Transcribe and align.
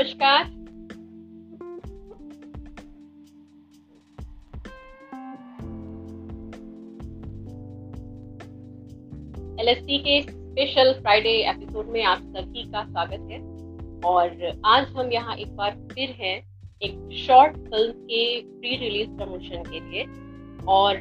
नमस्कार। 0.00 0.44
एलएससी 9.60 9.98
के 9.98 10.20
special 10.22 10.92
Friday 10.92 11.30
episode 11.30 11.86
में 11.86 12.02
आप 12.04 12.18
सभी 12.18 12.62
का 12.62 12.84
स्वागत 12.84 13.28
है। 13.30 13.40
और 14.00 14.60
आज 14.64 14.88
हम 14.88 15.12
यहाँ 15.12 15.36
एक 15.36 15.56
बार 15.56 15.76
फिर 15.92 16.10
हैं, 16.10 16.42
एक 16.82 17.12
शॉर्ट 17.16 17.56
फ़िल्म 17.56 17.92
के 17.92 18.40
प्री 18.42 18.76
रिलीज़ 18.76 19.10
प्रमोशन 19.10 19.62
के 19.62 19.80
लिए। 19.80 20.04
और 20.68 20.96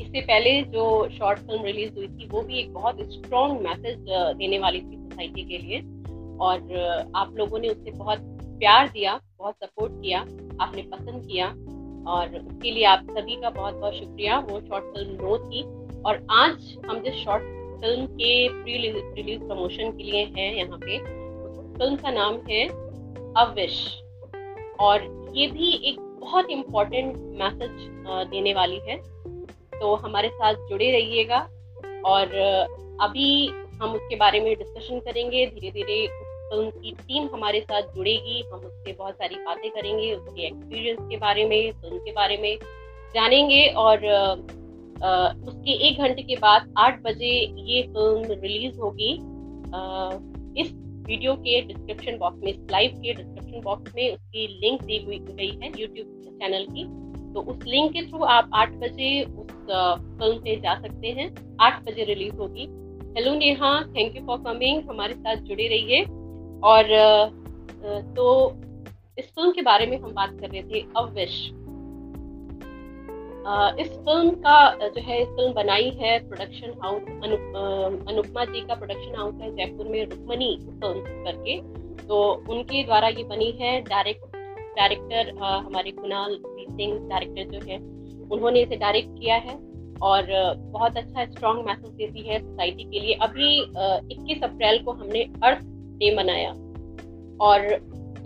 इससे 0.00 0.20
पहले 0.20 0.62
जो 0.62 1.08
शॉर्ट 1.08 1.38
फ़िल्म 1.38 1.64
रिलीज़ 1.64 1.94
हुई 1.94 2.08
थी, 2.08 2.28
वो 2.28 2.42
भी 2.42 2.58
एक 2.58 2.72
बहुत 2.72 2.98
स्ट्रॉन्ग 3.02 3.60
मैसेज 3.60 3.98
देने 4.38 4.58
वाली 4.58 4.80
थी 4.80 4.96
सोसाइटी 4.96 5.42
के 5.42 5.58
लिए। 5.58 5.95
और 6.40 7.12
आप 7.16 7.34
लोगों 7.36 7.58
ने 7.58 7.68
उससे 7.68 7.90
बहुत 7.92 8.18
प्यार 8.58 8.88
दिया, 8.88 9.20
बहुत 9.38 9.54
सपोर्ट 9.54 9.92
किया, 9.92 10.20
आपने 10.60 10.82
पसंद 10.84 11.26
किया 11.26 11.46
और 12.10 12.36
उसके 12.38 12.70
लिए 12.70 12.84
आप 12.86 13.06
सभी 13.10 13.36
का 13.36 13.50
बहुत 13.50 13.74
बहुत 13.74 13.94
शुक्रिया। 13.94 14.38
वो 14.40 14.60
शॉर्ट 14.60 14.84
फ़िल्म 14.86 15.22
नो 15.22 15.36
थी 15.40 15.62
और 16.02 16.26
आज 16.32 16.76
हम 16.86 17.00
जिस 17.02 17.14
शॉर्ट 17.24 17.42
फ़िल्म 17.80 18.06
के 18.08 18.48
प्री 18.54 18.76
रिलीज़ 18.78 19.42
प्रमोशन 19.42 19.90
के 19.90 20.02
लिए 20.02 20.24
हैं 20.36 20.54
यहाँ 20.54 20.78
पे, 20.78 20.98
उस 20.98 21.76
फ़िल्म 21.78 21.96
का 21.96 22.10
नाम 22.12 22.38
है 22.48 22.66
अविश 23.38 23.82
और 24.80 25.02
ये 25.34 25.46
भी 25.46 25.70
एक 25.88 26.00
बहुत 26.20 26.50
इम्पोर्टेंट 26.50 27.16
मैसेज 27.38 27.70
देने 28.30 28.54
वाली 28.54 28.80
है। 28.88 28.96
तो 29.72 29.94
हमारे 29.96 30.28
साथ 30.30 30.68
जुड़े 30.68 30.90
रहिएगा 30.92 31.38
और 32.06 32.34
अभी 33.02 33.46
हम 33.82 33.94
उसके 33.94 34.16
बारे 34.16 34.40
में 34.40 34.54
डिस्कशन 34.54 35.00
करेंगे 35.00 35.46
धीरे 35.46 35.70
धीरे 35.70 36.06
उस 36.46 36.58
उनकी 36.58 36.90
टीम 36.92 37.28
हमारे 37.34 37.60
साथ 37.60 37.82
जुड़ेगी 37.82 38.42
हम 38.52 38.58
उससे 38.58 38.92
बहुत 38.92 39.14
सारी 39.14 39.34
बातें 39.34 39.70
करेंगे 39.70 40.14
उसके 40.14 40.46
एक्सपीरियंस 40.46 40.98
के 41.00 41.16
बारे 41.16 41.44
में 41.44 41.72
फ़िल्म 41.72 41.98
के 41.98 42.12
बारे 42.12 42.36
में 42.36 42.56
जानेंगे 43.14 43.66
और 43.66 44.06
आ, 44.96 45.28
उसके 45.28 45.72
एक 45.88 45.98
घंटे 45.98 46.22
के 46.22 46.36
बाद 46.36 46.74
आठ 46.78 47.02
बजे 47.02 47.30
ये 47.68 47.82
फ़िल्म 47.82 48.40
रिलीज़ 48.42 48.78
होगी। 48.78 49.12
इस 50.60 50.72
वीडियो 51.06 51.34
के 51.34 51.60
डिस्क्रिप्शन 51.62 52.16
बॉक्स 52.18 52.38
में 52.44 52.52
इस 52.52 52.60
लाइव 52.70 52.90
के 52.90 53.14
डिस्क्रिप्शन 53.14 53.60
बॉक्स 53.60 53.94
में 53.96 54.14
उसकी 54.14 54.46
लिंक 54.62 54.82
दी 54.82 55.02
हुई 55.04 55.18
गई 55.18 55.50
है 55.62 55.72
यूट्यूब 55.80 56.22
चैनल 56.42 56.66
की। 56.70 56.84
तो 57.34 57.40
उस 57.40 57.64
लिंक 57.66 57.92
के 57.92 58.02
थ्रू 58.02 58.24
आप 58.24 58.50
आठ 58.54 58.72
बजे 58.72 59.22
उस 59.22 59.50
फ़िल्म 59.50 60.38
पे 60.38 60.56
जा 60.56 60.74
सकते 60.80 61.08
हैं। 61.08 61.56
आठ 61.60 61.82
बजे 61.84 62.04
रिलीज़ 62.04 62.36
होगी। 62.36 62.66
Hello 63.16 63.34
Neha 63.34 63.80
thank 63.96 64.16
you 64.16 64.22
for 64.26 64.38
coming 64.38 64.88
हमारे 64.90 65.14
साथ 65.14 65.36
जुड़े 65.36 65.68
रहिए। 65.68 66.04
और 66.64 66.84
तो 68.16 68.26
इस 69.18 69.26
फ़िल्म 69.26 69.50
के 69.52 69.62
बारे 69.62 69.86
में 69.86 69.98
हम 69.98 70.12
बात 70.14 70.30
कर 70.40 70.50
रहे 70.50 70.62
थे 70.62 70.80
अविश 70.98 71.34
इस 73.80 73.88
फ़िल्म 73.88 74.30
का 74.36 74.88
जो 74.88 75.00
है, 75.02 75.20
इस 75.22 75.28
फ़िल्म 75.28 75.52
बनाई 75.54 75.90
है 76.00 76.18
प्रोडक्शन 76.28 76.72
हाउस 76.82 77.02
अनुपमा 78.08 78.44
जी 78.44 78.60
का 78.60 78.74
प्रोडक्शन 78.74 79.14
हाउस 79.16 79.34
है 79.42 79.54
जयपुर 79.56 79.88
में 79.88 80.04
रुक्मणी 80.04 80.56
फ़िल्म 80.60 81.00
करके। 81.24 81.60
तो 82.02 82.18
उनके 82.50 82.82
द्वारा 82.84 83.08
ये 83.08 83.24
बनी 83.24 83.50
है 83.60 83.80
डायरेक्ट 83.82 84.36
डायरेक्टर 84.76 85.30
हमारे 85.38 85.90
कुणाल 85.92 86.36
सिंह 86.36 86.98
डायरेक्टर 87.08 87.44
जो 87.52 87.60
है, 87.68 87.78
उन्होंने 88.32 88.62
इसे 88.62 88.76
डायरेक्ट 88.76 89.18
किया 89.18 89.36
है 89.36 89.54
और 90.02 90.26
बहुत 90.72 90.96
अच्छा 90.96 91.24
स्ट्रॉन्ग 91.26 91.66
मैसेज 91.66 91.90
देती 91.92 92.28
है 92.28 92.38
सोसाइटी 92.40 92.84
के 92.84 93.00
लिए। 93.00 93.14
अभी 93.22 93.60
21 94.10 94.42
अप्रैल 94.44 94.82
को 94.84 94.92
हमने 94.92 95.22
अर्थ 95.44 95.64
डे 95.96 96.14
मनाया। 96.16 96.50
और 97.40 97.64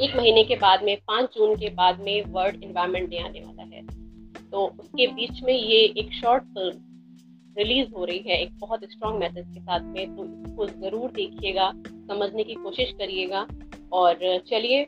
एक 0.00 0.16
महीने 0.16 0.44
के 0.44 0.54
बाद 0.56 0.82
में, 0.82 0.96
पाँच 0.96 1.34
जून 1.34 1.56
के 1.56 1.68
बाद 1.70 2.00
में 2.00 2.22
वर्ल्ड 2.28 2.62
इन्वायरमेंट 2.64 3.08
डे 3.10 3.18
आने 3.18 3.40
वाला 3.40 3.62
है। 3.62 3.82
तो 4.50 4.66
उसके 4.80 5.06
बीच 5.06 5.42
में 5.42 5.54
ये 5.54 5.80
एक 5.98 6.12
शॉर्ट 6.12 6.44
फ़िल्म 6.44 6.78
रिलीज़ 7.58 7.88
हो 7.94 8.04
रही 8.04 8.18
है, 8.18 8.40
एक 8.42 8.58
बहुत 8.58 8.84
स्ट्रॉन्ग 8.84 9.18
मैसेज 9.18 9.46
के 9.54 9.60
साथ 9.60 9.80
में। 9.80 10.16
तो 10.16 10.24
इसको 10.24 10.66
ज़रूर 10.66 11.10
देखिएगा, 11.10 11.72
समझने 11.86 12.44
की 12.44 12.54
कोशिश 12.54 12.92
करिएगा। 12.92 13.46
और 13.92 14.18
चलिए 14.50 14.82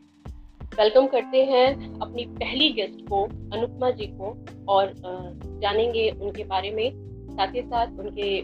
वेलकम 0.79 1.07
करते 1.07 1.45
हैं 1.45 1.99
अपनी 2.01 2.25
पहली 2.25 2.69
गेस्ट 2.71 3.09
को, 3.09 3.23
अनुपमा 3.53 3.91
जी 3.91 4.07
को। 4.07 4.37
और 4.69 4.93
जानेंगे 5.63 6.09
उनके 6.11 6.45
बारे 6.45 6.71
में, 6.71 6.91
साथ 7.33 7.55
ही 7.55 7.63
साथ 7.63 7.99
उनके 7.99 8.41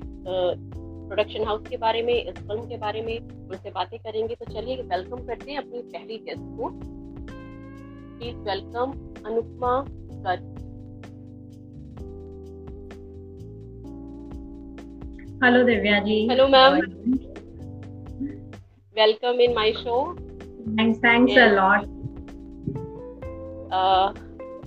प्रोडक्शन 1.08 1.44
हाउस 1.44 1.66
के 1.69 1.76
बारे 1.76 2.02
में 2.02 2.14
इस 2.14 2.34
फ़िल्म 2.36 2.62
के 2.69 2.76
बारे 2.78 3.02
में 3.02 3.19
उनसे 3.19 3.70
बातें 3.70 3.98
करेंगे। 3.98 4.34
तो 4.34 4.52
चलिए 4.52 4.76
वेलकम 4.76 5.26
करते 5.26 5.50
हैं 5.50 5.58
अपनी 5.58 5.80
पहली 5.92 6.16
गेस्ट 6.28 6.42
को। 6.58 6.70
प्लीज़ 8.19 8.36
वेलकम 8.46 8.92
अनुपमा 9.26 9.72
कर 10.24 10.47
hello 15.44 15.62
Divya 15.64 15.98
ji 16.00 16.16
hello 16.28 16.47
ma'am 16.48 16.74
welcome 18.97 19.41
in 19.41 19.54
my 19.54 19.72
show 19.72 19.97
thanks 20.78 20.98
thanks 21.04 21.38
a 21.38 21.47
lot 21.52 21.86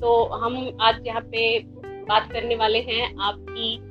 तो 0.01 0.13
हम 0.35 0.55
आज 0.81 1.07
यहाँ 1.07 1.21
पे 1.21 1.41
बात 2.09 2.31
करने 2.31 2.55
वाले 2.55 2.79
हैं 2.81 3.03
आपकी 3.21 3.90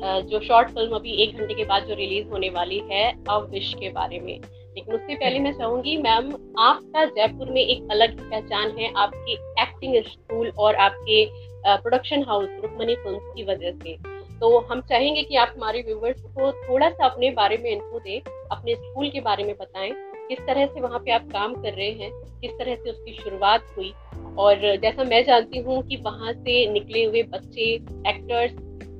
जो 0.00 0.40
शॉर्ट 0.40 0.68
फ़िल्म 0.68 0.94
अभी 0.94 1.12
एक 1.22 1.36
घंटे 1.36 1.54
के 1.54 1.64
बाद 1.64 1.84
जो 1.84 1.94
रिलीज़ 1.94 2.28
होने 2.28 2.48
वाली 2.50 2.78
है 2.90 3.10
अविश 3.30 3.74
के 3.74 3.88
बारे 3.90 4.20
में। 4.20 4.38
लेकिन 4.76 4.94
उससे 4.94 5.14
पहले 5.14 5.38
मैं 5.38 5.52
चाहूँगी 5.52 5.96
मैम 5.96 6.32
आपका 6.58 7.04
जयपुर 7.04 7.50
में 7.50 7.60
एक 7.60 7.88
अलग 7.90 8.10
ही 8.10 8.28
पहचान 8.30 8.76
है, 8.78 8.92
आपके 8.94 9.32
एक्टिंग 9.62 10.02
स्कूल 10.04 10.52
और 10.58 10.74
आपके 10.76 11.24
प्रोडक्शन 11.66 12.22
हाउस 12.22 12.48
रुकमनी 12.62 12.94
फ़िल्म 12.94 13.18
की 13.18 13.44
वजह 13.44 13.72
से। 13.72 13.96
तो 14.40 14.58
हम 14.60 14.80
चाहेंगे 14.80 15.22
कि 15.22 15.36
आप 15.36 15.52
हमारे 15.56 15.80
व्यूवर्स 15.82 16.20
को 16.20 16.50
थोड़ा 16.52 16.88
सा 16.90 17.06
अपने 17.06 17.30
बारे 17.30 17.56
में 17.56 17.70
इन्फो 17.70 17.98
दें, 17.98 18.20
अपने 18.50 18.74
स्कूल 18.74 19.08
के 19.10 19.20
बारे 19.20 19.44
में 19.44 19.54
बताएँ, 19.60 19.92
किस 20.28 20.38
तरह 20.38 20.66
से 20.66 20.80
वहाँ 20.80 20.98
पे 20.98 21.10
आप 21.10 21.28
काम 21.32 21.54
कर 21.54 21.72
रहे 21.72 21.90
हैं, 21.92 22.10
किस 22.40 22.50
तरह 22.50 22.74
से 22.74 22.90
उसकी 22.90 23.12
शुरुआत 23.12 23.66
हुई। 23.76 23.92
और 24.38 24.76
जैसा 24.82 25.04
मैं 25.04 25.24
जानती 25.24 25.58
हूँ 25.58 25.82
कि 25.82 25.96
वहाँ 25.96 26.32
से 26.32 26.66
निकले 26.72 27.04
हुए 27.04 27.22
बच्चे 27.22 27.62
एक्टर्स 28.08 28.52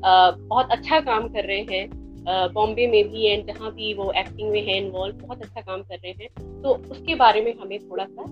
बहुत 0.04 0.70
अच्छा 0.70 1.00
काम 1.00 1.28
कर 1.28 1.44
रहे 1.44 1.64
हैं। 1.70 1.88
बॉम्बे 2.54 2.86
में 2.86 3.08
भी 3.10 3.26
एंड 3.26 3.46
जहाँ 3.46 3.70
भी 3.72 3.92
वो 3.94 4.10
एक्टिंग 4.16 4.50
में 4.50 4.60
है 4.66 4.76
इन्वॉल्व 4.76 5.16
बहुत 5.16 5.42
अच्छा 5.42 5.60
काम 5.60 5.82
कर 5.82 5.94
रहे 5.94 6.12
हैं। 6.12 6.62
तो 6.62 6.74
उसके 6.90 7.14
बारे 7.14 7.40
में 7.40 7.54
हमें 7.62 7.78
थोड़ा 7.80 8.04
सा 8.04 8.22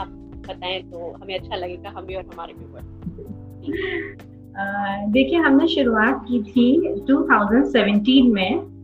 आप 0.00 0.08
बताएँ 0.48 0.80
तो 0.82 1.10
हमें 1.12 1.34
अच्छा 1.38 1.56
लगेगा, 1.56 1.90
हमें 1.90 2.14
और 2.16 2.24
हमारे 2.24 2.54
व्यूवर्स 2.54 2.92
देखिए, 5.12 5.38
हमने 5.38 5.66
शुरुआत 5.68 6.24
की 6.28 6.42
थी 6.42 6.94
2017 7.04 8.32
में। 8.32 8.74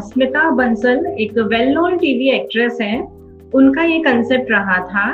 स्मिता 0.00 0.50
बंसल 0.50 1.06
एक 1.20 1.38
वेल 1.52 1.68
नोन 1.68 1.96
टीवी 1.98 2.28
एक्ट्रेस 2.30 2.78
है। 2.80 3.00
उनका 3.54 3.82
ये 3.82 3.98
कंसेप्ट 3.98 4.50
रहा 4.50 4.78
था। 4.86 5.04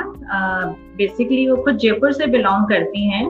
बेसिकली 0.97 1.47
वो 1.49 1.55
खुद 1.63 1.77
जयपुर 1.77 2.11
से 2.11 2.27
बिलोंग 2.27 2.67
करती 2.69 3.09
हैं। 3.09 3.25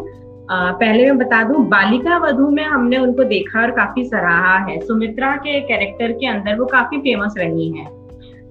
पहले 0.51 1.05
मैं 1.05 1.17
बता 1.17 1.43
दूँ, 1.43 1.63
बालिका 1.67 2.17
वधु 2.17 2.49
में 2.49 2.63
हमने 2.63 2.97
उनको 2.97 3.23
देखा 3.23 3.61
और 3.61 3.71
काफ़ी 3.71 4.03
सराहा 4.05 4.57
है। 4.65 4.79
सुमित्रा 4.79 5.35
के 5.37 5.59
कैरेक्टर 5.61 6.11
के 6.11 6.27
अंदर 6.27 6.57
वो 6.59 6.65
काफ़ी 6.65 6.97
फ़ेमस 6.99 7.35
रही 7.37 7.69
हैं। 7.71 7.85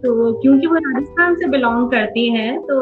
तो 0.00 0.33
क्योंकि 0.43 0.66
वो 0.66 0.75
राजस्थान 0.77 1.34
से 1.34 1.49
बिलोंग 1.49 1.91
करती 1.91 2.28
हैं 2.31 2.61
तो 2.61 2.77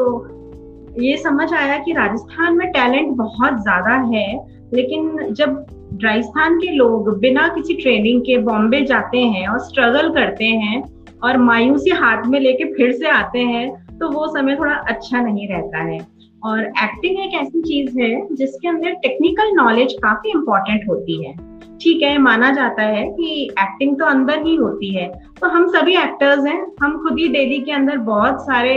ये 1.01 1.17
समझ 1.17 1.53
आया 1.53 1.77
कि 1.77 1.93
राजस्थान 1.93 2.57
में 2.57 2.67
टैलेंट 2.71 3.11
बहुत 3.17 3.61
ज़्यादा 3.61 3.95
है, 4.13 4.27
लेकिन 4.73 5.33
जब 5.33 5.65
राजस्थान 6.03 6.57
के 6.59 6.71
लोग 6.71 7.17
बिना 7.19 7.47
किसी 7.47 7.73
ट्रेनिंग 7.73 8.21
के 8.21 8.37
बॉम्बे 8.37 8.81
जाते 8.81 9.17
हैं 9.17 9.47
और 9.47 9.59
स्ट्रगल 9.59 10.09
करते 10.13 10.45
हैं 10.45 10.81
और 11.23 11.37
मायूसी 11.37 11.89
हाथ 11.95 12.25
में 12.25 12.39
लेके 12.39 12.73
फिर 12.73 12.91
से 12.91 13.09
आते 13.09 13.39
हैं 13.45 13.67
तो 13.99 14.09
वो 14.11 14.27
समय 14.27 14.55
थोड़ा 14.55 14.73
अच्छा 14.73 15.21
नहीं 15.21 15.47
रहता 15.47 15.83
है। 15.83 15.99
और 16.43 16.59
एक्टिंग 16.59 17.19
एक 17.19 17.33
ऐसी 17.33 17.61
चीज़ 17.61 17.99
है 17.99 18.35
जिसके 18.35 18.67
अंदर 18.67 18.91
टेक्निकल 18.91 19.51
नॉलेज 19.53 19.93
काफ़ी 19.93 20.29
इंपॉर्टेंट 20.29 20.89
होती 20.89 21.23
है। 21.25 21.33
ठीक 21.81 22.01
है 22.03 22.17
माना 22.17 22.51
जाता 22.51 22.83
है 22.83 23.03
कि 23.09 23.43
एक्टिंग 23.59 23.99
तो 23.99 24.05
अंदर 24.05 24.45
ही 24.45 24.55
होती 24.55 24.93
है 24.95 25.07
तो 25.41 25.47
हम 25.47 25.67
सभी 25.67 25.95
एक्टर्स 25.97 26.45
हैं 26.45 26.65
हम 26.81 26.97
खुद 26.97 27.19
ही 27.19 27.27
डेली 27.27 27.59
के 27.59 27.71
अंदर 27.71 27.97
बहुत 27.97 28.41
सारे 28.41 28.73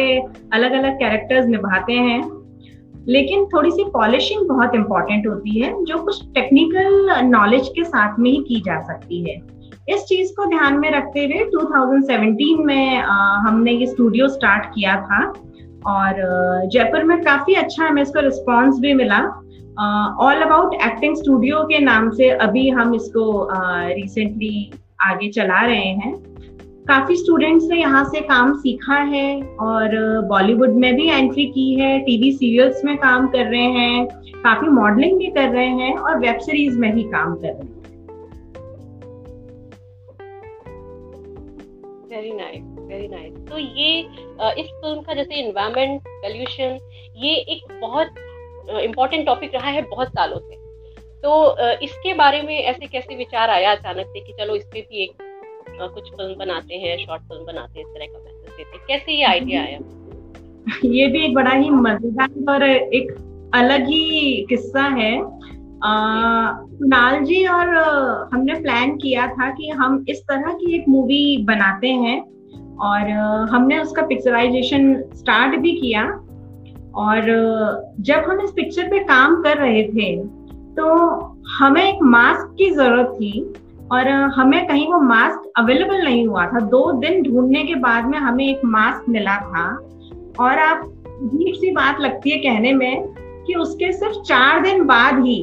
अलग 0.53 0.73
अलग 0.73 0.99
कैरेक्टर्स 0.99 1.47
निभाते 1.47 1.93
हैं 1.93 2.21
लेकिन 3.09 3.45
थोड़ी 3.45 3.71
सी 3.71 3.85
पॉलिशिंग 3.85 4.49
बहुत 4.49 4.75
इंपॉर्टेंट 4.75 5.27
होती 5.27 5.61
है 5.61 5.85
जो 5.85 5.99
कुछ 5.99 6.23
टेक्निकल 6.35 7.11
नॉलेज 7.25 7.69
के 7.69 7.85
साथ 7.85 8.19
में 8.19 8.31
ही 8.31 8.37
की 8.49 8.61
जा 8.61 8.81
सकती 8.81 9.23
है। 9.31 9.37
इस 9.89 10.03
चीज़ 10.03 10.33
को 10.33 10.45
ध्यान 10.45 10.79
में 10.79 10.91
रखते 10.91 11.25
हुए 11.25 11.45
2017 11.51 12.65
में 12.65 12.99
आ, 12.99 13.15
हमने 13.39 13.73
ये 13.73 13.87
स्टूडियो 13.87 14.29
स्टार्ट 14.29 14.67
किया 14.67 14.97
था। 15.03 15.33
और 15.87 16.67
जयपुर 16.73 17.05
में 17.05 17.21
काफ़ी 17.23 17.55
अच्छा 17.55 17.85
हमें 17.85 18.03
इसको 18.03 18.21
रिस्पॉन्स 18.21 18.79
भी 18.81 18.93
मिला। 18.95 19.19
ऑल 20.21 20.43
अबाउट 20.43 20.75
एक्टिंग 20.75 21.17
स्टूडियो 21.17 21.63
के 21.63 21.79
नाम 21.79 22.11
से 22.11 22.29
अभी 22.31 22.69
हम 22.71 22.95
इसको 22.95 23.49
रिसेंटली 23.53 24.71
uh, 24.73 24.79
आगे 25.07 25.29
चला 25.31 25.61
रहे 25.67 25.93
हैं। 26.01 26.13
काफ़ी 26.89 27.17
स्टूडेंट्स 27.17 27.67
ने 27.71 27.79
यहाँ 27.81 28.05
से 28.05 28.21
काम 28.21 28.53
सीखा 28.59 28.95
है 28.95 29.43
और 29.61 29.95
बॉलीवुड 30.29 30.75
में 30.75 30.95
भी 30.95 31.09
एंट्री 31.11 31.45
की 31.47 31.75
है 31.75 31.99
टीवी 31.99 32.33
सीरियल्स 32.33 32.85
में 32.85 32.97
काम 32.97 33.27
कर 33.29 33.47
रहे 33.47 33.69
हैं 33.73 34.07
काफ़ी 34.37 34.69
मॉडलिंग 34.69 35.19
भी 35.19 35.27
कर 35.27 35.49
रहे 35.49 35.67
हैं 35.67 35.95
और 35.97 36.19
वेब 36.19 36.39
सीरीज़ 36.39 36.79
में 36.79 36.93
भी 36.95 37.03
काम 37.03 37.35
कर 37.35 37.49
रहे 37.49 37.57
हैं। 37.57 37.81
वेरी 42.11 42.33
नाइस 42.33 42.72
वेरी 42.93 43.09
नाइस 43.09 43.35
तो 43.49 43.59
ये 43.59 43.99
इस 44.61 44.71
फ़िल्म 44.71 45.01
का 45.01 45.15
जैसे 45.15 45.35
इन्वायरमेंट 45.41 46.01
पॉल्यूशन 46.07 46.79
ये 47.17 47.35
एक 47.55 47.81
बहुत 47.81 48.09
इम्पोर्टेंट 48.83 49.27
टॉपिक 49.27 49.55
रहा 49.55 49.71
है 49.71 49.83
बहुत 49.91 50.09
सालों 50.09 50.39
से। 50.39 50.61
तो 51.23 51.33
इसके 51.83 52.15
बारे 52.15 52.43
में 52.43 52.57
ऐसे 52.59 52.87
कैसे 52.87 53.17
विचार 53.17 53.51
आया 53.51 53.73
अचानक 53.73 54.07
से 54.07 54.21
कि 54.21 54.33
चलो 54.41 54.57
इस 54.57 54.65
पे 54.65 54.81
भी 54.81 55.03
एक 55.03 55.13
कुछ 55.95 56.11
फ़िल्म 56.11 56.35
बनाते 56.39 56.75
हैं 56.75 56.97
शॉर्ट 56.99 57.23
फ़िल्म 57.23 57.45
बनाते 57.45 57.79
हैं, 57.79 57.87
इस 57.87 57.95
तरह 57.95 58.07
का 58.07 58.19
मैसेज 58.19 58.57
देते 58.57 58.79
कैसे 58.89 59.13
ये 59.13 59.25
आइडिया 59.25 59.63
आया? 59.63 59.79
ये 60.85 61.07
भी 61.07 61.25
एक 61.25 61.35
बड़ा 61.35 61.53
ही 61.53 61.71
मज़ेदार 61.71 62.53
और 62.55 62.63
एक 62.65 63.13
अलग 63.55 63.87
ही 63.87 64.47
किस्सा 64.49 64.83
है। 64.97 65.13
कुणाल 65.85 67.25
जी 67.25 67.45
और 67.47 67.69
हमने 68.33 68.55
प्लान 68.61 68.97
किया 68.97 69.27
था 69.29 69.51
कि 69.51 69.69
हम 69.71 70.05
इस 70.09 70.21
तरह 70.23 70.53
की 70.53 70.75
एक 70.77 70.85
मूवी 70.89 71.37
बनाते 71.45 71.89
हैं। 71.89 72.21
और 72.83 73.11
हमने 73.51 73.79
उसका 73.79 74.03
पिक्चराइजेशन 74.03 74.95
स्टार्ट 75.15 75.59
भी 75.61 75.73
किया 75.73 76.05
और 76.95 77.27
जब 78.01 78.25
हम 78.29 78.41
इस 78.41 78.51
पिक्चर 78.51 78.89
पे 78.89 78.99
काम 78.99 79.43
कर 79.43 79.59
रहे 79.59 79.83
थे 79.89 80.17
तो 80.77 80.95
हमें 81.59 81.83
एक 81.83 82.03
मास्क 82.03 82.55
की 82.59 82.71
ज़रूरत 82.71 83.13
थी 83.15 83.55
और 83.93 84.09
हमें 84.09 84.67
कहीं 84.67 84.87
वो 84.93 84.99
मास्क 85.01 85.53
अवेलेबल 85.57 86.05
नहीं 86.05 86.27
हुआ 86.27 86.47
था। 86.47 86.61
दो 86.61 86.93
दिन 86.93 87.23
ढूँढने 87.23 87.63
के 87.65 87.75
बाद 87.75 88.05
में 88.05 88.19
हमें 88.19 88.47
एक 88.47 88.61
मास्क 88.65 89.09
मिला 89.09 89.37
था 89.37 89.65
और 90.41 90.59
आप 90.59 90.85
अजीब 91.07 91.55
सी 91.55 91.71
बात 91.71 92.01
लगती 92.01 92.31
है 92.31 92.39
कहने 92.39 92.73
में 92.73 93.15
कि 93.47 93.55
उसके 93.55 93.93
सिर्फ़ 93.93 94.21
चार 94.21 94.61
दिन 94.61 94.85
बाद 94.85 95.25
ही 95.25 95.39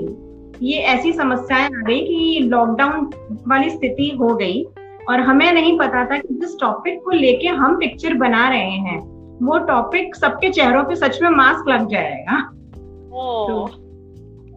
ये 0.62 0.80
ऐसी 0.94 1.14
समस्याएँ 1.14 1.66
आ 1.66 1.82
गई 1.88 2.00
कि 2.00 2.40
लॉकडाउन 2.44 3.10
वाली 3.48 3.70
स्थिति 3.70 4.10
हो 4.20 4.36
गई। 4.36 4.66
और 5.10 5.20
हमें 5.22 5.52
नहीं 5.52 5.78
पता 5.80 6.06
था 6.06 6.18
कि 6.18 6.34
जिस 6.36 6.60
टॉपिक 6.60 7.00
को 7.04 7.12
लेके 7.12 7.48
हम 7.60 7.76
पिक्चर 7.80 8.14
बना 8.18 8.48
रहे 8.50 8.78
हैं 8.88 9.00
वो 9.42 9.58
टॉपिक 9.68 10.16
सबके 10.16 10.50
चेहरों 10.50 10.84
पे 10.84 10.96
सच 10.96 11.22
में 11.22 11.30
मास्क 11.30 11.70
लग 11.70 11.88
जाएगा। 11.90 12.40
तो 13.12 13.70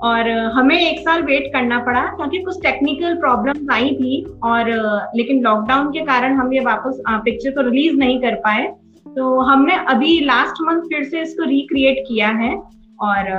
और 0.04 0.28
हमें 0.54 0.76
एक 0.78 1.00
साल 1.00 1.22
वेट 1.22 1.46
करना 1.52 1.78
पड़ा 1.78 2.02
क्योंकि 2.06 2.38
कुछ 2.38 2.60
टेक्निकल 2.62 3.14
प्रॉब्लम 3.14 3.72
आई 3.72 3.90
थी 3.94 4.22
और 4.44 4.70
लेकिन 5.16 5.42
लॉकडाउन 5.42 5.90
के 5.92 6.00
कारण 6.04 6.36
हम 6.36 6.52
ये 6.52 6.60
वापस 6.60 7.00
पिक्चर 7.08 7.50
को 7.50 7.60
रिलीज़ 7.60 7.96
नहीं 7.96 8.20
कर 8.20 8.34
पाए। 8.44 8.66
तो 9.06 9.40
हमने 9.40 9.74
अभी 9.88 10.18
लास्ट 10.20 10.62
मंथ 10.62 10.82
फिर 10.88 11.04
से 11.04 11.20
इसको 11.22 11.44
रिक्रिएट 11.44 12.04
किया 12.08 12.28
है 12.36 12.54
और 13.00 13.30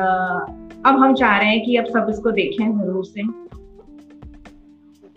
अब 0.85 0.99
हम 0.99 1.13
चाह 1.13 1.37
रहे 1.37 1.49
हैं 1.49 1.63
कि 1.65 1.75
अब 1.75 1.85
सब 1.85 2.07
इसको 2.09 2.31
देखें 2.31 2.65
ज़रूर 2.71 3.05
से। 3.05 3.21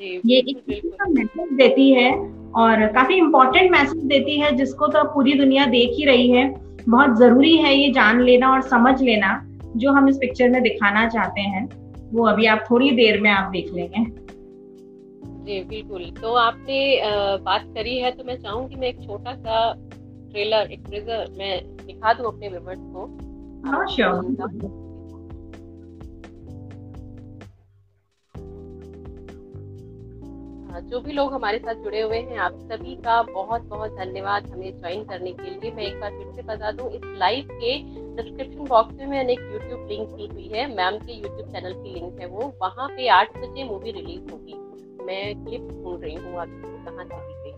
ये 0.01 0.39
एक 0.39 0.57
मैसेज 1.09 1.53
देती 1.53 1.91
है 1.93 2.11
और 2.57 2.87
काफ़ी 2.93 3.15
इम्पोर्टेंट 3.15 3.71
मैसेज 3.71 4.05
देती 4.05 4.39
है 4.41 4.51
जिसको 4.57 4.87
तो 4.87 5.05
पूरी 5.15 5.33
दुनिया 5.35 5.67
देख 5.67 5.91
ही 5.91 6.05
रही 6.05 6.31
है। 6.31 6.49
बहुत 6.89 7.17
ज़रूरी 7.19 7.57
है 7.57 7.75
ये 7.75 7.91
जान 7.93 8.21
लेना 8.21 8.53
और 8.53 8.63
समझ 8.63 9.01
लेना 9.03 9.41
जो 9.77 9.93
हम 9.93 10.09
इस 10.09 10.17
पिक्चर 10.17 10.49
में 10.49 10.63
दिखाना 10.63 11.09
चाहते 11.09 11.41
हैं। 11.41 11.69
वो 12.13 12.27
अभी 12.27 12.47
आप 12.47 12.65
थोड़ी 12.71 12.91
देर 12.91 13.21
में 13.21 13.31
आप 13.31 13.51
देख 13.53 13.73
लेंगे। 13.75 14.05
जी 15.45 15.61
बिल्कुल। 15.65 16.11
तो 16.21 16.35
आपने 16.35 17.01
बात 17.45 17.65
करी 17.75 17.99
है 17.99 18.11
तो 18.11 18.25
मैं 18.25 18.37
चाहूँगी 18.37 18.77
मैं 18.77 18.89
एक 18.89 19.01
छोटा 19.03 19.35
सा 19.35 19.73
ट्रेलर 20.31 20.73
एक 20.73 20.89
मैं 21.39 21.61
दिखा 21.87 22.13
दूँ 22.13 22.27
अपने 22.27 22.49
व्यूवर्स 22.49 22.79
को। 22.79 23.07
हाँ 23.67 23.87
श्योर 23.87 24.15
जो 30.81 31.01
भी 31.01 31.13
लोग 31.13 31.33
हमारे 31.35 31.59
साथ 31.59 31.75
जुड़े 31.75 32.01
हुए 32.01 32.17
हैं, 32.17 32.37
आप 32.37 32.59
सभी 32.73 32.95
का 32.97 33.23
बहुत 33.23 33.63
बहुत 33.63 33.91
धन्यवाद 33.91 34.47
हमें 34.47 34.79
ज्वाइन 34.79 35.05
करने 35.05 35.33
के 35.33 35.51
लिए। 35.51 35.71
मैं 35.71 35.83
एक 35.83 36.01
बार 36.01 36.11
फिर 36.11 36.33
से 36.37 36.43
बता 36.43 36.71
दूँ, 36.71 36.91
इस 36.91 37.01
लाइव 37.05 37.49
के 37.53 37.79
डिस्क्रिप्शन 38.17 38.65
बॉक्स 38.65 38.95
में 38.95 39.07
मैंने 39.07 39.33
एक 39.33 39.41
यूट्यूब 39.41 39.89
लिंक 39.89 40.17
की 40.17 40.27
हुई 40.27 40.49
है। 40.55 40.67
मैम 40.77 40.99
के 40.99 41.13
यूट्यूब 41.13 41.53
चैनल 41.53 41.73
की 41.73 41.95
लिंक 41.95 42.21
है 42.21 42.27
वो। 42.27 42.53
वहाँ 42.63 42.89
पे 42.89 43.09
आठ 43.09 43.37
बजे 43.37 43.65
मूवी 43.65 43.91
रिलीज़ 43.91 44.31
होगी। 44.33 44.55
मैं 45.05 45.45
क्लिप 45.45 45.61
ढूंढ 45.61 46.05
रही 46.05 46.15
हूँ 46.15 46.41
अभी 46.43 46.61
कहाँ 46.85 47.05
चली 47.05 47.35
गई 47.35 47.55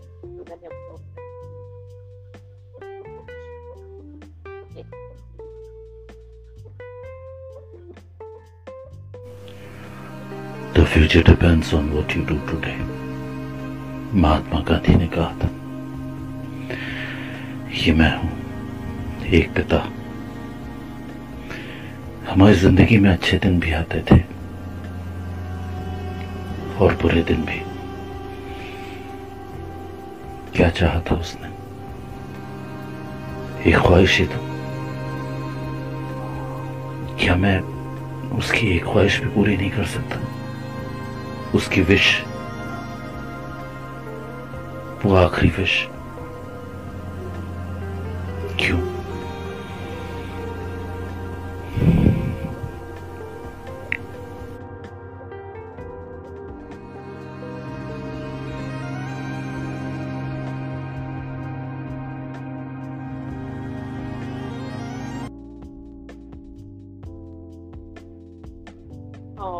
The 10.73 10.85
future 10.85 11.23
depends 11.23 11.73
on 11.73 11.91
what 11.93 12.15
you 12.15 12.23
do 12.23 12.39
today. 12.47 12.98
Mahatma 14.13 14.59
Gandhi 14.59 14.95
ने 14.95 15.07
कहा 15.07 15.31
था, 15.39 15.47
ये 17.75 17.93
मैं 17.93 18.11
हूँ, 18.17 18.29
एक 19.29 19.53
पिता। 19.55 19.77
हमारी 22.29 22.53
ज़िंदगी 22.53 22.97
में 22.97 23.09
अच्छे 23.09 23.37
दिन 23.37 23.59
भी 23.59 23.71
आते 23.71 24.01
थे 24.11 24.17
और 26.77 26.93
बुरे 27.01 27.21
दिन 27.23 27.41
भी। 27.41 27.59
क्या 30.55 30.69
चाहा 30.69 30.99
था 31.01 31.15
उसने? 31.15 31.47
एक 33.69 33.77
ख्वाहिश 33.77 34.17
ही 34.19 34.25
तो 34.25 34.39
क्या 37.19 37.35
मैं 37.35 37.59
उसकी 38.37 38.67
एक 38.67 38.83
ख्वाहिश 38.83 39.19
भी 39.21 39.29
पूरी 39.29 39.57
नहीं 39.57 39.71
कर 39.71 39.85
सकता? 39.85 40.19
उसकी 41.57 41.81
विश 41.81 42.07
वो 45.05 45.15
आखिरी 45.15 45.49
विश 45.49 45.87
क्यों? 48.59 48.79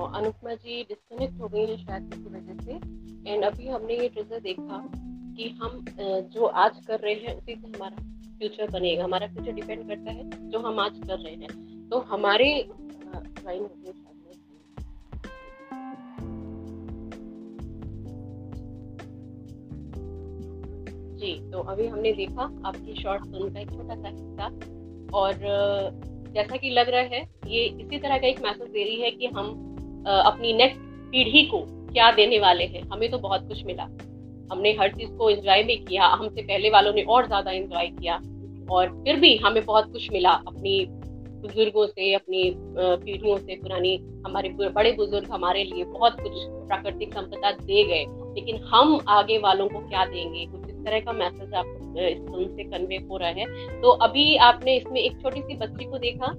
अनुपमा 0.10 0.54
जी 0.54 0.84
डिस्कनेक्ट 0.84 1.40
हो 1.42 1.48
गई 1.48 1.66
है 1.66 1.78
शायद 1.78 2.10
किसी 2.14 2.30
वजह 2.30 2.64
से। 2.66 3.32
एंड 3.32 3.44
अभी 3.44 3.68
हमने 3.68 3.94
ये 3.94 4.10
ट्रेजर 4.10 4.40
देखा। 4.40 5.09
कि 5.40 5.48
हम 5.60 5.86
जो 6.34 6.46
आज 6.62 6.80
कर 6.88 7.00
रहे 7.00 7.14
हैं 7.16 7.34
उसी 7.36 7.54
से 7.54 7.68
हमारा 7.68 7.98
फ्यूचर 8.40 8.70
बनेगा। 8.72 9.04
हमारा 9.04 9.28
फ्यूचर 9.28 9.52
डिपेंड 9.52 9.88
करता 9.88 10.12
है 10.12 10.50
जो 10.50 10.60
हम 10.60 10.80
आज 10.80 10.98
कर 11.08 11.20
रहे 11.20 11.34
हैं। 11.34 11.90
तो 11.90 12.00
हमारे 12.10 12.48
जी 21.16 21.34
तो 21.52 21.60
अभी 21.62 21.88
हमने 21.88 22.12
देखा 22.14 22.44
आपकी 22.66 23.02
शॉर्ट 23.02 23.24
फ़िल्म 23.24 23.54
का 23.54 23.60
एक 23.60 23.70
छोटा 23.70 23.96
सा 23.96 24.10
हिस्सा। 24.10 24.46
और 25.14 25.34
जैसा 26.34 26.58
कि 26.58 26.70
लग 26.70 26.90
रहा 26.90 27.16
है, 27.16 27.22
ये 27.48 27.64
इसी 27.66 27.98
तरह 27.98 28.18
का 28.18 28.28
एक 28.28 28.42
मैसेज 28.42 28.70
दे 28.70 28.84
रही 28.84 29.02
है 29.02 29.12
कि 29.12 29.28
हम 29.28 29.48
अपनी 30.06 30.54
नेक्स्ट 30.54 30.80
पीढ़ी 31.12 31.44
को 31.46 31.66
क्या 31.92 32.12
देने 32.12 32.40
वाले 32.40 32.66
हैं। 32.68 32.84
हमें 32.90 33.10
तो 33.12 33.18
बहुत 33.20 33.48
कुछ 33.48 33.66
मिला। 33.66 33.90
हमने 34.52 34.72
हर 34.80 34.92
चीज़ 34.92 35.12
को 35.12 35.30
एंजॉय 35.30 35.64
भी 35.64 35.76
किया, 35.78 36.06
हमसे 36.06 36.42
पहले 36.44 36.70
वालों 36.70 36.94
ने 36.94 37.02
और 37.04 37.28
ज़्यादा 37.28 37.52
एंजॉय 37.52 37.88
किया 37.90 38.20
और 38.72 38.90
फिर 39.04 39.20
भी 39.20 39.36
हमें 39.38 39.64
बहुत 39.66 39.92
कुछ 39.92 40.12
मिला 40.12 40.32
अपनी 40.48 40.86
बुज़ुर्गों 41.42 41.86
से, 41.88 42.14
अपनी 42.14 42.42
पीढ़ियों 42.78 43.38
से, 43.38 43.56
पुरानी 43.56 43.96
हमारे 44.26 44.50
बड़े 44.70 44.92
बुज़ुर्ग 44.94 45.32
हमारे 45.32 45.64
लिए 45.64 45.84
बहुत 45.86 46.20
कुछ 46.22 46.32
प्राकृतिक 46.68 47.14
संपदा 47.14 47.52
दे 47.52 47.84
गए। 47.84 48.06
लेकिन 48.36 48.58
हम 48.66 49.00
आगे 49.10 49.38
वालों 49.38 49.68
को 49.70 49.80
क्या 49.82 50.06
देंगे? 50.06 50.46
कुछ 50.46 50.70
इस 50.70 50.76
तरह 50.78 51.00
का 51.00 51.14
मैसेज 51.14 51.54
आप 51.54 51.66
इस 52.00 52.18
फ़िल्म 52.20 52.48
से 52.48 52.64
कन्वे 52.66 52.98
हो 53.10 53.18
रहा 53.18 53.30
है। 53.30 53.46
तो 53.82 53.92
अभी 54.00 54.36
आपने 54.48 54.76
इसमें 54.78 55.00
एक 55.02 55.22
छोटी 55.22 55.42
सी 55.42 55.56
बच्ची 55.58 55.86
को 55.86 55.98
देखा 56.00 56.34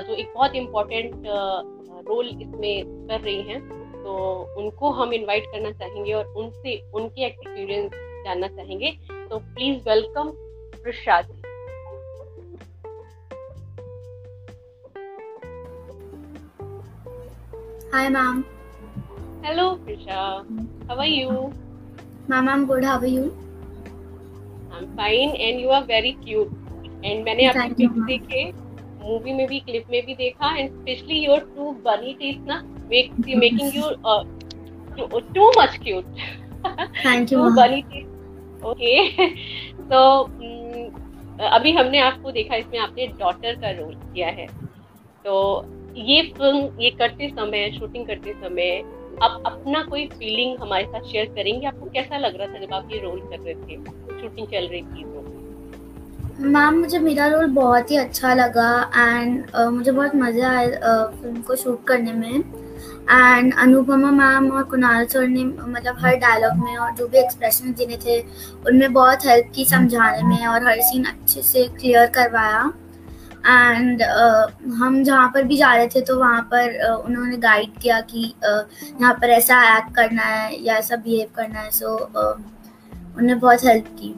जो 0.00 0.14
एक 0.14 0.32
बहुत 0.34 0.54
इम्पोर्टेंट 0.56 1.26
रोल 2.08 2.28
इसमें 2.28 2.84
कर 3.08 3.20
रही 3.20 3.42
हैं। 3.42 3.60
तो 4.08 4.14
उनको 4.58 4.90
हम 4.92 5.12
इनवाइट 5.12 5.46
करना 5.52 5.70
चाहेंगे 5.72 6.12
और 6.12 6.26
उनसे 6.38 6.76
उनके 6.94 7.24
एक्सपीरियंस 7.26 7.90
जानना 8.24 8.48
चाहेंगे 8.50 8.90
तो 9.10 9.38
please 9.38 9.88
welcome 9.88 10.30
Prasad 10.82 11.36
Hi, 17.92 18.00
ma'am. 18.08 18.40
Hello, 19.42 19.62
Prisha. 19.84 20.24
How 20.88 20.96
are 20.96 21.06
you? 21.06 21.36
Ma'am, 22.28 22.48
I'm 22.48 22.66
good. 22.66 22.84
How 22.84 22.96
are 22.98 23.12
you? 23.12 23.28
I 24.70 24.80
am 24.80 24.96
fine 24.96 25.30
and 25.36 25.60
you 25.60 25.70
are 25.70 25.84
very 25.84 26.12
cute 26.24 27.04
and 27.04 27.24
मैंने 27.24 27.46
आपके 27.46 27.68
पिक्स 27.74 28.04
देखे 28.06 28.44
मूवी 29.02 29.32
में 29.32 29.46
भी 29.48 29.60
क्लिप 29.60 29.90
में 29.90 30.04
भी 30.06 30.14
देखा 30.14 30.54
and 30.56 30.68
specially 30.72 31.24
your 31.24 31.40
two 31.56 31.70
bunny 31.86 32.12
teeth 32.20 32.46
ना 32.46 32.60
making 32.90 33.76
you 33.76 33.84
too 35.34 35.50
much 35.60 35.78
cute 35.84 36.04
thank 37.04 37.32
you 37.32 37.38
bunny 37.56 37.82
teeth 37.92 38.64
okay 38.66 38.92
तो 39.90 39.98
अभी 41.48 41.72
हमने 41.72 41.98
आपको 42.00 42.30
देखा 42.32 42.56
इसमें 42.56 42.78
आपने 42.80 43.06
डॉटर 43.18 43.54
का 43.54 43.70
रोल 43.70 43.94
किया 43.94 44.28
है. 44.28 44.46
तो 45.24 45.34
ये 45.96 46.22
फ़िल्म 46.38 46.80
ये 46.82 46.90
करते 46.98 47.28
समय 47.28 47.70
शूटिंग 47.78 48.06
करते 48.06 48.32
समय 48.32 48.82
आप 49.22 49.42
अपना 49.46 49.82
कोई 49.82 50.06
फीलिंग 50.08 50.58
हमारे 50.60 50.84
साथ 50.84 51.06
शेयर 51.10 51.26
करेंगे? 51.34 51.66
आपको 51.66 51.86
कैसा 51.90 52.18
लग 52.18 52.36
रहा 52.40 52.46
था 52.46 52.58
जब 52.64 52.72
आप 52.74 52.88
ये 52.92 52.98
रोल 53.02 53.20
कर 53.20 53.38
रहे 53.38 53.54
थे? 53.54 53.76
शूटिंग 54.20 54.46
चल 54.46 54.66
रही 54.66 54.82
थी 54.82 55.04
तो. 55.04 55.18
मैम 56.48 56.78
मुझे 56.80 56.98
मेरा 56.98 57.26
रोल 57.28 57.46
बहुत 57.54 57.90
ही 57.90 57.96
अच्छा 57.96 58.34
लगा 58.34 58.70
एंड 58.96 59.50
uh, 59.50 59.68
मुझे 59.70 59.92
बहुत 59.92 60.14
मज़ा 60.16 60.50
आया 60.50 61.06
फ़िल्म 61.06 61.42
को 61.42 61.56
शूट 61.56 61.84
करने 61.86 62.12
में. 62.12 62.42
एंड 63.10 63.54
अनुपमा 63.54 64.10
मैम 64.10 64.50
और 64.52 64.62
कुणाल 64.62 65.06
सर 65.06 65.26
ने 65.28 65.44
मतलब 65.44 65.96
हर 66.00 66.16
डायलॉग 66.16 66.56
में 66.56 66.76
और 66.76 66.90
जो 66.94 67.06
भी 67.08 67.18
एक्सप्रेशन 67.18 67.72
देने 67.72 67.96
थे 67.96 68.20
उनमें 68.66 68.92
बहुत 68.92 69.24
हेल्प 69.26 69.52
की 69.54 69.64
समझाने 69.64 70.22
में 70.22 70.46
और 70.46 70.66
हर 70.68 70.80
सीन 70.80 71.04
अच्छे 71.04 71.42
से 71.42 71.64
क्लियर 71.68 72.06
करवाया। 72.06 72.72
एंड 73.46 74.02
uh, 74.02 74.74
हम 74.74 75.02
जहाँ 75.04 75.28
पर 75.34 75.42
भी 75.42 75.56
जा 75.56 75.74
रहे 75.74 75.86
थे 75.86 76.00
तो 76.00 76.18
वहाँ 76.18 76.42
पर 76.42 76.78
uh, 76.88 77.04
उन्होंने 77.06 77.36
गाइड 77.36 77.78
किया 77.82 78.00
कि 78.00 78.34
uh, 78.38 78.62
यहाँ 79.00 79.14
पर 79.14 79.30
ऐसा 79.30 79.62
एक्ट 79.78 79.94
करना 79.94 80.22
है 80.22 80.62
या 80.64 80.76
ऐसा 80.76 80.96
बिहेव 80.96 81.28
करना 81.36 81.60
है। 81.60 81.70
सो 81.70 81.96
so, 81.96 82.06
uh, 82.12 82.36
उन्होंने 82.92 83.34
बहुत 83.34 83.64
हेल्प 83.64 83.86
की। 84.00 84.10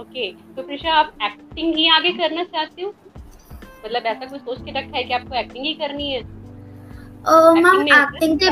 ओके 0.00 0.32
okay, 0.32 0.56
तो 0.56 0.62
प्रिशा 0.62 0.92
आप 0.92 1.12
एक्टिंग 1.22 1.74
ही 1.74 1.88
आगे 1.88 2.10
करना 2.10 2.44
चाहती 2.44 2.82
हो? 2.82 2.94
मतलब 3.86 4.02
ऐसा 4.06 4.24
कुछ 4.26 4.40
सोच 4.40 4.58
के 4.58 4.70
रखा 4.70 4.96
है 4.96 5.04
कि 5.04 5.14
आपको 5.14 5.34
एक्टिंग 5.34 5.64
ही 5.64 5.74
करनी 5.74 6.10
है? 6.10 6.41
मैम 7.28 7.82
एक्टिंग 7.82 8.38
के 8.38 8.50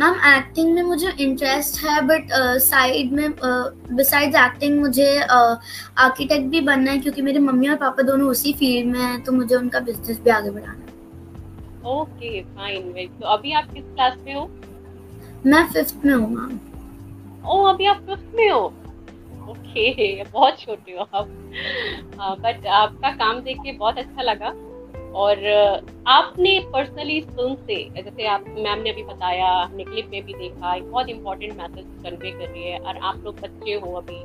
मैम 0.00 0.14
एक्टिंग 0.36 0.74
में 0.74 0.82
मुझे 0.82 1.08
इंटरेस्ट 1.20 1.84
है 1.84 2.00
बट 2.06 2.28
साइड 2.58 3.10
uh, 3.10 3.16
में 3.16 3.30
बिसाइड्स 3.96 4.36
uh, 4.36 4.44
एक्टिंग 4.46 4.80
मुझे 4.80 5.18
आर्किटेक्ट 5.18 6.44
uh, 6.44 6.50
भी 6.50 6.60
बनना 6.60 6.90
है 6.90 6.98
क्योंकि 6.98 7.22
मेरे 7.22 7.38
मम्मी 7.38 7.68
और 7.68 7.76
पापा 7.76 8.02
दोनों 8.02 8.28
उसी 8.28 8.52
फ़ील्ड 8.52 8.92
में 8.92 9.00
हैं 9.00 9.22
तो 9.22 9.32
मुझे 9.32 9.54
उनका 9.56 9.80
बिज़नेस 9.80 10.20
भी 10.20 10.30
आगे 10.30 10.50
बढ़ाना 10.50 10.72
है। 10.72 10.88
ओके 11.98 12.42
फाइन 12.42 13.06
तो 13.20 13.26
अभी 13.26 13.52
आप 13.52 13.72
किस 13.72 13.84
क्लास 13.84 14.16
में 14.24 14.34
हो? 14.34 14.50
मैं 15.46 15.66
फिफ्थ 15.72 16.04
में 16.04 16.14
हूँ 16.14 16.30
मैम 16.30 16.58
ओ 17.48 17.62
अभी 17.64 17.86
आप 17.86 17.96
फिफ्थ 17.96 18.34
में 18.34 18.50
हो? 18.50 18.64
ओके 19.50 20.24
बहुत 20.32 20.60
छोटे 20.60 20.92
हो 20.92 21.08
आप। 21.14 21.28
बट 22.40 22.66
आपका 22.66 23.10
काम 23.10 23.40
देख 23.40 23.58
के 23.58 23.72
बहुत 23.72 23.98
अच्छा 23.98 24.22
लगा। 24.22 24.52
और 25.14 25.38
आपने 26.06 26.58
पर्सनली 26.72 27.20
फ़िल्म 27.20 27.54
से, 27.54 28.02
जैसे 28.02 28.26
आप 28.26 28.44
मैम 28.48 28.78
ने 28.78 28.90
अभी 28.90 29.02
बताया, 29.02 29.48
हमने 29.52 29.84
क्लिप 29.84 30.08
में 30.12 30.24
भी 30.24 30.34
देखा, 30.34 30.74
एक 30.74 30.90
बहुत 30.90 31.08
इंपॉर्टेंट 31.08 31.56
मैसेज 31.58 31.84
कन्वे 32.04 32.30
कर 32.30 32.48
रही 32.48 32.62
है, 32.62 32.78
और 32.78 32.96
आप 32.96 33.22
लोग 33.24 33.40
बच्चे 33.40 33.74
हो 33.74 33.92
अभी 33.92 34.22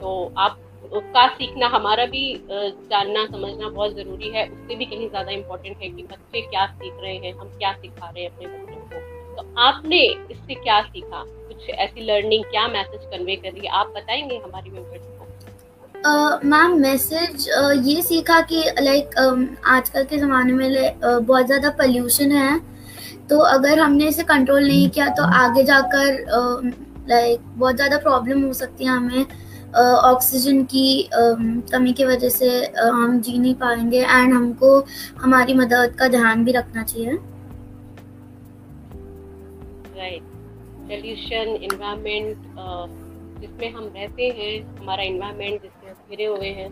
तो 0.00 0.32
आप, 0.38 0.58
का 0.94 1.26
सीखना, 1.28 1.66
हमारा 1.66 2.04
भी 2.06 2.34
जानना, 2.50 3.24
समझना 3.26 3.68
बहुत 3.68 3.94
ज़रूरी 3.96 4.28
है, 4.28 4.46
उससे 4.48 4.74
भी 4.74 4.84
कहीं 4.84 5.08
ज़्यादा 5.08 5.32
इम्पोर्टेंट 5.32 5.76
है 5.82 5.88
कि 5.88 6.02
बच्चे 6.02 6.40
क्या 6.40 6.66
सीख 6.66 6.92
रहे 7.02 7.14
हैं, 7.16 7.32
हम 7.34 7.48
क्या 7.48 7.72
सिखा 7.72 8.08
रहे 8.10 8.24
हैं 8.24 8.30
अपने 8.30 8.48
बच्चों 8.48 8.80
को। 8.80 9.42
तो 9.42 9.60
आपने 9.60 10.00
इससे 10.30 10.54
क्या 10.54 10.80
सीखा? 10.82 11.24
कुछ 11.26 11.70
ऐसी 11.70 12.00
लर्निंग 12.00 12.44
क्या 12.44 12.66
मैसेज 12.68 13.04
कन्वे 13.04 13.36
कर? 13.36 13.50
रही 13.50 13.66
है 13.66 13.72
आप 13.72 13.92
बताएँगे 13.96 14.36
हमारी 14.36 14.70
मेंबर्स 14.70 15.11
मैम 16.04 16.72
मैसेज 16.80 17.48
ये 17.86 18.00
सीखा 18.02 18.40
कि 18.50 18.62
लाइक 18.80 19.14
आजकल 19.66 20.04
के 20.04 20.18
ज़माने 20.18 20.52
में 20.52 20.68
uh, 20.68 21.20
बहुत 21.20 21.46
ज़्यादा 21.46 21.68
पोल्यूशन 21.70 22.32
है। 22.32 22.58
तो 23.30 23.38
अगर 23.38 23.78
हमने 23.78 24.08
इसे 24.08 24.22
कंट्रोल 24.22 24.66
नहीं 24.66 24.88
किया 24.90 25.06
तो 25.14 25.24
आगे 25.34 25.62
जाकर 25.64 26.24
लाइक 27.08 27.38
uh, 27.38 27.44
बहुत 27.58 27.76
ज़्यादा 27.76 27.98
प्रॉब्लम 27.98 28.42
हो 28.44 28.52
सकती 28.52 28.84
है 28.84 28.90
हमें। 28.90 29.26
ऑक्सीजन 29.74 30.60
uh, 30.60 30.66
की 30.66 31.08
uh, 31.10 31.70
कमी 31.72 31.92
की 31.92 32.04
वजह 32.04 32.28
से 32.30 32.50
uh, 32.62 32.90
हम 32.94 33.20
जी 33.20 33.38
नहीं 33.38 33.54
पाएँगे 33.54 34.00
एंड 34.00 34.34
हमको 34.34 34.78
हमारी 35.20 35.54
मदद 35.54 35.94
का 35.98 36.08
ध्यान 36.08 36.44
भी 36.44 36.52
रखना 36.52 36.82
चाहिए। 36.82 37.18
राइट 39.96 40.22
एनवायरनमेंट 40.90 42.36
जिसमें 43.40 43.72
हम 43.72 43.84
रहते 43.96 44.26
हैं 44.36 44.52
हमारा 44.78 45.02
इन्वायरमेंट 45.02 45.62
घिरे 46.12 46.24
हुए 46.26 46.48
हैं। 46.52 46.68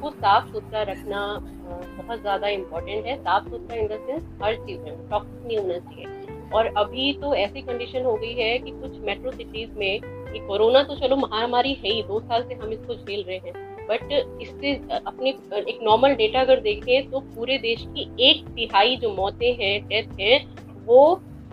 वो 0.00 0.10
साफ़ 0.12 0.52
सुथरा 0.52 0.82
रखना 0.84 1.20
बहुत 1.42 2.20
ज़्यादा 2.20 2.48
इम्पोर्टेंट 2.50 3.06
है। 3.06 3.16
साफ़ 3.18 3.48
सुथरा 3.50 3.76
इन 3.76 3.86
द 3.88 3.98
सेंस 4.06 4.22
हर 4.42 4.54
चीज़ 4.56 4.80
में 4.80 5.08
टॉक्सिक 5.10 5.46
नहीं 5.46 5.58
होना 5.58 5.78
चाहिए। 5.80 6.06
और 6.50 6.66
अभी 6.78 7.12
तो 7.20 7.34
ऐसी 7.36 7.60
कंडीशन 7.62 8.04
हो 8.04 8.14
गई 8.14 8.32
है 8.34 8.58
कि 8.58 8.70
कुछ 8.72 8.98
मेट्रो 9.04 9.30
सिटीज़ 9.32 9.70
में 9.78 9.86
ये 9.86 10.38
कोरोना 10.46 10.82
तो 10.82 10.94
चलो 10.96 11.16
महामारी 11.16 11.72
है 11.74 11.92
ही 11.92 12.02
दो 12.02 12.20
साल 12.22 12.42
से 12.42 12.54
हम 12.54 12.72
इसको 12.72 12.94
झेल 12.94 13.22
रहे 13.22 13.36
हैं। 13.36 13.70
बट 13.82 14.12
इससे 14.42 14.72
अपने 14.96 15.30
एक 15.60 15.78
नॉर्मल 15.82 16.14
डेटा 16.16 16.40
अगर 16.40 16.60
देखें 16.60 17.10
तो 17.10 17.20
पूरे 17.34 17.56
देश 17.58 17.84
की 17.88 18.08
एक 18.28 18.44
तिहाई 18.48 18.96
जो 18.96 19.14
मौतें 19.14 19.52
हैं 19.54 19.74
डेथ 19.88 20.20
हैं 20.20 20.38
वो 20.86 21.00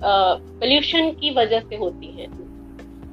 पोल्यूशन 0.02 1.12
की 1.14 1.32
वजह 1.36 1.60
से 1.62 1.76
होती 1.76 2.12
हैं। 2.14 2.28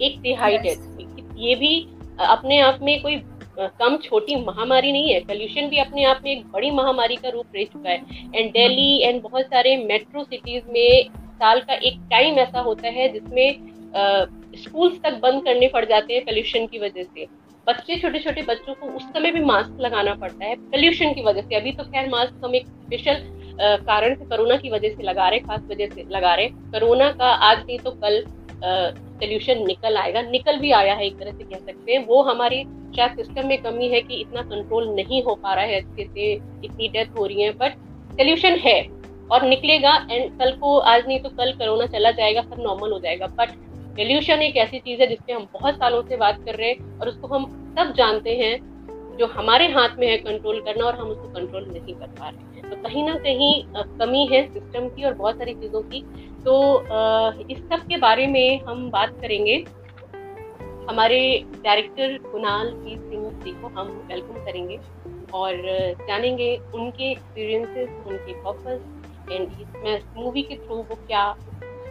एक 0.00 0.20
तिहाई 0.22 0.58
डेथ 0.58 1.00
ये 1.38 1.54
भी 1.54 1.78
अपने 2.18 2.60
आप 2.60 2.78
में 2.82 3.00
कोई 3.02 3.16
कम 3.58 3.96
छोटी 3.96 4.36
महामारी 4.36 4.92
नहीं 4.92 5.12
है। 5.12 5.20
पोल्यूशन 5.26 5.68
भी 5.68 5.78
अपने 5.78 6.04
आप 6.04 6.20
में 6.24 6.30
एक 6.32 6.46
बड़ी 6.46 6.70
महामारी 6.72 7.16
का 7.16 7.28
रूप 7.28 7.56
ले 7.56 7.64
चुका 7.64 7.90
है। 7.90 7.96
एंड 8.34 8.50
दिल्ली 8.52 8.98
एंड 9.00 9.22
बहुत 9.22 9.46
सारे 9.46 9.76
मेट्रो 9.78 10.24
सिटीज़ 10.24 10.64
में 10.70 11.08
साल 11.36 11.60
का 11.60 11.74
एक 11.74 11.98
टाइम 12.10 12.38
ऐसा 12.38 12.60
होता 12.60 12.88
है 12.90 13.08
जिसमें 13.12 13.74
स्कूल्स 14.58 15.00
तक 15.02 15.18
बंद 15.22 15.44
करने 15.44 15.68
पड़ 15.68 15.84
जाते 15.84 16.14
हैं 16.14 16.24
पोल्यूशन 16.24 16.66
की 16.66 16.78
वजह 16.78 17.02
से। 17.04 17.26
बच्चे 17.66 17.96
छोटे 17.96 18.18
छोटे 18.18 18.42
बच्चों 18.42 18.74
को 18.74 18.86
उस 18.88 19.02
समय 19.04 19.30
भी 19.32 19.40
मास्क 19.44 19.80
लगाना 19.80 20.14
पड़ता 20.16 20.44
है 20.44 20.54
पोल्यूशन 20.70 21.12
की 21.14 21.22
वजह 21.22 21.42
से। 21.42 21.54
अभी 21.54 21.72
तो 21.72 21.84
खैर 21.84 22.08
मास्क 22.08 22.44
हम 22.44 22.54
एक 22.54 22.66
स्पेशल 22.66 23.22
कारण 23.58 24.14
से 24.14 24.24
कोरोना 24.26 24.56
की 24.56 24.70
वजह 24.70 24.88
से 24.88 25.02
लगा 25.02 25.28
रहे 25.28 25.38
खास 25.40 25.60
वजह 25.70 25.86
से 25.86 26.04
लगा 26.10 26.34
रहे 26.34 26.48
कोरोना 26.72 27.10
का 27.12 27.28
आज 27.44 27.58
नहीं 27.58 27.78
तो 27.78 27.90
कल 27.92 28.20
सोल्यूशन 28.64 29.64
निकल 29.66 29.96
आएगा। 29.96 30.22
निकल 30.22 30.58
भी 30.58 30.70
आया 30.72 30.94
है, 30.94 31.06
एक 31.06 31.18
तरह 31.18 31.32
से 31.32 31.44
कह 31.44 31.56
सकते 31.56 31.92
हैं। 31.92 32.06
वो 32.06 32.22
हमारी 32.22 32.62
शायद 32.96 33.16
सिस्टम 33.16 33.46
में 33.46 33.56
कमी 33.62 33.88
है 33.88 34.00
कि 34.00 34.14
इतना 34.14 34.42
कंट्रोल 34.42 34.88
नहीं 34.90 35.22
हो 35.22 35.34
पा 35.34 35.54
रहा 35.54 35.64
है 35.64 35.80
अच्छे 35.80 36.04
से 36.04 36.32
इतनी 36.64 36.88
डेथ 36.88 37.18
हो 37.18 37.26
रही 37.26 37.42
है 37.42 37.50
बट 37.52 37.72
सोल्यूशन 38.12 38.56
है 38.60 38.80
और 39.30 39.42
निकलेगा 39.42 39.94
एंड 40.10 40.38
कल 40.38 40.52
को, 40.52 40.76
आज 40.78 41.06
नहीं 41.08 41.18
तो 41.20 41.28
कल 41.28 41.52
कोरोना 41.52 41.86
चला 41.86 42.10
जाएगा, 42.10 42.42
सब 42.42 42.56
नॉर्मल 42.58 42.92
हो 42.92 42.98
जाएगा। 42.98 43.26
बट 43.38 43.50
सोल्यूशन 43.96 44.42
एक 44.42 44.56
ऐसी 44.56 44.78
चीज़ 44.78 45.00
है 45.00 45.06
जिसपे 45.06 45.32
हम 45.32 45.46
बहुत 45.52 45.74
सालों 45.74 46.02
से 46.02 46.16
बात 46.16 46.44
कर 46.44 46.54
रहे 46.54 46.68
हैं 46.68 46.98
और 47.00 47.08
उसको 47.08 47.28
हम 47.28 47.44
सब 47.78 47.92
जानते 47.96 48.36
हैं। 48.36 48.54
जो 49.18 49.26
हमारे 49.28 49.66
हाथ 49.72 49.96
में 49.98 50.06
है 50.06 50.16
कंट्रोल 50.18 50.60
करना 50.60 50.84
और 50.84 50.94
हम 50.94 51.08
उसको 51.08 51.28
कंट्रोल 51.30 51.64
नहीं 51.66 51.94
कर 51.94 52.06
पा 52.08 52.28
रहे 52.28 52.56
हैं। 52.56 52.70
तो 52.70 52.76
कहीं 52.82 53.04
ना 53.04 53.14
कहीं 53.18 53.62
कमी 53.98 54.26
है 54.32 54.42
सिस्टम 54.48 54.88
की 54.88 55.04
और 55.04 55.14
बहुत 55.14 55.38
सारी 55.38 55.54
चीज़ों 55.54 55.82
की। 55.82 56.00
तो 56.44 56.54
इस 57.50 57.58
सब 57.60 57.86
के 57.88 57.96
बारे 57.98 58.26
में 58.26 58.60
हम 58.64 58.90
बात 58.90 59.16
करेंगे। 59.20 59.64
हमारे 60.90 61.20
डायरेक्टर 61.64 62.16
कुणाल 62.22 62.70
पी 62.74 62.96
सिंह 62.98 63.30
जी 63.44 63.50
को 63.52 63.68
हम 63.78 63.88
वेलकम 64.08 64.44
करेंगे 64.44 64.78
और 65.34 65.56
जानेंगे 66.00 66.56
उनके 66.74 67.10
एक्सपीरियंसेस 67.12 67.88
उनके 68.06 68.32
पर्पस 68.42 69.32
एंड 69.32 69.48
इसमें 69.52 70.02
मूवी 70.16 70.42
के 70.42 70.56
थ्रू 70.56 70.76
वो 70.76 70.94
क्या 70.96 71.24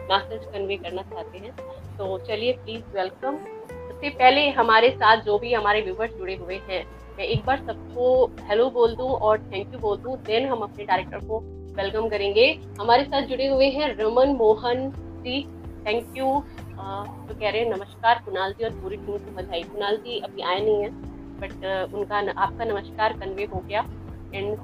मैसेज 0.09 0.45
कन्वे 0.45 0.75
करना 0.77 1.01
चाहते 1.03 1.37
हैं। 1.37 1.51
तो 1.97 2.17
चलिए 2.27 2.51
प्लीज़ 2.53 2.83
वेलकम 2.95 3.35
उससे 3.35 4.09
पहले 4.11 4.47
हमारे 4.51 4.89
साथ 4.91 5.23
जो 5.23 5.37
भी 5.39 5.53
हमारे 5.53 5.81
व्यूवर्स 5.81 6.13
जुड़े 6.13 6.35
हुए 6.35 6.59
हैं 6.69 6.83
मैं 7.17 7.25
एक 7.25 7.45
बार 7.45 7.57
सबको 7.57 8.05
हेलो 8.47 8.69
बोल 8.69 8.95
दूँ 8.95 9.07
और 9.07 9.37
थैंक 9.41 9.73
यू 9.73 9.79
बोल 9.79 9.97
दूँ 9.97 10.15
देन 10.23 10.47
हम 10.47 10.59
अपने 10.61 10.85
डायरेक्टर 10.85 11.19
को 11.27 11.39
वेलकम 11.77 12.07
करेंगे। 12.09 12.47
हमारे 12.79 13.03
साथ 13.05 13.27
जुड़े 13.27 13.47
हुए 13.47 13.69
हैं 13.71 13.87
रमन 13.97 14.35
मोहन 14.37 14.89
जी। 15.23 15.41
थैंक 15.85 16.17
यू 16.17 16.25
तो 16.25 17.33
कह 17.33 17.49
रहे 17.49 17.61
हैं, 17.61 17.69
नमस्कार 17.69 18.21
कुणाल 18.25 18.53
जी 18.53 18.65
और 18.65 18.71
पूरी 18.81 18.97
टीम 18.97 19.17
को 19.17 19.35
बधाई। 19.35 19.63
कुणाल 19.63 19.97
जी 19.97 20.19
अभी 20.19 20.41
आए 20.43 20.59
नहीं 20.59 20.81
हैं 20.81 20.91
बट 21.39 21.93
उनका 21.93 22.17
आपका 22.17 22.65
नमस्कार 22.65 23.13
कन्वे 23.19 23.45
हो 23.53 23.63
गया। 23.67 23.85
एंड 24.33 24.57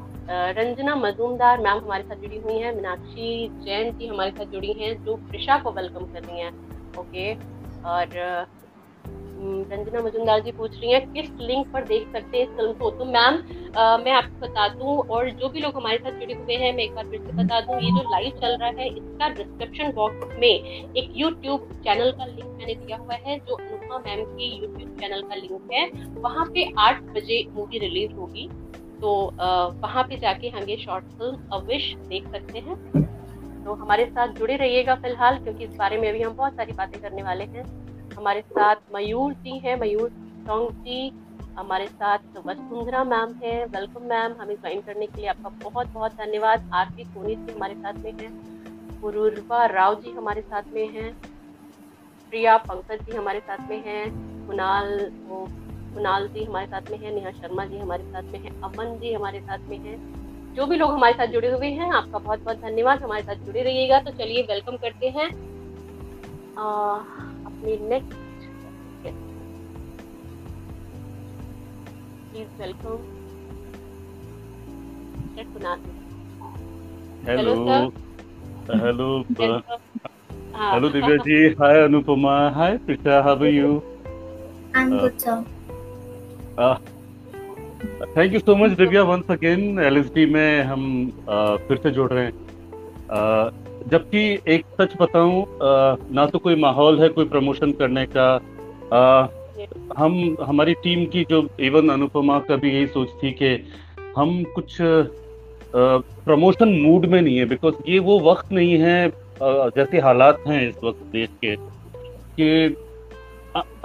रंजना 0.58 0.96
मजूमदार 0.98 1.62
मैम 1.62 1.78
हमारे 1.78 2.04
साथ 2.04 2.16
जुड़ी 2.18 2.38
हुई 2.40 2.58
हैं। 2.58 2.76
मीनाक्षी 2.76 3.48
जैन 3.66 3.98
जी 3.98 4.08
हमारे 4.08 4.32
साथ 4.32 4.52
जुड़ी 4.52 4.74
हैं, 4.74 4.94
जो 5.06 5.16
प्रिशा 5.30 5.58
को 5.60 5.72
वेलकम 5.72 6.14
कर 6.14 6.24
रही 6.24 6.40
हैं। 6.40 6.52
ओके 7.00 7.34
और 7.86 8.20
रंजना 9.42 10.02
मजुमदार 10.02 10.40
जी 10.40 10.52
पूछ 10.52 10.72
रही 10.72 10.92
हैं, 10.92 11.02
किस 11.14 11.30
लिंक 11.42 11.68
पर 11.74 11.84
देख 11.86 12.08
सकते 12.14 12.38
हैं 12.38 12.46
इस 12.46 12.56
फ़िल्म 12.58 12.74
को? 12.74 12.90
तो 12.92 13.06
मैम 13.08 13.42
मैं 14.02 14.12
आपको 14.12 14.40
बता 14.40 14.68
दूँ, 14.70 14.98
और 15.08 15.30
जो 15.32 15.50
भी 15.50 15.60
लोग 15.60 15.76
हमारे 15.76 15.98
साथ 15.98 16.20
जुड़े 16.20 16.34
हुए 16.34 16.56
हैं, 16.56 16.72
मैं 16.76 16.84
एक 16.84 16.94
बार 16.96 17.06
फिर 17.10 17.22
से 17.22 17.32
बता 17.34 17.60
दूँ, 17.62 17.76
ये 17.76 17.92
जो 17.92 18.10
लाइव 18.12 18.40
चल 18.42 18.58
रहा 18.58 18.70
है, 18.70 18.88
इसका 18.90 19.30
डिस्क्रिप्शन 19.32 19.92
बॉक्स 19.92 20.38
में 20.40 20.48
एक 20.48 21.12
यूट्यूब 21.16 21.70
चैनल 21.84 22.12
का 22.12 22.26
लिंक 22.26 22.50
मैंने 22.50 22.76
दिया 22.76 22.98
हुआ 22.98 23.16
है, 23.16 23.38
जो 23.40 23.56
अनुपमा 23.56 23.98
मैम 24.00 24.24
के 24.26 24.46
यूट्यूब 24.48 24.98
चैनल 25.00 25.22
का 25.22 25.36
लिंक 25.36 25.72
है। 25.74 25.90
वहाँ 26.22 26.46
पे 26.46 26.72
आठ 26.80 27.02
बजे 27.14 27.46
मूवी 27.52 27.80
रिलीज़ 27.80 28.14
होगी। 28.14 28.50
तो 29.02 29.12
वहाँ 29.82 30.04
पे 30.04 30.18
जाके 30.18 30.50
हम 30.50 30.70
ये 30.70 30.78
शॉर्ट 30.78 31.06
फ़िल्म 31.18 31.38
अविश 31.54 31.94
देख 32.10 32.32
सकते 32.32 32.60
हैं। 32.60 32.76
तो 33.64 33.74
हमारे 33.76 34.06
साथ 34.06 34.34
जुड़े 34.34 34.56
रहिएगा 34.56 34.96
फ़िलहाल, 34.96 35.38
क्योंकि 35.38 35.64
इस 35.64 35.76
बारे 35.76 35.98
में 35.98 36.10
अभी 36.10 36.22
हम 36.22 36.34
बहुत 36.34 36.54
सारी 36.54 36.74
बातें 36.74 37.02
करने 37.02 37.24
वाले 37.24 37.44
हैं। 37.46 37.64
हमारे 38.18 38.42
साथ 38.42 38.76
मयूर 38.96 39.34
जी 39.34 39.58
हैं 39.60 39.80
मयूर 39.80 40.10
सॉन्ग 40.48 40.84
जी 40.86 41.12
हमारे 41.58 41.88
साथ 41.88 42.38
वसुंधरा 42.46 43.04
मैम 43.04 43.34
है 43.44 43.54
वेलकम 43.66 44.06
मैम 44.06 44.34
हमें 44.42 44.56
ज्वाइन 44.56 44.82
करने 44.82 45.06
के 45.06 45.22
लिए 45.22 45.30
आपका 45.30 45.50
बहुत 45.64 45.88
बहुत 45.88 46.14
धन्यवाद 46.16 46.70
आरती 46.74 47.04
सोनी 47.04 47.36
जी 47.36 47.54
हमारे 47.54 47.76
साथ 47.76 47.94
में 47.94 48.12
हैं 48.12 48.32
पुरुरवा 49.02 49.66
राव 49.66 49.96
जी 50.02 50.12
हमारे 50.12 50.42
साथ 50.42 50.74
में 50.74 50.88
हैं 50.90 51.14
प्रिया 52.34 52.58
पंकज 52.58 53.06
जी 53.06 53.18
हमारे 53.18 53.40
साथ 53.40 53.70
में 53.70 53.84
हैं 53.86 54.06
कुणाल 54.48 54.94
वो 55.28 55.46
कुणाल 55.94 56.28
जी 56.28 56.44
हमारे 56.44 56.68
साथ 56.68 56.92
में 56.92 56.98
हैं 56.98 57.14
नेहा 57.14 57.32
शर्मा 57.32 57.66
जी 57.66 57.78
हमारे 57.78 58.04
साथ 58.04 58.32
में 58.34 58.40
हैं 58.40 58.62
अमन 58.62 58.98
जी 59.00 59.14
हमारे 59.14 59.40
साथ 59.40 59.70
में 59.70 59.78
हैं 59.78 59.98
जो 60.56 60.66
भी 60.66 60.78
लोग 60.78 60.92
हमारे 60.92 61.14
साथ 61.14 61.28
जुड़े 61.28 61.52
हुए 61.52 61.68
हैं 61.72 61.92
आपका 61.92 62.18
बहुत 62.18 62.40
बहुत 62.40 62.58
धन्यवाद 62.62 63.04
हमारे 63.04 63.24
साथ 63.24 63.46
जुड़े 63.46 63.62
रहिएगा 63.62 64.00
तो 64.00 64.12
चलिए 64.12 64.42
वेलकम 64.44 64.78
करते 64.78 65.10
हैं 65.10 65.30
अपने 67.62 67.78
next 67.90 68.20
hello 77.28 77.58
hello 78.76 79.10
hello 80.56 80.90
Divya 80.90 81.18
ji 81.18 81.48
hi 81.60 81.82
Anupama 81.82 82.34
hi 82.56 82.78
Prisha 82.78 83.22
how 83.22 83.36
are 83.36 83.46
you 83.46 83.82
I'm 84.80 84.92
good, 85.00 85.16
sir. 85.22 85.38
Thank 88.18 88.34
you 88.34 88.40
so 88.40 88.56
much 88.56 88.72
Divya 88.78 89.02
once 89.04 89.32
again 89.32 89.80
LSD 89.80 90.26
में 90.26 90.62
हम 90.64 90.84
uh, 91.12 91.58
फिर 91.68 91.78
से 91.84 91.92
जुड़ 91.92 92.12
रहे 92.12 92.26
हैं। 92.26 92.34
Uh, 93.18 93.61
जबकि 93.88 94.24
एक 94.48 94.66
सच 94.82 94.96
बताऊँ 95.02 95.46
ना 96.14 96.26
तो 96.26 96.40
कोई 96.40 96.56
माहौल 96.56 97.02
है 97.02 97.10
कोई 97.10 97.26
प्रमोशन 97.26 97.72
करने 97.72 98.06
का। 98.18 98.28
आ, 98.94 99.28
हम 99.98 100.36
हमारी 100.42 100.74
टीम 100.84 101.06
की 101.06 101.24
जो 101.30 101.48
इवन 101.60 101.90
अनुपमा 101.90 102.40
का 102.40 102.56
भी 102.56 102.72
यही 102.74 102.88
सोच 102.88 103.10
थी 103.24 103.32
कि 103.32 103.50
हम 104.18 104.44
कुछ 104.56 104.78
प्रमोशन 105.74 106.70
मूड 106.82 107.06
में 107.06 107.22
नहीं 107.22 107.38
है 107.38 107.46
बिकॉज़ 107.46 107.76
ये 107.90 108.00
वो 108.00 108.20
वक्त 108.20 108.52
नहीं 108.52 108.78
है 108.78 109.12
जैसे 109.76 110.00
हालात 110.00 110.44
हैं 110.48 110.68
इस 110.70 110.76
वक्त 110.84 111.04
देश 111.12 111.30
के 111.44 111.56
कि 112.38 112.76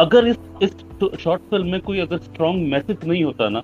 अगर 0.01 0.27
इस 0.29 0.39
इस 0.63 0.73
शॉर्ट 1.21 1.43
फ़िल्म 1.51 1.67
में 1.67 1.81
कोई 1.81 2.01
अगर 2.01 2.19
स्ट्रॉन्ग 2.19 2.69
मैसेज 2.73 3.05
नहीं 3.05 3.23
होता 3.25 3.49
ना 3.49 3.61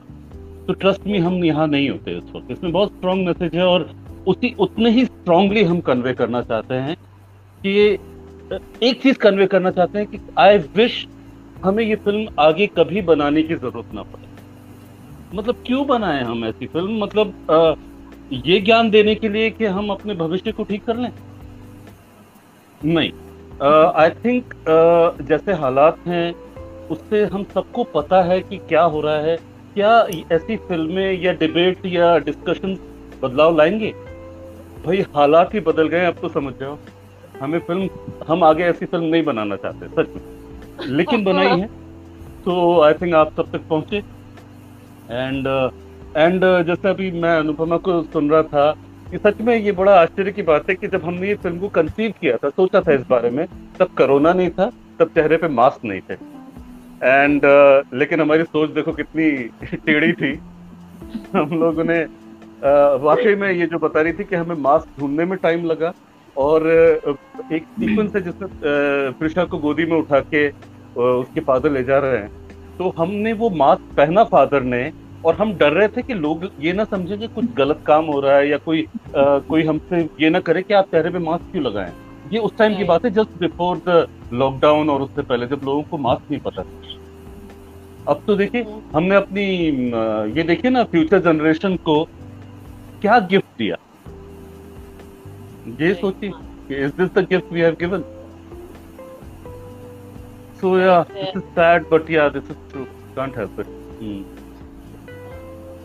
तो 0.67 0.73
ट्रस्ट 0.73 1.07
में 1.07 1.19
हम 1.21 1.45
यहाँ 1.45 1.67
नहीं 1.69 1.89
होते 1.91 2.17
इस 2.19 2.31
वक्त। 2.37 2.51
इसमें 2.51 2.73
बहुत 2.73 2.93
स्ट्रॉन्ग 2.93 3.27
मैसेज 3.27 3.55
है 3.55 3.67
और 3.67 3.91
उसी 4.26 4.55
उतने 4.61 4.91
ही 4.91 5.05
स्ट्रांगली 5.05 5.62
हम 5.64 5.81
कन्वे 5.81 6.12
करना 6.14 6.43
चाहते 6.43 6.75
हैं 6.75 6.97
कि 7.61 7.79
एक 8.83 9.00
चीज़ 9.02 9.19
कन्वे 9.19 9.47
करना 9.47 9.71
चाहते 9.71 9.99
हैं 9.99 10.07
कि 10.07 10.21
आई 10.38 10.59
विश 10.76 11.07
हमें 11.64 11.83
ये 11.85 11.95
फ़िल्म 11.97 12.29
आगे 12.41 12.67
कभी 12.67 13.02
बनाने 13.02 13.43
की 13.43 13.55
ज़रूरत 13.55 13.95
ना 13.95 14.02
पड़े। 14.02 14.31
मतलब 15.35 15.62
क्यों 15.67 15.87
बनाए 15.87 16.23
हम 16.23 16.45
ऐसी 16.45 16.67
फ़िल्म 16.67 17.02
मतलब 17.02 17.33
आ, 17.50 17.75
ये 18.47 18.61
ज्ञान 18.61 18.91
देने 18.91 19.14
के 19.14 19.29
लिए 19.29 19.50
कि 19.50 19.64
हम 19.67 19.91
अपने 19.91 20.14
भविष्य 20.14 20.52
को 20.52 20.64
ठीक 20.64 20.85
कर 20.85 20.97
लें? 20.97 21.11
नहीं। 22.81 23.11
आई 23.97 24.11
थिंक 24.25 24.55
जैसे 25.29 25.52
हालात 25.52 25.99
हैं 26.07 26.33
उससे 26.90 27.25
हम 27.25 27.44
सबको 27.55 27.85
पता 27.85 28.23
है 28.23 28.40
कि 28.40 28.57
क्या 28.59 28.83
हो 28.85 29.01
रहा 29.01 29.18
है। 29.20 29.37
क्या 29.75 30.07
ऐसी 30.33 30.57
फ़िल्में 30.59 31.12
या 31.23 31.33
डिबेट 31.33 31.87
या 31.87 32.16
डिस्कशन 32.20 32.77
बदलाव 33.23 33.57
लाएँगे? 33.57 33.92
भाई 34.87 35.01
हालात 35.16 35.55
ही 35.55 35.61
बदल 35.61 35.88
गए 35.88 36.05
अब 36.05 36.14
तो 36.14 36.29
समझ 36.29 36.55
जाओ। 36.55 36.79
हमें 37.40 37.59
फ़िल्म 37.59 37.88
हम 38.29 38.45
आगे 38.45 38.64
ऐसी 38.64 38.87
फ़िल्म 38.87 39.05
नहीं 39.05 39.25
बनाना 39.25 39.57
चाहते 39.57 39.87
सच 39.88 40.09
में। 40.09 40.88
लेकिन 40.97 41.25
बनाई 41.33 41.61
है। 41.61 41.66
तो 42.45 42.81
आई 42.81 42.92
थिंक 42.92 43.14
आप 43.14 43.33
तब 43.37 43.51
तक 43.53 43.61
पहुँचे। 43.68 43.97
एंड 45.11 45.47
एंड 46.16 46.45
uh, 46.45 46.62
जैसे 46.62 46.88
अभी 46.88 47.11
मैं 47.11 47.38
अनुपमा 47.38 47.77
को 47.77 48.03
सुन 48.03 48.31
रहा 48.31 48.42
था 48.42 48.71
कि 49.11 49.18
सच 49.18 49.40
में 49.40 49.57
ये 49.57 49.73
बड़ा 49.73 50.01
आश्चर्य 50.01 50.33
की 50.33 50.42
बात 50.42 50.71
है 50.71 50.77
कि 50.77 50.88
जब 50.88 51.05
हमने 51.05 51.29
ये 51.29 51.35
फ़िल्म 51.35 51.59
को 51.59 51.68
कंसीव 51.68 52.14
किया 52.21 52.37
था 52.37 52.49
सोचा 52.49 52.81
था 52.81 52.92
इस 52.92 53.07
बारे 53.11 53.31
में 53.31 53.47
तब 53.79 53.87
कोरोना 53.87 54.33
नहीं 54.33 54.51
था 54.51 54.71
तब 54.99 55.09
चेहरे 55.09 55.37
पे 55.37 55.49
मास्क 55.49 55.85
नहीं 55.85 56.01
थे। 56.01 56.14
एंड 57.03 57.42
uh, 57.42 57.95
लेकिन 57.95 58.21
हमारी 58.21 58.42
सोच 58.42 58.71
देखो 58.71 58.92
कितनी 58.92 59.31
टेढ़ी 59.87 60.12
थी। 60.12 60.33
हम 61.37 61.61
लोगों 61.61 61.85
ने 61.85 62.22
वाकई 62.62 63.35
में 63.35 63.51
ये 63.51 63.66
जो 63.66 63.79
बता 63.79 64.01
रही 64.01 64.12
थी 64.12 64.25
कि 64.25 64.37
हमें 64.37 64.57
मास्क 64.57 65.01
ढूँढने 65.01 65.25
में 65.25 65.38
टाइम 65.38 65.64
लगा 65.66 65.92
और 66.37 66.66
एक 66.68 67.62
सीक्वेंस 67.62 68.14
है 68.16 68.20
जिसमें 68.22 68.48
प्रिशा 69.18 69.44
को 69.44 69.59
गोदी 69.59 69.85
में 69.85 69.96
उठा 69.96 70.20
के 70.35 70.48
उसके 70.96 71.40
फादर 71.40 71.70
ले 71.70 71.83
जा 71.85 71.98
रहे 71.98 72.18
हैं। 72.18 72.31
तो 72.79 72.92
हमने 72.98 73.33
वो 73.33 73.51
मास्क 73.51 73.94
पहना 73.96 74.25
फादर 74.25 74.62
ने 74.64 74.90
और 75.25 75.35
हम 75.35 75.53
डर 75.55 75.72
रहे 75.72 75.88
थे 75.88 76.03
कि 76.03 76.14
लोग 76.14 76.48
ये 76.61 76.72
ना 76.72 76.85
समझे 76.85 77.16
कि 77.16 77.27
कुछ 77.27 77.53
गलत 77.55 77.83
काम 77.87 78.05
हो 78.05 78.20
रहा 78.20 78.37
है 78.37 78.48
या 78.48 78.57
कोई 78.59 78.87
आ, 79.16 79.38
कोई 79.38 79.62
हमसे 79.64 80.09
ये 80.20 80.31
ना 80.31 80.40
करे 80.40 80.62
कि 80.62 80.75
आप 80.75 80.85
चेहरे 80.85 81.11
पे 81.11 81.18
मास्क 81.18 81.51
क्यों 81.53 81.64
लगाएँ। 81.64 81.92
ये 82.33 82.38
उस 82.38 82.57
टाइम 82.59 82.77
की 82.77 82.85
बात 82.85 83.05
है 83.05 83.11
जस्ट 83.11 83.38
बिफोर 83.38 83.83
द 83.88 84.07
लॉकडाउन 84.33 84.90
और 84.90 85.03
उससे 85.03 85.22
पहले 85.22 85.46
जब 85.46 85.61
लोगों 85.64 85.83
को 85.83 85.98
मास्क 85.98 86.31
नहीं 86.31 86.40
पता 86.40 86.62
था। 86.62 86.81
अब 88.09 88.22
तो 88.27 88.35
देखिए 88.37 88.64
हमने 88.94 89.14
अपनी 89.14 89.44
ये 90.37 90.42
देखिए 90.42 90.70
ना 90.70 90.85
फ्यूचर 90.85 91.18
जनरेशन 91.22 91.77
को 91.85 92.03
क्या 93.03 93.19
गिफ्ट 93.31 93.59
दिया? 93.59 93.77
ये 95.81 95.95
सोचिए 95.95 96.85
is 96.85 96.93
this 96.93 97.09
the 97.15 97.27
gift 97.31 97.53
we 97.53 97.61
have 97.61 97.77
given 97.81 98.03
so 100.61 100.79
yeah 100.79 101.01
this 101.12 101.37
is 101.37 101.43
sad 101.59 101.88
but 101.91 102.11
yeah 102.11 102.29
this 102.37 102.51
is 102.51 102.59
true 102.73 102.85
can't 103.17 103.38
help 103.38 103.61
it 103.61 103.67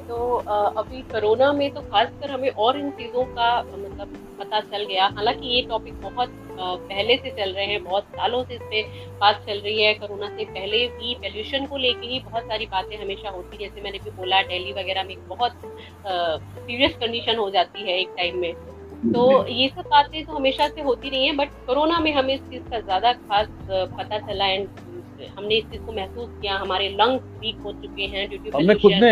तो 0.09 0.17
अभी 0.81 1.01
कोरोना 1.11 1.51
में 1.53 1.69
तो 1.73 1.81
खासकर 1.81 2.31
हमें 2.31 2.49
और 2.65 2.77
इन 2.79 2.89
चीज़ों 2.99 3.23
का 3.35 3.49
मतलब 3.63 4.13
पता 4.39 4.59
चल 4.61 4.83
गया। 4.83 5.05
हालाँकि 5.15 5.55
ये 5.55 5.61
टॉपिक 5.69 6.01
बहुत 6.01 6.29
पहले 6.59 7.15
से 7.17 7.29
चल 7.31 7.51
रहे 7.51 7.65
हैं 7.65 7.83
बहुत 7.83 8.03
सालों 8.11 8.43
से 8.43 8.53
इस 8.53 8.61
पर 8.63 9.17
बात 9.19 9.43
चल 9.47 9.59
रही 9.59 9.81
है। 9.81 9.93
कोरोना 9.95 10.29
से 10.29 10.45
पहले 10.45 10.85
भी 10.89 11.13
पॉल्यूशन 11.21 11.65
को 11.65 11.77
लेके 11.77 12.07
ही 12.07 12.19
बहुत 12.21 12.43
सारी 12.43 12.65
बातें 12.67 12.97
हमेशा 12.97 13.29
होती 13.29 13.57
जैसे 13.57 13.81
मैंने 13.81 13.99
भी 13.99 14.11
बोला 14.17 14.41
दिल्ली 14.43 14.73
वगैरह 14.73 15.03
में 15.03 15.15
बहुत 15.27 15.59
सीरियस 16.07 16.95
कंडीशन 17.01 17.37
हो 17.37 17.49
जाती 17.51 17.89
है 17.89 17.99
एक 17.99 18.13
टाइम 18.17 18.39
में। 18.39 18.53
तो 19.13 19.23
ये 19.47 19.67
सब 19.69 19.87
बातें 19.89 20.23
तो 20.25 20.33
हमेशा 20.33 20.67
से 20.67 20.81
होती 20.81 21.09
रही 21.09 21.25
हैं 21.25 21.35
बट 21.37 21.49
कोरोना 21.67 21.99
में 21.99 22.11
हमें 22.13 22.33
इस 22.33 22.41
चीज़ 22.41 22.63
का 22.71 22.79
ज़्यादा 22.79 23.11
खास 23.13 23.47
पता 23.69 24.19
चला 24.19 24.45
एंड 24.45 24.67
हमने 25.37 25.55
इस 25.55 25.65
चीज़ 25.65 25.81
को 25.81 25.91
महसूस 25.91 26.29
किया 26.41 26.55
हमारे 26.57 26.89
लंग्स 26.91 27.23
वीक 27.39 27.59
हो 27.65 27.71
चुके 27.73 28.05
हैं 28.05 28.27
ड्यू 28.29 28.39
टू 28.39 28.57
हमने 28.57 28.75
खुद 28.75 28.91
ने 28.93 29.11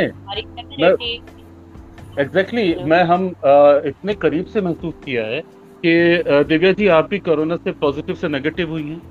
एग्जैक्टली 2.17 2.63
exactly, 2.63 2.87
मैं 2.89 3.03
हम 3.03 3.27
आ, 3.45 3.87
इतने 3.87 4.13
करीब 4.15 4.45
से 4.45 4.61
महसूस 4.61 4.93
किया 5.05 5.25
है 5.25 5.41
कि 5.85 6.43
दिव्या 6.43 6.71
जी 6.71 6.87
आप 6.87 7.09
भी 7.09 7.19
कोरोना 7.19 7.55
से 7.55 7.71
पॉजिटिव 7.71 8.15
से 8.15 8.27
नेगेटिव 8.27 8.69
हुई 8.69 8.83
हैं। 8.83 9.01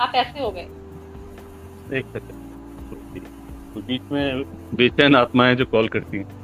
आप 0.00 0.12
ऐसे 0.14 0.40
हो 0.40 0.50
गए। 0.50 0.66
एक 1.98 2.06
सेकंड 2.06 3.24
तो 3.74 3.80
बीच 3.80 4.02
में 4.12 4.42
बेचैन 4.74 5.16
आत्माएँ 5.16 5.54
जो 5.56 5.64
कॉल 5.64 5.88
करती 5.88 6.16
हैं। 6.16 6.38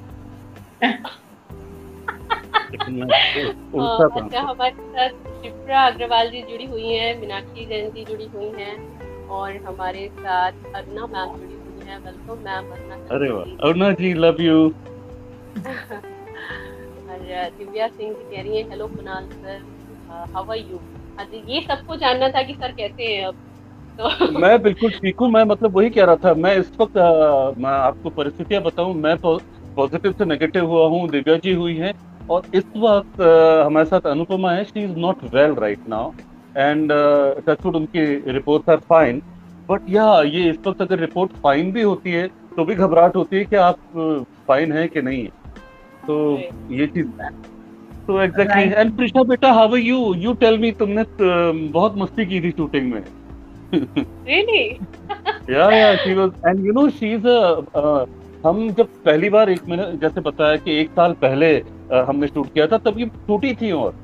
अच्छा 4.17 4.41
हमारे 4.41 4.73
साथ 4.73 5.09
शिप्रा 5.43 5.87
अग्रवाल 5.87 6.31
जी 6.31 6.43
जुड़ी 6.43 6.67
हुई 6.67 6.89
हैं 6.89 7.21
मीनाक्षी 7.21 7.67
जैन 7.67 7.91
जी 7.91 8.05
जुड़ी 8.05 8.27
हुई 8.35 8.49
हैं 8.63 9.29
और 9.29 9.57
हमारे 9.57 10.09
साथ 10.19 10.53
अरुणा 10.75 11.07
मैम 11.07 11.37
जुड़ी 11.37 11.55
हुई 11.55 11.89
हैं। 11.89 11.99
वेलकम 11.99 12.45
मैम 12.45 12.73
अरे 13.17 13.31
वाह 13.31 13.69
अरुणा 13.69 13.91
जी 13.93 14.13
लव 14.15 14.43
यू 14.43 14.73
और 17.17 17.51
दिव्या 17.59 17.87
सिंह 17.89 18.13
जी 18.13 18.37
कह 18.37 18.43
रही 18.43 18.57
हैं, 18.57 18.65
hello 18.71 18.87
Kunal 18.87 19.25
sir, 19.25 19.59
how 20.35 20.45
are 20.45 20.59
you? 20.59 20.79
ये 21.49 21.61
सबको 21.61 21.97
जानना 21.97 22.29
था 22.29 22.43
कि 22.43 22.53
सर 22.55 22.73
कैसे 22.73 23.05
हैं 23.07 23.25
अब 23.27 23.35
तो 23.99 24.09
मैं 24.41 24.61
बिल्कुल 24.63 24.91
ठीक 24.91 25.21
हूँ, 25.21 25.31
मैं 25.31 25.45
मतलब 25.45 25.77
वही 25.77 25.91
कह 25.91 26.05
रहा 26.05 26.17
था, 26.25 26.35
मैं 26.35 26.55
इस 26.59 26.71
वक्त 26.81 26.97
मैं 27.59 27.71
आपको 27.71 28.11
परिस्थितियाँ 28.11 28.63
बताऊँ, 28.63 28.95
मैं 28.95 29.17
पॉजिटिव 29.25 30.13
से 30.13 30.25
नेगेटिव 30.25 30.67
हुआ 30.71 30.87
हूँ, 30.89 31.09
दिव्या 31.11 31.37
जी 31.45 31.53
हुई 31.55 31.77
है, 31.77 31.93
और 32.29 32.43
इस 32.55 32.65
वक्त 32.77 33.21
हमारे 33.67 33.87
साथ 33.87 34.07
अनुपमा 34.11 34.53
है 34.53 34.65
she 34.65 34.85
is 34.85 34.97
not 34.99 35.25
well 35.35 35.55
right 35.57 35.79
now 35.89 36.13
and 36.57 36.93
touchwood 37.49 37.77
उनकी 37.77 38.05
reports 38.33 38.71
are 38.71 38.81
fine 38.89 39.23
but 39.69 39.81
yeah 39.91 40.05
ये 40.25 40.49
इस 40.51 40.57
वक्त 40.67 40.83
अगर 40.83 40.99
रिपोर्ट 41.01 41.33
फाइन 41.43 41.73
भी 41.73 41.83
होती 41.83 42.13
है 42.13 42.27
तो 42.57 42.65
भी 42.65 42.75
घबराहट 42.75 43.17
होती 43.17 43.37
है 43.37 43.45
कि 43.45 43.57
आप 43.57 43.77
फाइन 44.49 44.73
है 44.73 44.87
कि 44.89 45.03
नहीं 45.03 45.23
है। 45.25 45.31
तो 46.07 46.17
ये 46.73 46.87
चीज़ 46.87 47.07
तो 48.07 48.21
एग्जैक्टली 48.23 48.63
एंड 48.73 48.97
प्रिशा 48.97 49.23
बेटा 49.29 49.53
how 49.53 49.69
are 49.69 49.79
you 49.79 50.15
you 50.15 50.33
tell 50.41 50.59
me 50.59 50.71
तुमने 50.81 51.05
बहुत 51.71 51.97
मस्ती 51.99 52.27
की 52.27 52.41
थी 52.41 52.51
शूटिंग 52.51 52.93
में। 52.93 53.03
Really? 54.27 54.67
Yeah 55.51 55.71
yeah 55.71 55.95
she 55.97 56.15
was 56.15 56.31
and 56.47 56.65
you 56.67 56.73
know 56.73 56.89
she 56.91 57.13
is 57.15 57.27
a 57.27 58.07
हम 58.47 58.69
जब 58.71 58.89
पहली 59.05 59.29
बार 59.31 59.51
एक 59.51 59.65
मैंने 59.69 59.85
जैसे 59.99 60.21
बताया 60.21 60.57
कि 60.57 60.77
एक 60.81 60.91
साल 60.97 61.13
पहले 61.23 61.55
हमने 62.09 62.27
शूट 62.27 62.53
किया 62.55 62.67
था 62.67 62.79
तब 62.79 62.99
ये 62.99 63.07
छोटी 63.07 63.53
थी 63.55 63.71
और। 63.73 63.95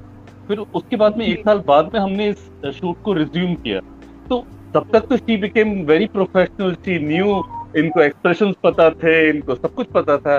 फिर 0.48 0.58
उसके 0.58 0.96
बाद 0.96 1.16
में 1.18 1.24
एक 1.26 1.44
साल 1.44 1.58
बाद 1.66 1.90
में 1.94 2.00
हमने 2.00 2.28
इस 2.28 2.72
शूट 2.80 3.02
को 3.02 3.12
रिज्यूम 3.14 3.54
किया। 3.56 3.80
तो 4.28 4.38
तब 4.74 4.88
तक 4.92 5.06
तो 5.06 5.16
she 5.16 5.36
became 5.36 5.70
very 5.86 6.06
professional 6.08 6.74
she 6.84 6.98
knew 7.06 7.42
इनको 7.76 8.02
एक्सप्रेशंस 8.02 8.54
पता 8.62 8.88
थे 9.02 9.14
इनको 9.28 9.54
सब 9.54 9.74
कुछ 9.74 9.86
पता 9.94 10.16
था। 10.18 10.36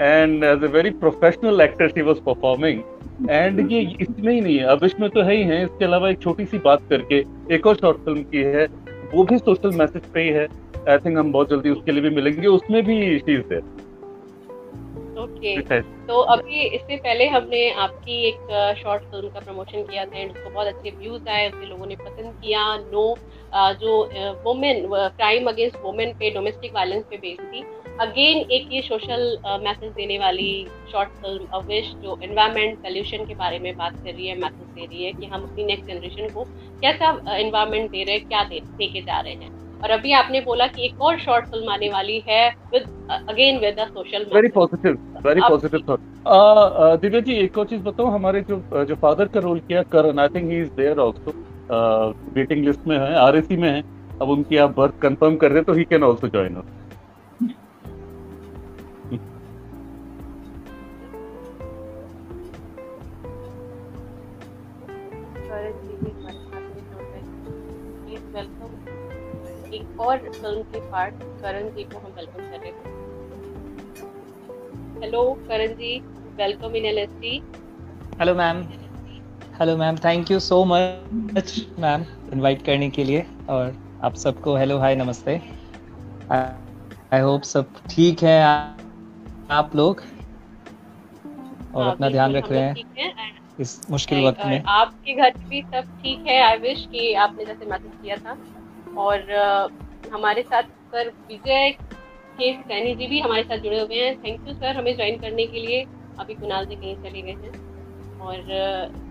And 0.00 0.44
as 0.44 0.64
a 0.64 0.68
very 0.72 0.90
professional 1.00 1.60
actor 1.60 1.88
she 1.88 2.02
was 2.02 2.20
performing 2.24 2.82
and 3.30 3.72
ये 3.72 3.80
इसमें 4.00 4.32
ही 4.32 4.40
नहीं 4.40 4.56
है 4.58 4.64
अब 4.66 4.84
इसमें 4.84 5.08
तो 5.10 5.22
है 5.22 5.36
ही 5.36 5.42
है। 5.44 5.62
इसके 5.64 5.84
अलावा 5.84 6.10
एक 6.10 6.20
छोटी 6.22 6.44
सी 6.46 6.58
बात 6.64 6.82
करके 6.90 7.22
एक 7.54 7.66
और 7.66 7.76
शॉर्ट 7.76 7.98
फ़िल्म 8.04 8.22
की 8.24 8.42
है। 8.54 8.66
वो 9.14 9.24
भी 9.24 9.38
सोशल 9.38 9.76
मैसेज 9.76 10.12
पे 10.14 10.22
ही 10.22 10.28
है। 10.30 10.46
आई 10.88 10.98
थिंक 10.98 11.18
हम 11.18 11.32
बहुत 11.32 11.50
जल्दी 11.50 11.70
उसके 11.70 11.92
लिए 11.92 12.02
भी 12.02 12.10
मिलेंगे। 12.16 12.46
उसमें 12.48 12.82
भी 12.84 13.18
चीज़ 13.20 13.52
है 13.54 13.60
ओके 15.16 15.80
तो 16.06 16.18
अभी 16.32 16.60
इससे 16.60 16.96
पहले 16.96 17.26
हमने 17.28 17.68
आपकी 17.84 18.16
एक 18.28 18.74
शॉर्ट 18.78 19.02
फ़िल्म 19.02 19.28
का 19.28 19.40
प्रमोशन 19.40 19.82
किया 19.82 20.04
था 20.04 20.18
एंड 20.18 20.30
उसको 20.30 20.50
बहुत 20.50 20.66
अच्छे 20.66 20.90
व्यूज़ 20.98 21.28
आए 21.28 21.48
उसके 21.48 21.66
लोगों 21.66 21.86
ने 21.86 21.96
पसंद 21.96 22.32
किया। 22.42 22.62
नो 22.78 23.06
जो 23.80 23.96
वुमेन 24.44 24.86
क्राइम 24.92 25.48
अगेंस्ट 25.48 25.76
वुमेन 25.84 26.12
पे 26.18 26.30
डोमेस्टिक 26.30 26.74
वायलेंस 26.74 27.04
पे 27.10 27.16
बेस्ड 27.16 27.42
थी। 27.44 27.64
अगेन 27.98 28.38
एक 28.52 28.66
ये 28.70 28.80
सोशल 28.82 29.22
मैसेज 29.62 29.90
देने 29.90 30.18
वाली 30.18 30.48
शॉर्ट 30.86 31.08
फ़िल्म 31.10 31.46
अविश 31.54 31.94
जो 32.02 32.16
एनवायरमेंट 32.22 32.76
पोल्यूशन 32.78 33.24
के 33.24 33.34
बारे 33.34 33.58
में 33.58 33.72
बात 33.74 33.92
कर 33.94 34.10
रही 34.10 34.26
है 34.26 34.36
मैसेज 34.38 34.66
दे 34.66 34.84
रही 34.84 35.04
है 35.04 35.12
कि 35.12 35.26
हम 35.26 35.42
अपनी 35.42 35.64
नेक्स्ट 35.64 35.92
जनरेशन 35.92 36.28
को 36.34 36.44
कैसा 36.82 37.08
एनवायरमेंट 37.36 37.90
दे 37.90 38.02
रहे 38.02 38.14
हैं 38.14 38.24
क्या 38.28 38.42
दे, 38.44 38.58
दे 38.58 38.86
के 38.86 39.00
जा 39.00 39.20
रहे 39.20 39.32
हैं। 39.34 39.48
और 39.82 39.90
अभी 39.90 40.12
आपने 40.12 40.40
बोला 40.40 40.66
कि 40.66 40.84
एक 40.86 41.00
और 41.00 41.18
शॉर्ट 41.20 41.44
फ़िल्म 41.46 41.70
आने 41.72 41.88
वाली 41.90 42.22
है 42.28 42.48
with 42.74 42.86
again 43.28 43.58
with 43.60 43.80
social 43.88 44.24
very 44.34 44.48
positive 44.54 44.98
very 45.26 45.40
positive 45.40 45.80
thought 45.88 47.00
Divya 47.00 47.20
ji 47.20 47.34
एक 47.44 47.58
और 47.58 47.66
चीज़ 47.66 47.82
बताऊँ 47.82 48.12
हमारे 48.14 48.40
जो 48.50 48.62
जो 48.84 48.94
फादर 49.02 49.28
का 49.34 49.40
रोल 49.40 49.58
किया 49.60 49.82
Karan 49.92 50.18
I 50.18 50.28
think 50.36 50.50
he 50.50 50.60
is 50.60 50.70
there 50.78 51.00
also 51.00 51.32
waiting 52.36 52.64
list 52.64 52.86
में 52.86 52.98
है 52.98 53.14
आरएसी 53.18 53.56
में 53.56 53.70
है। 53.70 53.82
अब 54.20 54.30
उनकी 54.30 54.56
आप 54.56 54.74
बर्थ 54.76 54.94
कंफर्म 55.02 55.36
कर 55.36 55.52
रहे 55.52 55.62
तो 55.62 55.72
he 55.74 55.84
can 55.84 56.04
also 56.04 56.28
join 56.28 56.56
us 56.56 56.64
एक 69.96 70.02
और 70.02 70.18
फ़िल्म 70.18 70.62
के 70.62 70.80
पार्ट 70.90 71.22
करण 71.42 71.68
जी 71.74 71.82
को 71.82 71.98
हम 71.98 72.12
वेलकम 72.16 72.40
कर 72.40 72.58
रहे 72.60 72.70
हैं। 72.70 72.80
Hello 75.02 75.22
Karan 75.48 75.72
ji 75.74 75.92
welcome 76.36 76.74
in 76.76 76.86
LST 76.86 77.30
hello 78.20 78.34
ma'am 78.34 78.60
hello 79.60 79.76
ma'am 79.76 79.96
thank 80.04 80.30
you 80.30 80.38
so 80.40 80.58
much 80.64 81.54
ma'am 81.78 82.04
invite 82.32 82.64
करने 82.66 82.88
के 82.90 83.04
लिए 83.04 83.24
और 83.48 83.72
आप 84.04 84.14
सबको 84.24 84.56
हेलो 84.56 84.78
हाय 84.78 84.96
नमस्ते। 84.96 85.36
आई 86.30 87.20
होप 87.20 87.42
सब 87.52 87.72
ठीक 87.90 88.22
है 88.22 88.36
आप 88.42 89.76
लोग? 89.76 90.02
और 91.74 91.82
हाँ, 91.82 91.92
अपना 91.92 92.08
ध्यान 92.10 92.34
रख 92.36 92.50
रहे 92.50 92.60
हैं 92.60 92.74
इस 93.60 93.80
मुश्किल 93.90 94.24
वक्त 94.26 94.44
में। 94.46 94.62
आपके 94.68 95.14
घर 95.14 95.32
भी 95.48 95.62
सब 95.64 95.98
ठीक 96.02 96.26
है। 96.26 96.40
आई 96.42 96.56
विश 96.58 96.86
कि 96.92 97.12
आपने 97.24 97.44
जैसे 97.44 97.66
मैसेज 97.66 97.92
किया 98.02 98.16
था। 98.16 98.36
और 98.98 99.18
हमारे 100.12 100.42
साथ 100.42 100.62
सर 100.92 101.08
विजय 101.28 101.70
के 102.38 102.52
सैनी 102.54 102.94
जी 102.94 103.06
भी 103.06 103.20
हमारे 103.20 103.42
साथ 103.42 103.58
जुड़े 103.58 103.80
हुए 103.80 103.96
हैं। 103.96 104.16
थैंक 104.16 104.48
यू 104.48 104.54
सर 104.54 104.76
हमें 104.76 104.94
ज्वाइन 104.96 105.16
करने 105.18 105.46
के 105.46 105.60
लिए। 105.60 105.84
अभी 106.18 106.34
कुणाल 106.34 106.64
जी 106.66 106.74
कहीं 106.74 106.94
चले 106.96 107.22
गए 107.22 107.32
हैं। 107.32 107.64
और 108.20 108.36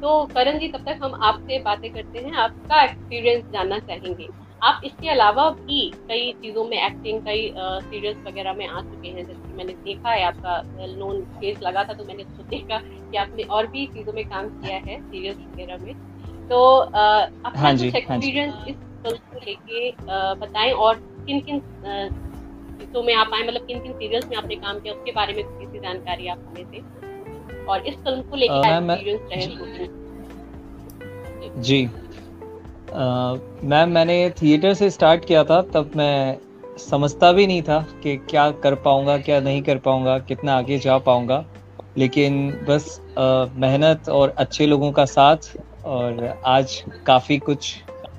तो 0.01 0.23
करण 0.35 0.57
जी 0.59 0.67
तब 0.67 0.83
तक 0.85 0.99
हम 1.03 1.13
आपसे 1.23 1.59
बातें 1.65 1.89
करते 1.91 2.19
हैं। 2.19 2.33
आपका 2.37 2.83
एक्सपीरियंस 2.83 3.43
जानना 3.53 3.79
चाहेंगे। 3.79 4.27
आप 4.61 4.81
इसके 4.85 5.09
अलावा 5.09 5.49
भी 5.51 5.79
कई 6.09 6.31
चीज़ों 6.33 6.63
में 6.65 6.77
एक्टिंग 6.77 7.19
कई 7.21 7.51
सीरियल्स 7.57 8.17
वगैरह 8.27 8.53
में 8.53 8.67
आ 8.67 8.81
चुके 8.81 9.07
हैं। 9.07 9.25
जैसे 9.25 9.57
मैंने 9.57 9.73
देखा 9.73 10.11
है 10.11 10.23
आपका 10.23 10.57
वेल 10.77 10.95
नोन 10.99 11.21
फेस 11.35 11.59
लगा 11.63 11.83
था 11.83 11.93
तो 11.93 12.05
मैंने 12.05 12.23
उसको 12.23 12.43
देखा 12.49 12.77
कि 12.77 13.17
आपने 13.17 13.43
और 13.43 13.67
भी 13.67 13.85
चीज़ों 13.87 14.13
में 14.13 14.23
काम 14.25 14.47
किया 14.49 14.77
है 14.77 14.99
सीरियल्स 15.01 15.37
वगैरह 15.37 15.85
में। 15.85 15.93
तो 16.49 16.77
आपका 16.79 17.59
हाँ 17.59 17.71
कुछ 17.73 17.95
एक्सपीरियंस 17.95 18.53
हाँ 18.53 18.65
इस 18.69 18.75
फ़िल्म 19.05 19.17
को 19.33 19.39
लेके 19.45 19.89
बताएँ 20.35 20.71
और 20.73 20.95
किन 21.27 21.39
किन 21.39 21.59
चीज़ों 22.79 23.03
में 23.03 23.13
आप 23.15 23.31
आए 23.33 23.47
मतलब 23.47 23.65
किन 23.67 23.79
किन 23.79 23.93
सीरियल्स 23.93 24.27
में 24.29 24.37
आपने 24.37 24.55
काम 24.55 24.79
किया 24.79 24.93
उसके 24.93 25.11
बारे 25.11 25.33
में 25.33 25.43
थोड़ी 25.43 25.65
सी 25.65 25.79
जानकारी 25.79 26.27
आप 26.27 26.39
हमें 26.47 26.65
दें। 26.71 27.65
और 27.65 27.87
इस 27.87 27.95
फ़िल्म 27.95 28.21
को 28.21 28.35
लेकर 28.35 28.63
जी। 31.61 31.85
मैम 33.63 33.89
मैंने 33.89 34.29
थिएटर 34.41 34.73
से 34.73 34.89
स्टार्ट 34.89 35.25
किया 35.25 35.43
था 35.43 35.61
तब 35.73 35.91
मैं 35.95 36.37
समझता 36.79 37.31
भी 37.31 37.45
नहीं 37.47 37.61
था 37.61 37.79
कि 38.03 38.15
क्या 38.29 38.49
कर 38.63 38.75
पाऊँगा 38.85 39.17
क्या 39.17 39.39
नहीं 39.39 39.61
कर 39.61 39.77
पाऊँगा 39.77 40.17
कितना 40.19 40.55
आगे 40.55 40.77
जा 40.77 40.97
पाऊँगा। 40.97 41.45
लेकिन 41.97 42.49
बस 42.69 42.99
मेहनत 43.57 44.09
और 44.09 44.33
अच्छे 44.37 44.65
लोगों 44.65 44.91
का 44.91 45.05
साथ 45.05 45.37
और 45.85 46.41
आज 46.45 46.83
काफ़ी 47.05 47.37
कुछ 47.39 47.73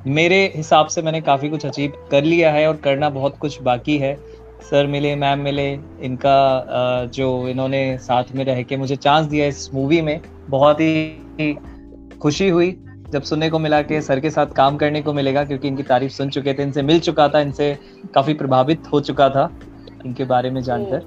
मेरे 0.06 0.36
हिसाब 0.56 0.86
से 0.86 1.02
मैंने 1.02 1.20
काफ़ी 1.20 1.48
कुछ 1.48 1.64
अचीव 1.66 1.92
कर 2.10 2.24
लिया 2.24 2.50
है 2.52 2.66
और 2.68 2.76
करना 2.76 3.08
बहुत 3.10 3.36
कुछ 3.38 3.60
बाकी 3.62 3.96
है। 3.98 4.14
सर 4.62 4.86
मिले 4.86 5.14
मैम 5.16 5.38
मिले 5.38 5.66
इनका 6.00 7.06
जो 7.14 7.26
इन्होंने 7.48 7.98
साथ 7.98 8.24
में 8.34 8.44
रह 8.44 8.62
के 8.62 8.76
मुझे 8.76 8.96
चांस 8.96 9.26
दिया 9.26 9.46
इस 9.46 9.68
मूवी 9.74 10.00
में 10.02 10.20
बहुत 10.50 10.80
ही 10.80 11.54
खुशी 12.22 12.48
हुई 12.48 12.70
जब 13.10 13.22
सुनने 13.22 13.50
को 13.50 13.58
मिला 13.58 13.82
कि 13.82 14.00
सर 14.02 14.20
के 14.20 14.30
साथ 14.30 14.46
काम 14.46 14.76
करने 14.76 15.02
को 15.02 15.12
मिलेगा 15.12 15.44
क्योंकि 15.44 15.68
इनकी 15.68 15.82
तारीफ़ 15.82 16.12
सुन 16.12 16.30
चुके 16.30 16.54
थे 16.54 16.62
इनसे 16.62 16.82
मिल 16.82 17.00
चुका 17.00 17.28
था 17.28 17.40
इनसे 17.40 17.76
काफ़ी 18.14 18.34
प्रभावित 18.34 18.92
हो 18.92 19.00
चुका 19.00 19.28
था 19.30 19.50
इनके 20.06 20.24
बारे 20.24 20.50
में 20.50 20.62
जानकर। 20.62 20.98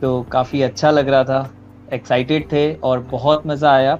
तो 0.00 0.20
काफ़ी 0.22 0.62
अच्छा 0.62 0.90
लग 0.90 1.08
रहा 1.08 1.24
था 1.24 1.50
एक्साइटेड 1.92 2.50
थे 2.52 2.72
और 2.74 3.00
बहुत 3.10 3.46
मज़ा 3.46 3.72
आया। 3.72 3.98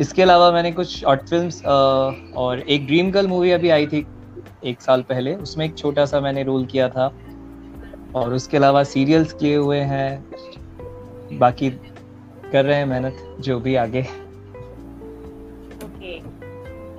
इसके 0.00 0.22
अलावा 0.22 0.50
मैंने 0.52 0.72
कुछ 0.72 0.88
शॉर्ट 0.96 1.28
फ़िल्म 1.28 1.50
और 2.36 2.60
एक 2.60 2.86
ड्रीम 2.86 3.10
गर्ल 3.10 3.26
मूवी 3.26 3.50
अभी 3.50 3.70
आई 3.70 3.86
थी 3.86 4.06
एक 4.64 4.80
साल 4.80 5.02
पहले 5.02 5.34
उसमें 5.36 5.64
एक 5.66 5.76
छोटा 5.78 6.04
सा 6.06 6.20
मैंने 6.20 6.42
रोल 6.42 6.66
किया 6.66 6.88
था। 6.88 7.06
और 8.14 8.34
उसके 8.34 8.56
अलावा 8.56 8.82
सीरियल्स 8.84 9.32
किए 9.32 9.56
हुए 9.56 9.78
हैं 9.78 11.38
बाकी 11.38 11.70
कर 12.52 12.64
रहे 12.64 12.76
हैं 12.76 12.86
मेहनत 12.86 13.36
जो 13.40 13.58
भी 13.60 13.74
आगे। 13.74 14.06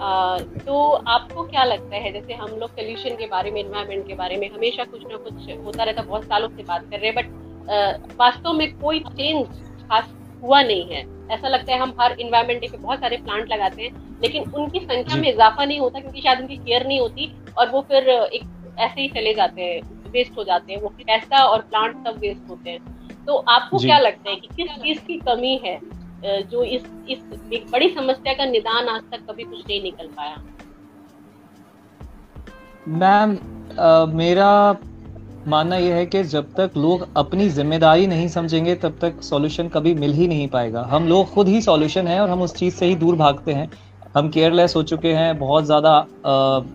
आ, 0.01 0.37
तो 0.37 0.81
आपको 0.89 1.43
क्या 1.43 1.63
लगता 1.63 1.95
है 1.95 2.11
जैसे 2.13 2.33
हम 2.33 2.49
लोग 2.49 2.69
पोल्यूशन 2.69 3.15
के 3.15 3.27
बारे 3.27 3.51
में 3.51 3.59
इन्वायरमेंट 3.61 4.07
के 4.07 4.15
बारे 4.15 4.37
में 4.37 4.49
हमेशा 4.49 4.83
कुछ 4.83 5.03
ना 5.03 5.17
कुछ 5.17 5.57
होता 5.65 5.83
रहता 5.83 6.01
बहुत 6.01 6.23
सालों 6.23 6.49
से 6.49 6.63
बात 6.63 6.83
कर 6.91 6.99
रहे 6.99 7.11
हैं 7.11 7.15
बट 7.15 8.15
वास्तव 8.19 8.53
में 8.53 8.77
कोई 8.79 8.99
चेंज 8.99 9.47
खास 9.81 10.13
हुआ 10.43 10.61
नहीं 10.61 10.85
है। 10.89 11.01
ऐसा 11.31 11.47
लगता 11.47 11.73
है 11.73 11.79
हम 11.79 11.93
हर 12.01 12.11
इन्वायरमेंट 12.19 12.61
डे 12.61 12.67
पे 12.67 12.77
बहुत 12.77 12.99
सारे 12.99 13.17
प्लांट 13.17 13.51
लगाते 13.51 13.83
हैं 13.83 14.19
लेकिन 14.21 14.51
उनकी 14.51 14.79
संख्या 14.79 15.17
में 15.17 15.29
इजाफा 15.29 15.65
नहीं 15.65 15.79
होता 15.79 15.99
क्योंकि 15.99 16.21
शायद 16.21 16.39
उनकी 16.39 16.57
केयर 16.57 16.87
नहीं 16.87 16.99
होती 16.99 17.31
और 17.57 17.69
वो 17.69 17.81
फिर 17.81 18.09
एक 18.09 18.75
ऐसे 18.79 19.01
ही 19.01 19.07
चले 19.07 19.33
जाते 19.33 19.61
हैं 19.61 19.81
वेस्ट 20.11 20.37
हो 20.37 20.43
जाते 20.43 20.73
हैं 20.73 20.81
वो 20.81 20.89
पैसा 20.89 21.43
और 21.43 21.61
प्लांट 21.61 21.95
सब 22.07 22.19
वेस्ट 22.19 22.49
होते 22.49 22.69
हैं। 22.69 23.25
तो 23.25 23.35
आपको 23.49 23.77
क्या 23.77 23.97
लगता 23.99 24.29
है 24.29 24.35
कि 24.35 24.47
किस 24.55 24.71
चीज़ 24.83 24.99
की 25.07 25.17
कमी 25.19 25.55
है 25.65 25.79
जो 26.43 26.63
इस 26.63 26.85
इस 27.09 27.19
एक 27.53 27.65
बड़ी 27.71 27.89
समस्या 27.89 28.33
का 28.33 28.45
निदान 28.45 28.87
आज 28.89 29.01
तक 29.11 29.25
कभी 29.29 29.43
कुछ 29.43 29.63
नहीं 29.67 29.81
निकल 29.83 30.07
पाया? 30.07 30.37
मैम 32.87 33.37
मेरा 34.15 34.49
मानना 35.47 35.75
यह 35.77 35.95
है 35.95 36.05
कि 36.05 36.23
जब 36.23 36.47
तक 36.53 36.71
लोग 36.77 37.07
अपनी 37.17 37.47
ज़िम्मेदारी 37.49 38.07
नहीं 38.07 38.27
समझेंगे, 38.27 38.73
तब 38.75 38.97
तक 39.01 39.21
सॉल्यूशन 39.23 39.67
कभी 39.67 39.93
मिल 39.93 40.13
ही 40.13 40.27
नहीं 40.27 40.47
पाएगा। 40.47 40.81
हम 40.91 41.07
लोग 41.07 41.29
खुद 41.33 41.47
ही 41.47 41.61
सॉल्यूशन 41.61 42.07
है 42.07 42.19
और 42.21 42.29
हम 42.29 42.41
उस 42.41 42.55
चीज़ 42.55 42.73
से 42.75 42.85
ही 42.85 42.95
दूर 42.95 43.15
भागते 43.15 43.53
हैं। 43.53 43.69
हम 44.15 44.29
केयरलेस 44.29 44.75
हो 44.75 44.83
चुके 44.83 45.13
हैं, 45.13 45.37
बहुत 45.39 45.65
ज़्यादा 45.65 46.65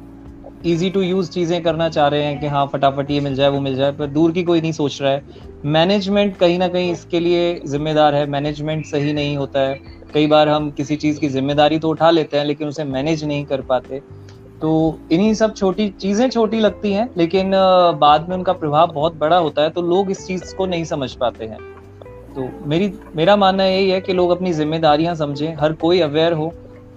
ईजी 0.67 0.89
टू 0.91 1.01
यूज़ 1.03 1.31
चीज़ें 1.31 1.63
करना 1.63 1.89
चाह 1.89 2.09
रहे 2.09 2.25
हैं 2.25 2.41
कि 2.41 2.47
हाँ 2.47 2.67
फटाफट 2.67 3.11
ये 3.11 3.21
मिल 3.21 3.35
जाए, 3.35 3.49
वो 3.49 3.61
मिल 3.61 3.77
जाए, 3.77 3.93
पर 3.93 4.07
दूर 4.07 4.33
की 4.33 4.43
कोई 4.43 4.61
नहीं 4.61 4.73
सोच 4.73 5.01
रहा 5.03 5.13
है। 5.13 5.23
मैनेजमेंट 5.67 6.37
कहीं 6.37 6.59
ना 6.59 6.69
कहीं 6.69 6.93
इसके 6.93 7.21
लिए 7.21 7.61
जिम्मेदार 7.67 8.15
है। 8.15 8.27
मैनेजमेंट 8.27 8.85
सही 8.87 9.13
नहीं 9.13 9.37
होता 9.37 9.61
है। 9.61 9.81
कई 10.15 10.27
बार 10.27 10.49
हम 10.49 10.71
किसी 10.71 10.97
चीज़ 10.97 11.21
की 11.21 11.29
ज़िम्मेदारी 11.29 11.79
तो 11.79 11.89
उठा 11.89 12.11
लेते 12.11 12.37
हैं, 12.37 12.45
लेकिन 12.45 12.69
उसे 12.69 12.85
मैनेज 12.85 13.25
नहीं 13.25 13.45
कर 13.45 13.61
पाते। 13.61 14.01
तो 14.63 14.99
इन्हीं 15.13 15.33
सब 15.35 15.55
छोटी, 15.55 15.89
चीज़ें 15.91 16.29
छोटी 16.31 16.61
लगती 16.61 16.93
हैं, 16.93 17.09
लेकिन 17.17 17.51
बाद 18.01 18.29
में 18.29 18.37
उनका 18.37 18.53
प्रभाव 18.55 18.93
बहुत 18.93 19.15
बड़ा 19.17 19.37
होता 19.39 19.63
है 19.63 19.71
तो 19.71 19.83
लोग 19.83 20.11
इस 20.11 20.27
चीज़ 20.27 20.55
को 20.57 20.67
नहीं 20.67 20.85
समझ 20.85 21.13
पाते 21.15 21.45
हैं। 21.45 21.59
तो 22.35 22.49
मेरी, 22.69 22.93
मेरा 23.17 23.37
मानना 23.37 23.65
यही 23.65 23.91
है 23.91 24.01
कि 24.01 24.13
लोग 24.13 24.31
अपनी 24.31 24.53
जिम्मेदारियाँ 24.53 25.15
समझें, 25.15 25.55
हर 25.55 25.73
कोई 25.83 26.01
अवेयर 26.01 26.33
हो 26.33 26.53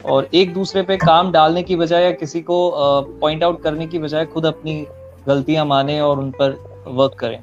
और 0.06 0.30
एक 0.34 0.54
दूसरे 0.54 0.82
पे 0.84 0.98
काम 0.98 1.32
डालने 1.32 1.64
की 1.64 1.76
बजाय 1.76 2.04
या 2.04 2.12
किसी 2.14 2.42
को 2.42 2.60
पॉइंट 3.22 3.44
आउट 3.44 3.62
करने 3.64 3.88
की 3.88 4.00
बजाय 4.00 4.26
खुद 4.26 4.46
अपनी 4.46 4.86
गलतियाँ 5.28 5.66
माने 5.66 6.00
और 6.02 6.20
उन 6.20 6.32
पर 6.32 6.58
वर्क 6.88 7.20
करें। 7.20 7.40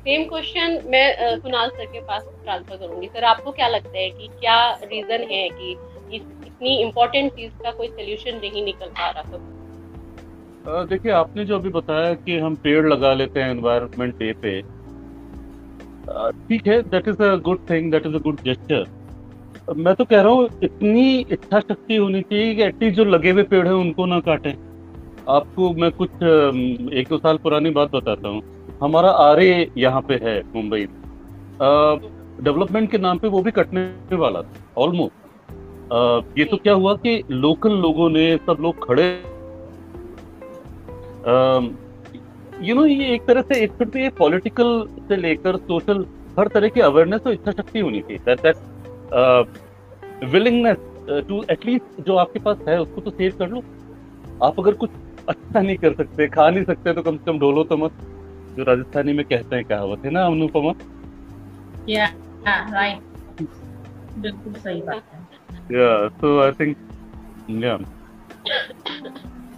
सेम 0.00 0.22
क्वेश्चन 0.24 0.78
मैं 0.86 1.38
कुणाल 1.40 1.68
सर 1.68 1.84
के 1.84 2.00
पास 2.00 2.22
ट्रांसफ़र 2.44 2.76
करूँगी। 2.76 3.06
सर 3.06 3.24
आपको 3.24 3.50
क्या 3.52 3.66
लगता 3.68 3.98
है 3.98 4.08
कि 4.10 4.28
क्या 4.40 4.58
रीजन 4.82 5.26
है 5.30 5.48
कि 5.50 5.76
इतनी 6.60 6.74
इम्पोर्टेंट 6.78 7.32
चीज़ 7.32 7.52
का 7.62 7.70
कोई 7.72 7.86
सोल्यूशन 7.88 8.36
नहीं 8.38 8.62
निकल 8.64 8.86
पा 8.88 9.08
रहा 9.10 9.22
तो 10.64 10.84
देखिए, 10.86 11.12
आपने 11.12 11.44
जो 11.44 11.58
अभी 11.58 11.68
बताया 11.70 12.12
कि 12.16 12.36
हम 12.38 12.54
पेड़ 12.64 12.86
लगा 12.86 13.12
लेते 13.14 13.40
हैं 13.40 13.50
एनवायरमेंट 13.50 14.14
डे 14.18 14.32
पे 14.42 14.60
ठीक 16.48 16.66
है 16.66 16.80
that 16.84 17.08
is 17.08 17.22
a 17.22 17.34
good 17.46 17.58
thing 17.70 17.90
that 17.92 18.06
is 18.06 18.14
a 18.14 18.18
good 18.18 18.40
gesture 18.44 18.84
मैं 19.76 19.94
तो 19.94 20.04
कह 20.04 20.20
रहा 20.20 20.32
हूँ, 20.32 20.48
इतनी 20.64 21.18
इच्छा 21.22 21.60
शक्ति 21.60 21.96
होनी 21.96 22.20
चाहिए 22.22 22.54
कि 22.54 22.62
एटलीस्ट 22.62 22.96
जो 22.96 23.04
लगे 23.04 23.30
हुए 23.30 23.42
पेड़ 23.44 23.66
हैं 23.66 23.74
उनको 23.74 24.06
ना 24.06 24.18
काटें। 24.20 24.52
आपको 25.28 25.70
मैं 25.74 25.90
कुछ 25.92 26.10
एक 26.94 27.08
दो 27.08 27.18
साल 27.18 27.36
पुरानी 27.42 27.70
बात 27.70 27.90
बताता 27.92 28.28
हूँ। 28.28 28.42
हमारा 28.82 29.10
आर 29.24 29.40
ए 29.40 29.70
यहाँ 29.78 30.00
पे 30.08 30.14
है, 30.22 30.40
मुंबई 30.54 30.86
डेवलपमेंट 32.42 32.90
के 32.90 32.98
नाम 32.98 33.18
पे 33.18 33.28
वो 33.28 33.42
भी 33.42 33.50
कटने 33.52 34.16
वाला 34.18 34.42
था 34.42 34.82
ऑलमोस्ट 34.82 35.19
ये 36.38 36.44
तो 36.44 36.56
क्या 36.56 36.72
हुआ 36.74 36.94
कि 36.96 37.22
लोकल 37.30 37.72
लोगों 37.78 38.08
ने, 38.10 38.36
सब 38.36 38.56
लोग 38.60 38.86
खड़े। 38.86 39.08
यू 42.60 42.74
नो 42.74 42.84
ये 42.86 43.14
एक 43.14 43.26
तरह 43.26 43.42
से, 43.42 43.60
एक 43.62 43.72
फिर 43.72 43.88
भी 43.88 44.08
पॉलिटिकल 44.18 44.86
से 45.08 45.16
लेकर 45.16 45.56
सोशल 45.58 46.04
हर 46.38 46.48
तरह 46.48 46.68
की 46.68 46.80
अवेयरनेस 46.80 47.26
और 47.26 47.32
इच्छा 47.32 47.52
शक्ति 47.52 47.80
होनी 47.80 48.00
चाहिए। 48.00 48.18
That 48.26 48.40
that 48.42 48.56
willingness 50.32 50.76
to 51.28 51.42
at least 51.50 52.00
जो 52.06 52.16
आपके 52.16 52.38
पास 52.38 52.58
है, 52.68 52.80
उसको 52.80 53.00
तो 53.00 53.10
सेव 53.10 53.32
कर 53.38 53.48
लो। 53.48 53.62
आप 54.42 54.60
अगर 54.60 54.74
कुछ 54.74 54.90
अच्छा 55.28 55.60
नहीं 55.60 55.76
कर 55.76 55.94
सकते, 55.94 56.26
खा 56.28 56.48
नहीं 56.50 56.64
सकते 56.64 56.92
तो 56.92 57.02
कम 57.02 57.16
से 57.16 57.24
कम 57.24 57.38
ढोलो 57.38 57.64
तो 57.64 57.76
मत। 57.76 57.92
जो 58.56 58.64
राजस्थानी 58.64 59.12
में 59.12 59.24
कहते 59.24 59.56
हैं 59.56 59.64
कहावत 59.64 60.04
है 60.04 60.10
ना, 60.10 60.26
अनुपमा? 60.26 60.72
राइट 62.38 62.98
बिल्कुल 64.18 64.52
सही 64.54 64.80
बात 64.82 65.02
है। 65.12 65.18
या 65.72 66.08
सो 66.10 66.38
आई 66.42 66.50
थिंक 66.60 66.76
या 67.64 67.76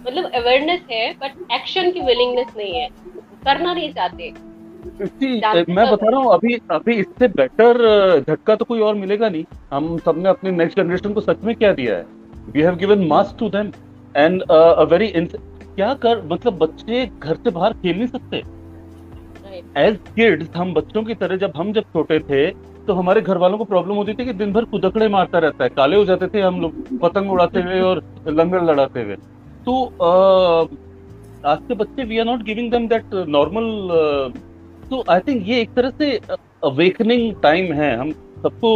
मतलब 0.05 0.25
अवेयरनेस 0.25 0.81
है 0.91 1.11
बट 1.21 1.51
एक्शन 1.53 1.91
की 1.91 2.01
विलिंगनेस 2.05 2.47
नहीं 2.57 2.73
है। 2.73 2.87
करना 3.45 3.73
नहीं 3.73 3.91
चाहते। 3.93 4.33
मैं 5.69 5.85
बता 5.91 6.09
रहा 6.09 6.19
हूँ 6.19 6.33
अभी 6.33 6.53
अभी 6.71 6.93
इससे 6.95 7.27
बेटर 7.29 7.77
झटका 8.19 8.55
तो 8.55 8.65
कोई 8.65 8.79
और 8.81 8.95
मिलेगा 8.95 9.29
नहीं। 9.29 9.43
हम 9.71 9.97
सबने 10.05 10.29
अपने 10.29 10.51
नेक्स्ट 10.51 10.79
जनरेशन 10.79 11.13
को 11.13 11.21
सच 11.21 11.43
में 11.43 11.55
क्या 11.55 11.71
दिया 11.73 11.95
है? 11.95 12.05
We 12.53 12.61
have 12.61 12.75
given 12.75 13.05
mass 13.07 13.35
to 13.39 13.49
them 13.49 13.71
and 14.15 14.41
a 14.41 14.83
very 14.91 15.07
क्या 15.75 15.93
कर 15.95 16.21
मतलब 16.31 16.57
बच्चे 16.57 17.05
घर 17.05 17.35
से 17.35 17.49
बाहर 17.49 17.73
खेल 17.73 17.97
नहीं 17.97 18.07
सकते। 18.07 18.37
एज 19.79 19.97
किड्स 20.15 20.55
हम 20.55 20.73
बच्चों 20.73 21.03
की 21.03 21.15
तरह 21.15 21.35
जब 21.37 21.53
हम 21.55 21.71
जब 21.73 21.83
छोटे 21.93 22.19
थे 22.21 22.45
तो 22.87 22.93
हमारे 22.93 23.21
घर 23.21 23.37
वालों 23.37 23.57
को 23.57 23.65
प्रॉब्लम 23.65 23.95
होती 23.95 24.13
थी 24.13 24.25
कि 24.25 24.33
दिन 24.33 24.53
भर 24.53 24.65
कुदकड़े 24.67 25.07
मारता 25.09 25.39
रहता 25.39 25.63
है। 25.63 25.69
काले 25.71 25.97
हो 25.97 26.05
जाते 26.05 26.27
थे 26.27 26.41
हम 26.41 26.59
लोग, 26.61 26.73
पतंग 27.01 27.31
उड़ाते 27.31 27.61
हुए 27.61 27.79
और 27.81 28.03
लंगर 28.29 28.63
लड़ाते 28.63 29.01
हुए। 29.01 29.15
तो 29.65 29.83
आज 31.45 31.59
के 31.67 31.73
बच्चे 31.75 32.03
we 32.03 32.17
are 32.19 32.25
not 32.25 32.43
giving 32.43 32.71
them 32.71 32.87
that 32.87 33.13
normal 33.29 33.65
तो 34.89 35.03
आई 35.09 35.19
थिंक 35.19 35.47
ये 35.47 35.61
एक 35.61 35.73
तरह 35.73 35.89
से 35.91 36.19
अवेकनिंग 36.63 37.33
टाइम 37.43 37.73
है। 37.73 37.95
हम 37.97 38.11
सबको 38.43 38.71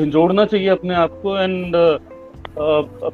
जोड़ना 0.00 0.44
चाहिए 0.44 0.68
अपने 0.68 0.94
आप 0.96 1.20
को 1.22 1.36
एंड 1.38 1.76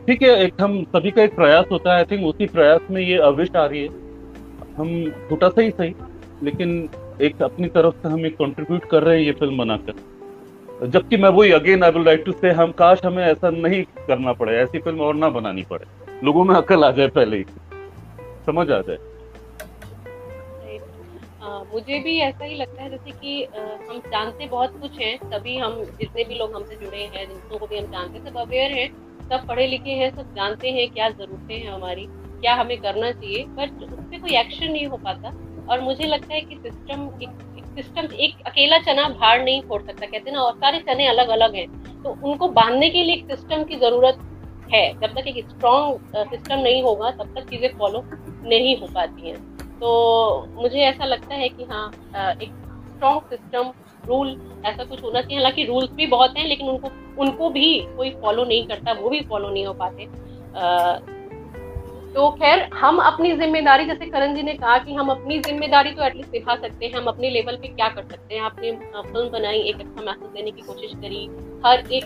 ठीक 0.07 0.23
है, 0.23 0.31
एक 0.45 0.61
हम 0.61 0.83
सभी 0.87 1.11
का 1.11 1.23
एक 1.23 1.35
प्रयास 1.35 1.67
होता 1.73 1.93
है। 1.93 1.99
आई 1.99 2.05
थिंक 2.11 2.27
उसी 2.27 2.47
प्रयास 2.49 2.81
में 2.91 3.01
ये 3.03 3.19
अविश 3.25 3.57
आ 3.57 3.65
रही 3.65 3.83
है। 3.83 3.89
हम 4.77 4.89
छोटा 5.29 5.49
सा 5.49 5.61
ही 5.63 5.71
सही, 5.71 5.95
लेकिन 6.43 6.89
एक 7.21 7.43
अपनी 7.43 7.69
तरफ़ 7.69 7.95
से 7.95 8.09
हम 8.09 8.27
एक 8.27 8.37
कंट्रीब्यूट 8.37 8.85
कर 8.91 9.03
रहे 9.03 9.17
हैं 9.17 9.25
ये 9.25 9.33
फ़िल्म 9.33 9.59
बनाकर। 9.59 10.87
जबकि 10.87 11.17
मैं 11.17 11.29
वही 11.31 11.51
again 11.53 11.83
I 11.85 11.91
will 11.91 12.05
like 12.05 12.23
to 12.27 12.33
say 12.33 12.51
हम 12.53 12.71
काश 12.73 13.01
हमें 13.05 13.23
ऐसा 13.25 13.51
नहीं 13.51 13.83
करना 14.07 14.33
पड़े 14.33 14.57
ऐसी 14.59 14.79
फ़िल्म 14.79 15.01
और 15.01 15.15
ना 15.15 15.29
बनानी 15.31 15.63
पड़े। 15.71 15.87
लोगों 16.25 16.45
में 16.45 16.55
अकल 16.55 16.85
आ 16.85 16.91
जाए 16.91 17.09
पहले 17.11 17.37
ही। 17.37 17.45
समझ 18.47 18.71
आ 18.71 18.81
जाए। 18.81 18.99
मुझे 21.73 21.99
भी 21.99 22.17
ऐसा 22.19 22.45
ही 22.45 22.55
लगता 22.55 22.83
है 22.83 22.91
जैसे 22.91 23.11
कि 23.11 23.43
आ, 23.45 23.61
हम 23.91 23.99
जानते 24.07 24.47
बहुत 24.47 24.81
कुछ 24.81 24.99
हैं 25.01 25.17
तभी 25.31 25.57
हम 25.57 25.75
जितने 26.01 26.25
भी 26.25 26.35
लोग 26.35 26.55
हमसे 26.55 26.77
जुड़े 26.77 27.03
हैं 27.15 27.27
जिनको 27.29 27.59
को 27.59 27.67
भी 27.67 27.79
हम 27.79 27.87
जानते 27.93 28.19
हैं 28.19 28.25
सब 28.27 28.39
अवेयर 28.39 28.73
हैं 28.73 28.89
सब 29.29 29.47
पढ़े 29.49 29.67
लिखे 29.67 29.91
हैं 29.91 30.11
सब 30.17 30.35
जानते 30.35 30.71
हैं 30.71 30.89
क्या 30.91 31.09
ज़रूरतें 31.11 31.55
हैं 31.55 31.71
हमारी 31.73 32.07
क्या 32.41 32.55
हमें 32.55 32.77
करना 32.79 33.11
चाहिए 33.13 33.45
बट 33.51 33.83
उस 33.83 33.91
पर 33.91 34.19
कोई 34.19 34.37
एक्शन 34.37 34.73
नहीं 34.73 34.87
हो 34.87 34.97
पाता। 34.97 35.31
और 35.71 35.81
मुझे 35.81 36.07
लगता 36.07 36.35
है 36.35 36.41
कि 36.41 36.57
सिस्टम 36.57 37.09
एक 37.23 37.31
सिस्टम 37.75 38.15
एक 38.15 38.47
अकेला 38.47 38.79
चना 38.81 39.09
भार 39.11 39.43
नहीं 39.43 39.61
फोड़ 39.63 39.81
सकता, 39.83 40.07
कहते 40.07 40.31
ना, 40.31 40.41
और 40.41 40.55
सारे 40.55 40.79
चने 40.81 41.07
अलग 41.09 41.29
अलग 41.29 41.55
हैं। 41.55 41.67
तो 42.03 42.17
उनको 42.23 42.49
बांधने 42.51 42.89
के 42.91 43.03
लिए 43.03 43.15
एक 43.15 43.27
सिस्टम 43.27 43.63
की 43.65 43.77
ज़रूरत 43.77 44.19
है। 44.73 44.83
जब 45.01 45.15
तक 45.15 45.27
एक 45.29 45.49
स्ट्रॉन्ग 45.49 46.17
सिस्टम 46.31 46.59
नहीं 46.59 46.83
होगा, 46.83 47.11
तब 47.11 47.35
तक 47.37 47.49
चीज़ें 47.51 47.69
फॉलो 47.79 48.03
नहीं 48.45 48.77
हो 48.77 48.87
पाती 48.95 49.29
हैं। 49.29 49.37
तो 49.81 50.47
मुझे 50.55 50.81
ऐसा 50.81 51.05
लगता 51.05 51.35
है 51.35 51.49
कि 51.49 51.65
हाँ 51.65 51.87
एक 52.33 52.51
स्ट्रॉन्ग 52.89 53.23
सिस्टम 53.31 53.73
रूल 54.07 54.29
ऐसा 54.67 54.85
कुछ 54.85 55.03
होना 55.03 55.21
चाहिए। 55.21 55.37
हालाँकि 55.37 55.65
रूल्स 55.65 55.91
भी 55.93 56.07
बहुत 56.07 56.37
हैं, 56.37 56.47
लेकिन 56.47 56.69
उनको 56.69 56.91
उनको 57.19 57.51
भी 57.51 57.79
कोई 57.97 58.11
फॉलो 58.21 58.45
नहीं 58.45 58.67
करता, 58.67 58.93
वो 58.93 59.11
भी 59.11 59.21
फॉलो 59.21 59.49
नहीं 59.49 59.67
हो 59.67 59.73
पाते। 59.75 60.05
तो 62.15 62.29
खैर, 62.33 62.63
हम 62.75 62.97
अपनी 63.01 63.31
ज़िम्मेदारी, 63.33 63.85
जैसे 63.87 64.07
करण 64.07 64.35
जी 64.37 64.43
ने 64.43 64.53
कहा 64.55 64.77
कि 64.79 64.95
हम 64.95 65.09
अपनी 65.11 65.39
ज़िम्मेदारी 65.41 65.91
तो 65.91 66.05
एटलीस्ट 66.05 66.33
निभा 66.33 66.55
सकते 66.57 66.87
हैं, 66.87 66.93
हम 66.95 67.05
अपने 67.07 67.29
लेवल 67.31 67.57
पे 67.57 67.69
क्या 67.69 67.89
कर 67.89 68.03
सकते 68.03 68.35
हैं। 68.35 68.41
आपने 68.43 68.73
फ़िल्म 68.73 69.29
बनाई, 69.31 69.59
एक 69.61 69.81
अच्छा 69.81 70.03
मैसेज 70.03 70.31
देने 70.31 70.51
की 70.51 70.63
कोशिश 70.63 70.93
करी। 70.95 71.25
हर 71.65 71.93
एक 71.93 72.05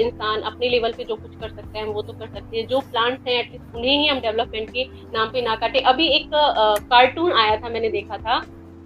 इंसान 0.00 0.40
अपने 0.42 0.68
लेवल 0.68 0.92
पे 0.92 1.04
जो 1.04 1.16
कुछ 1.16 1.34
कर 1.40 1.48
सकते 1.50 1.78
हैं, 1.78 1.84
वो 1.86 2.02
तो 2.02 2.12
कर 2.12 2.26
सकते 2.28 2.56
हैं। 2.56 2.66
जो 2.66 2.80
प्लांट्स 2.80 3.26
हैं 3.26 3.38
एटलीस्ट 3.40 3.76
उन्हें 3.76 3.92
ही 3.92 4.06
हम 4.06 4.20
डेवलपमेंट 4.20 4.70
के 4.70 4.84
नाम 5.12 5.28
पे 5.28 5.42
ना 5.42 5.54
काटे। 5.56 5.80
अभी 5.90 6.08
एक 6.16 6.30
कार्टून 6.90 7.32
आया 7.34 7.56
था, 7.56 7.68
मैंने 7.68 7.88
देखा 7.90 8.16
था 8.18 8.38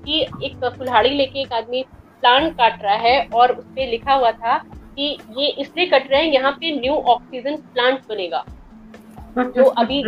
कि 0.04 0.20
एक 0.20 0.56
कुल्हाड़ी 0.64 1.10
लेके 1.10 1.40
एक 1.42 1.52
आदमी 1.52 1.82
प्लांट 2.22 2.52
काट 2.58 2.82
रहा 2.82 2.96
है 2.98 3.28
और 3.34 3.52
उस 3.52 3.64
पर 3.66 3.88
लिखा 3.88 4.14
हुआ 4.14 4.32
था 4.32 4.56
कि 4.96 5.16
ये 5.38 5.46
इसलिए 5.48 5.86
कट 5.86 6.10
रहे 6.10 6.22
हैं, 6.22 6.32
यहाँ 6.32 6.52
पे 6.52 6.74
न्यू 6.80 6.94
ऑक्सीजन 6.94 7.56
प्लांट 7.56 8.00
बनेगा। 8.08 8.44
जो 9.38 9.64
अभी 9.64 10.02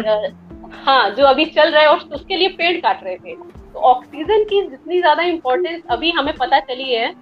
हाँ 0.85 1.11
जो 1.11 1.25
अभी 1.25 1.45
चल 1.45 1.71
रहा 1.71 1.83
है 1.83 1.89
और 1.89 1.99
उसके 2.13 2.37
लिए 2.37 2.49
पेड़ 2.49 2.81
काट 2.81 3.05
रहे 3.05 3.17
थे। 3.17 3.35
तो 3.73 3.79
ऑक्सीजन 3.79 4.45
की 4.45 4.61
जितनी 4.69 5.01
ज़्यादा 5.01 5.23
इम्पोर्टेंस 5.23 5.83
अभी 5.91 6.11
हमें 6.11 6.35
पता 6.37 6.61
चली 6.61 6.93
है 6.93 7.15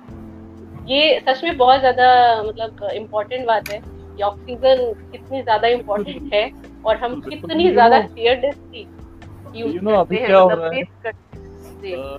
ये 0.89 1.21
सच 1.21 1.45
में 1.45 1.57
बहुत 1.57 1.81
ज़्यादा 1.81 2.43
मतलब 2.43 2.89
इम्पोर्टेंट 2.93 3.47
बात 3.47 3.69
है 3.71 3.81
कि 3.81 4.23
ऑक्सीजन 4.23 4.93
कितनी 5.13 5.43
ज़्यादा 5.43 5.69
इम्पोर्टेंट 5.69 6.35
है 6.35 6.51
और 6.87 6.97
हम 6.97 7.21
कितनी 7.21 7.71
ज़्यादा 7.71 7.97
हैं 7.97 8.07
मतलब 8.07 10.05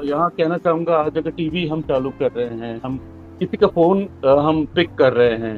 यहाँ 0.05 0.29
कहना 0.29 0.57
चाहूँगा 0.57 0.97
आज 0.97 1.17
अगर 1.17 1.31
टीवी 1.31 1.67
हम 1.67 1.81
चालू 1.81 2.09
कर 2.09 2.31
रहे 2.31 2.67
हैं 2.67 2.79
हम 2.81 2.97
किसी 3.39 3.57
का 3.57 3.67
फ़ोन 3.67 4.07
हम 4.25 4.65
पिक 4.65 4.93
कर 4.95 5.13
रहे 5.13 5.37
हैं 5.37 5.57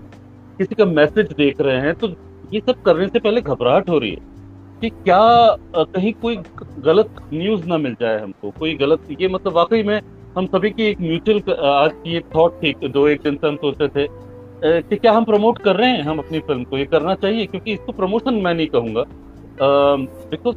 किसी 0.57 0.75
का 0.75 0.85
मैसेज 0.85 1.31
देख 1.31 1.61
रहे 1.61 1.79
हैं 1.81 1.93
तो 1.95 2.07
ये 2.53 2.59
सब 2.59 2.81
करने 2.81 3.07
से 3.07 3.19
पहले 3.19 3.41
घबराहट 3.41 3.89
हो 3.89 3.97
रही 3.99 4.11
है 4.11 4.35
कि 4.81 4.89
क्या 4.89 5.19
कहीं 5.93 6.13
कोई 6.13 6.37
गलत 6.85 7.15
न्यूज़ 7.33 7.65
ना 7.65 7.77
मिल 7.77 7.93
जाए 8.01 8.19
हमको 8.21 8.51
कोई 8.59 8.73
गलत 8.75 9.07
ये 9.21 9.27
मतलब 9.27 9.53
वाकई 9.53 9.83
में 9.83 9.99
हम 10.37 10.45
सभी 10.45 10.69
की 10.69 10.83
एक 10.83 11.01
म्यूचुअल 11.01 11.53
आज 11.65 11.91
की 12.03 12.15
एक 12.17 12.25
थॉट 12.35 12.63
थी 12.63 12.73
दो 12.87 13.07
एक 13.07 13.21
दिन 13.21 13.35
से 13.35 13.47
हम 13.47 13.55
सोचते 13.55 13.87
थे 13.87 14.07
कि 14.81 14.95
क्या 14.95 15.11
हम 15.13 15.23
प्रमोट 15.23 15.57
कर 15.59 15.75
रहे 15.75 15.89
हैं 15.89 16.03
हम 16.03 16.19
अपनी 16.19 16.39
फ़िल्म 16.39 16.63
को? 16.63 16.77
ये 16.77 16.85
करना 16.85 17.15
चाहिए 17.15 17.45
क्योंकि 17.45 17.73
इसको 17.73 17.91
प्रमोशन 17.91 18.33
मैं 18.33 18.53
नहीं 18.53 18.67
कहूँगा। 18.67 19.03
बिकॉज़ 20.31 20.55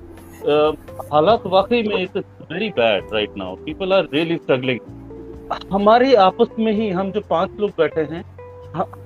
हालात 1.12 1.46
वाकई 1.46 1.82
में 1.82 1.96
it 1.96 2.16
is 2.16 2.24
very 2.52 2.68
bad 2.78 3.12
right 3.14 3.36
now 3.36 3.56
people 3.64 3.92
are 3.92 4.08
really 4.12 4.36
struggling 4.36 4.80
हमारे 5.72 6.14
आपस 6.14 6.54
में 6.58 6.72
ही 6.72 6.88
हम 6.90 7.10
जो 7.12 7.20
पाँच 7.30 7.60
लोग 7.60 7.70
बैठे 7.78 8.00
हैं 8.12 8.22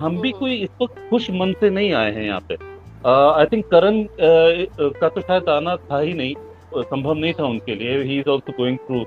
हम 0.01 0.21
भी 0.21 0.31
कोई 0.33 0.57
इस 0.57 0.71
वक्त 0.83 1.09
खुश 1.11 1.31
मन 1.31 1.53
से 1.61 1.71
नहीं 1.71 1.93
आए 1.93 2.13
हैं 2.13 2.25
यहाँ 2.25 2.41
पे। 2.49 2.74
आई 3.07 3.45
थिंक 3.45 3.65
करण 3.67 4.05
का 4.21 5.09
तो 5.09 5.21
शायद 5.21 5.49
आना 5.49 5.77
था 5.79 5.99
ही 5.99 6.13
नहीं 6.13 6.35
संभव 6.83 7.15
नहीं 7.15 7.33
था 7.33 7.45
उनके 7.47 7.75
लिए। 7.75 8.03
He 8.03 8.19
is 8.19 8.29
also 8.31 8.53
going 8.53 8.79
through 8.87 9.05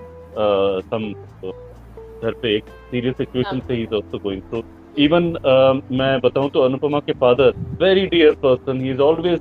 some 0.90 1.12
घर 2.22 2.34
पे 2.42 2.56
एक 2.56 2.64
सीरियस 2.92 3.16
सिचुएशन 3.18 3.60
से 3.60 3.74
he 3.74 3.84
is 3.84 3.96
also 3.96 4.18
going 4.20 4.42
through 4.42 4.62
even 4.98 5.24
मैं 5.92 6.20
बताऊँ 6.20 6.50
तो 6.50 6.60
अनुपमा 6.60 7.00
के 7.00 7.14
father 7.22 7.54
very 7.82 8.06
dear 8.08 8.36
person 8.44 8.82
he 8.82 8.92
is 8.92 9.02
always 9.02 9.40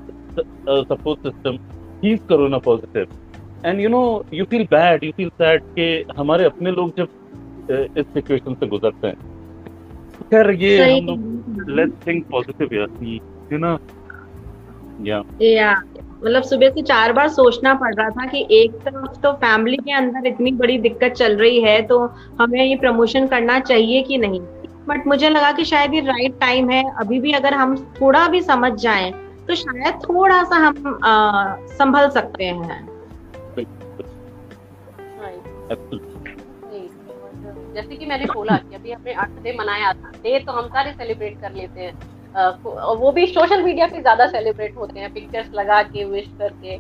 support 0.89 1.21
system 1.23 1.59
he 2.05 2.13
is 2.13 2.27
corona 2.29 2.59
positive 2.67 3.07
and 3.67 3.81
you 3.81 3.89
know 3.89 4.03
you 4.35 4.45
feel 4.45 4.65
bad 4.71 5.05
you 5.05 5.13
feel 5.17 5.29
sad 5.43 5.63
कि 5.79 6.05
हमारे 6.17 6.45
अपने 6.45 6.71
लोग 6.71 6.97
जब 6.97 7.09
uh, 7.67 7.99
इस 7.99 8.07
सिचुएशन 8.15 8.55
से 8.55 8.67
गुजरते 8.67 9.07
हैं। 9.07 9.17
खैर 10.31 10.51
ये 10.63 10.75
हम 10.91 11.07
लोग 11.07 11.71
लेट्स 11.71 12.07
थिंक 12.07 12.27
पॉजिटिव 12.31 12.75
यार 12.75 13.05
यू 13.53 13.59
नो 13.59 13.77
या 15.01 15.23
या 15.43 15.73
मतलब 16.25 16.43
सुबह 16.43 16.69
से 16.69 16.83
चार 16.83 17.13
बार 17.13 17.29
सोचना 17.29 17.75
पड़ 17.75 17.95
रहा 17.95 18.09
था 18.11 18.27
कि 18.27 18.47
एक 18.51 18.73
तरफ़ 18.73 19.21
तो 19.21 19.33
फैमिली 19.33 19.77
के 19.77 19.93
अंदर 19.93 20.27
इतनी 20.27 20.53
बड़ी 20.53 20.79
दिक्कत 20.79 21.13
चल 21.13 21.37
रही 21.37 21.61
है 21.61 21.83
तो 21.83 21.99
हमें 22.41 22.65
ये 22.65 22.77
प्रमोशन 22.77 23.27
करना 23.27 23.59
चाहिए 23.61 24.03
कि 24.03 24.19
नहीं? 24.19 24.41
बट 24.89 25.07
मुझे 25.07 25.29
लगा 25.29 25.53
कि 25.53 25.65
शायद 25.65 25.95
ये 25.95 26.01
राइट 26.01 26.41
टाइम 26.41 26.71
है। 26.71 26.85
अभी 26.97 27.21
भी 27.21 27.33
अगर 27.33 27.55
हम 27.55 27.77
थोड़ा 28.01 28.29
भी 28.29 28.41
समझ 28.43 28.73
जाएँ 28.73 29.13
तो 29.49 29.55
शायद 29.55 29.95
थोड़ा 29.95 30.43
सा 30.43 30.57
हम 30.57 31.01
आ, 31.05 31.55
संभल 31.57 32.09
सकते 32.09 32.45
हैं। 32.45 32.97
जैसे 37.75 37.97
कि 37.97 38.07
मैंने 38.07 38.25
बोला 38.25 38.57
कि 38.57 38.75
अभी 38.75 38.93
हमने 38.93 39.13
अर्थ 39.13 39.43
डे 39.43 39.57
मनाया 39.61 39.93
था। 39.93 40.11
डे 40.11 40.39
तो 40.39 40.53
हम 40.53 40.67
सारे 40.67 40.93
सेलिब्रेट 40.93 41.41
कर 41.41 41.53
लेते 41.53 41.81
हैं। 41.81 42.16
वो 42.37 43.11
भी 43.13 43.27
सोशल 43.27 43.63
मीडिया 43.63 43.87
पे 43.87 44.01
ज़्यादा 44.01 44.27
सेलिब्रेट 44.29 44.77
होते 44.77 45.01
हैं 45.01 45.13
पिक्चर्स 45.13 45.49
लगा 45.55 45.83
के 45.85 46.05
विश 46.05 46.27
करके। 46.39 46.79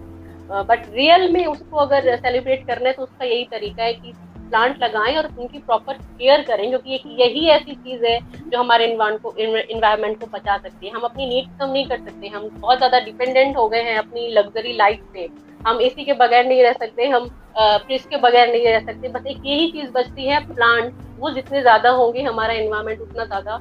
बट 0.64 0.84
रियल 0.94 1.32
में 1.32 1.44
उसको 1.46 1.76
अगर 1.78 2.16
सेलिब्रेट 2.16 2.66
करना 2.66 2.88
है 2.88 2.94
तो 2.94 3.02
उसका 3.02 3.24
यही 3.24 3.44
तरीका 3.52 3.82
है 3.82 3.92
कि 3.92 4.12
प्लांट 4.38 4.82
लगाएँ 4.82 5.16
और 5.16 5.26
उनकी 5.38 5.58
प्रॉपर 5.60 5.92
केयर 5.92 6.42
करें 6.42 6.68
क्योंकि 6.68 7.00
यही 7.20 7.46
ऐसी 7.50 7.74
चीज़ 7.74 8.04
है 8.04 8.18
जो 8.42 8.58
हमारे 8.58 8.86
को 8.98 9.34
इन्वायरमेंट 9.36 10.20
को 10.20 10.26
बचा 10.28 10.56
सकती 10.58 10.86
है। 10.86 10.92
हम 10.92 11.02
अपनी 11.02 11.26
नीड 11.26 11.46
कम 11.60 11.70
नहीं 11.70 11.86
कर 11.86 11.98
सकते, 11.98 12.28
हम 12.28 12.48
बहुत 12.50 12.78
ज़्यादा 12.78 12.98
डिपेंडेंट 13.00 13.56
हो 13.56 13.68
गए 13.68 13.82
हैं 13.82 13.96
अपनी 13.98 14.28
लग्जरी 14.30 14.76
लाइफ 14.76 15.00
पे। 15.14 15.28
हम 15.60 15.80
एसी 15.80 16.04
के 16.04 16.12
बगैर 16.14 16.46
नहीं 16.46 16.62
रह 16.62 16.72
सकते, 16.74 17.06
हम 17.06 17.28
फ्रिज 17.58 18.04
के 18.04 18.16
बगैर 18.18 18.52
नहीं 18.52 18.66
रह 18.66 18.80
सकते, 18.82 19.08
बस 19.08 19.26
एक 19.26 19.42
यही 19.46 19.70
चीज़ 19.70 19.90
बचती 19.92 20.26
है 20.26 20.40
प्लांट 20.46 20.92
वो 21.18 21.30
जितने 21.30 21.60
ज़्यादा 21.62 21.90
होंगे, 21.92 22.22
हमारा 22.22 22.52
इन्वायरमेंट 22.54 23.00
उतना 23.00 23.24
ज़्यादा 23.24 23.56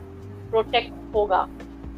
प्रोटेक्ट 0.51 0.93
होगा। 1.15 1.47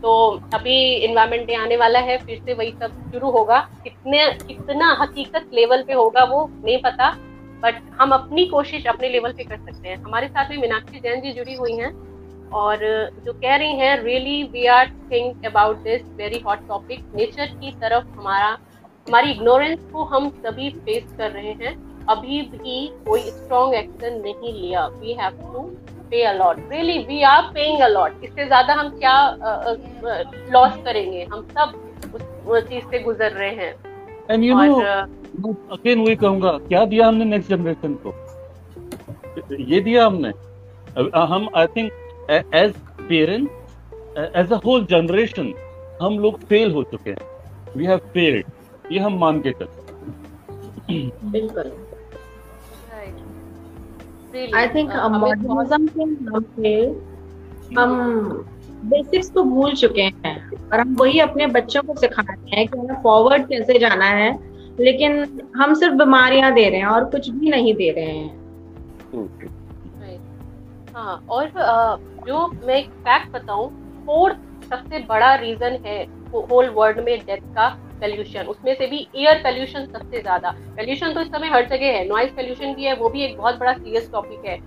तो 0.02 0.14
अभी 0.54 0.76
इन्वायरमेंट 0.96 1.46
डे 1.48 1.56
आने 1.56 1.78
वाला 1.78 2.00
है, 2.00 2.18
फिर 2.18 2.42
से 2.46 2.54
वही 2.54 2.72
सब 2.72 3.12
शुरू 3.12 3.30
होगा। 3.32 3.60
कितने, 3.84 4.26
कितना 4.48 4.92
हकीकत 5.02 5.50
लेवल 5.54 5.84
पे 5.84 5.94
होगा 5.94 6.24
वो 6.24 6.50
नहीं 6.56 6.78
पता 6.82 7.10
बट 7.64 7.82
हम 8.00 8.12
अपनी 8.12 8.46
कोशिश 8.46 8.86
अपने 8.88 9.10
लेवल 9.10 9.32
पे 9.34 9.44
कर 9.44 9.58
सकते 9.58 9.90
हैं। 9.90 9.96
हमारे 9.98 10.28
साथ 10.28 10.50
में 10.50 10.58
मीनाक्षी 10.58 11.00
जैन 11.00 11.22
जी 11.22 11.32
जुड़ी 11.34 11.56
हुई 11.56 11.74
हैं 11.74 11.92
और 12.54 12.80
जो 13.26 13.34
कह 13.34 13.56
रही 13.56 13.76
हैं 13.76 13.98
really 14.04 14.44
we 14.44 14.66
are 14.68 14.90
think 15.12 15.46
about 15.46 15.78
this 15.84 16.04
very 16.18 16.40
hot 16.40 16.68
topic 16.68 17.06
nature 17.16 17.48
की 17.54 17.72
तरफ़ 17.82 18.08
हमारा, 18.10 18.58
हमारी 19.08 19.32
इग्नोरेंस 19.32 19.80
को 19.94 20.04
हम 20.06 20.30
सभी 20.38 20.70
फेस 20.70 21.14
कर 21.18 21.32
रहे 21.32 21.52
हैं। 21.54 21.76
अभी 22.10 22.42
भी 22.44 22.88
कोई 23.06 23.22
स्ट्रॉन्ग 23.22 23.74
एक्शन 23.76 24.22
नहीं 24.22 24.54
लिया। 24.54 24.86
We 24.90 25.14
have 25.14 25.40
to 25.44 25.70
pay 26.10 26.24
a lot 26.26 26.58
really 26.72 26.98
we 27.08 27.22
are 27.24 27.42
paying 27.54 27.82
a lot 27.84 28.24
इससे 28.24 28.46
ज़्यादा 28.46 28.74
हम 28.74 28.90
क्या 29.00 29.18
लॉस 30.52 30.72
uh, 30.72 30.78
uh, 30.78 30.84
करेंगे? 30.86 31.24
हम 31.34 31.48
सब 31.52 31.68
उस 32.48 32.64
चीज़ 32.64 32.86
से 32.92 33.00
गुजर 33.04 33.32
रहे 33.32 33.50
हैं। 33.56 33.74
एंड 34.32 34.44
यू 34.44 34.56
नो 34.56 35.54
अगेन 35.72 36.00
वही 36.00 36.16
कहूँगा 36.16 36.52
क्या 36.68 36.86
दिया 36.86 37.08
हमने 37.08 37.26
नेक्स्ट 37.26 37.50
जनरेशन 37.50 37.94
को? 38.06 38.14
ये 39.70 39.80
दिया 39.82 40.06
हमने। 40.06 40.30
हम 41.28 41.50
I 41.56 41.68
think 41.76 41.92
as 42.56 42.74
parents 43.02 43.52
as 44.36 44.52
a 44.52 44.60
whole 44.66 44.86
generation 44.92 45.54
हम 46.02 46.20
लोग 46.20 46.40
फेल 46.48 46.72
हो 46.74 46.84
चुके 46.92 47.10
हैं। 47.10 47.76
वी 47.76 47.86
हैव 47.86 47.98
फेल्ड 48.14 48.92
ये 48.92 49.00
हम 49.00 49.18
मान 49.20 49.40
के 49.42 49.52
चलते 49.52 49.86
बिल्कुल। 51.32 51.72
आई 54.56 54.68
थिंक 54.68 54.96
मॉडर्निज्म 55.12 55.88
के 55.88 56.06
नाम 56.06 56.44
पे 56.58 56.74
हम 57.72 57.94
बेसिक्स 58.84 59.30
को 59.30 59.44
भूल 59.44 59.74
चुके 59.76 60.02
हैं 60.02 60.36
और 60.72 60.80
हम 60.80 60.96
वही 61.00 61.20
अपने 61.20 61.48
बच्चों 61.48 61.82
को 61.84 61.96
सिखा 61.96 62.22
रहे 62.22 62.56
हैं 62.58 62.68
कि 62.68 62.78
हमें 62.78 63.02
फॉरवर्ड 63.04 63.48
कैसे 63.48 63.80
जाना 63.80 64.06
है 64.12 64.32
लेकिन 64.80 65.18
हम 65.56 65.74
सिर्फ़ 65.74 65.96
बीमारियाँ 65.96 66.54
दे 66.54 66.70
रहे 66.70 66.80
हैं 66.80 66.88
और 66.88 67.06
कुछ 67.06 67.30
भी 67.30 67.50
नहीं 67.50 67.74
दे 67.76 67.92
रहे 67.92 68.18
हैं। 68.18 68.36
हाँ 70.96 71.16
और 71.30 71.52
जो 72.28 72.48
मैं 72.68 72.76
एक 72.76 72.90
फैक्ट 72.90 73.32
बताऊँ 73.34 73.70
फोर्थ 74.08 74.38
सबसे 74.72 75.00
बड़ा 75.10 75.34
रीजन 75.36 75.78
है 75.86 75.98
होल 76.34 76.70
वर्ल्ड 76.70 77.00
में 77.00 77.18
डेथ 77.20 77.38
का 77.56 77.68
पोल्यूशन 78.00 78.48
उसमें 78.48 78.74
से 78.76 78.88
भी 78.88 79.00
एयर 79.16 79.38
पोल्यूशन 79.44 79.86
सबसे 79.88 80.22
ज़्यादा। 80.22 80.52
पॉल्यूशन 80.78 81.14
तो 81.14 81.22
इस 81.22 81.28
समय 81.28 81.50
हर 81.50 81.66
जगह 81.68 81.98
है 81.98 82.08
नॉइज़ 82.08 82.32
पॉल्यूशन 82.36 82.74
भी 82.76 82.84
है 82.84 82.96
वो 82.96 83.10
भी 83.10 83.24
एक 83.24 83.38
बहुत 83.38 83.60
बड़ा 83.60 83.74
सीरियस 83.74 84.12
टॉपिक 84.12 84.46
है। 84.46 84.58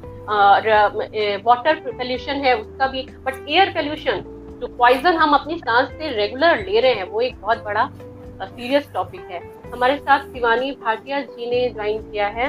वाटर 1.43 1.81
पॉल्यूशन 1.89 2.45
है 2.45 2.55
उसका 2.57 2.87
भी 2.89 3.03
बट 3.25 3.49
एयर 3.49 3.73
पॉल्यूशन 3.75 4.23
जो 4.61 4.67
पॉइजन 4.79 5.17
हम 5.17 5.35
अपनी 5.35 5.59
सांस 5.59 5.89
से 5.91 6.09
रेगुलर 6.13 6.65
ले 6.65 6.81
रहे 6.81 6.95
हैं 6.95 7.05
वो 7.11 7.21
एक 7.21 7.41
बहुत 7.41 7.65
बड़ा 7.65 7.89
सीरियस 8.43 8.91
टॉपिक 8.95 9.31
है। 9.31 9.41
हमारे 9.73 9.97
साथ 9.99 10.27
शिवानी 10.27 10.71
भाटिया 10.83 11.21
जी 11.23 11.51
ने 11.51 11.69
ज्वाइन 11.71 12.03
किया 12.03 12.27
है। 12.29 12.49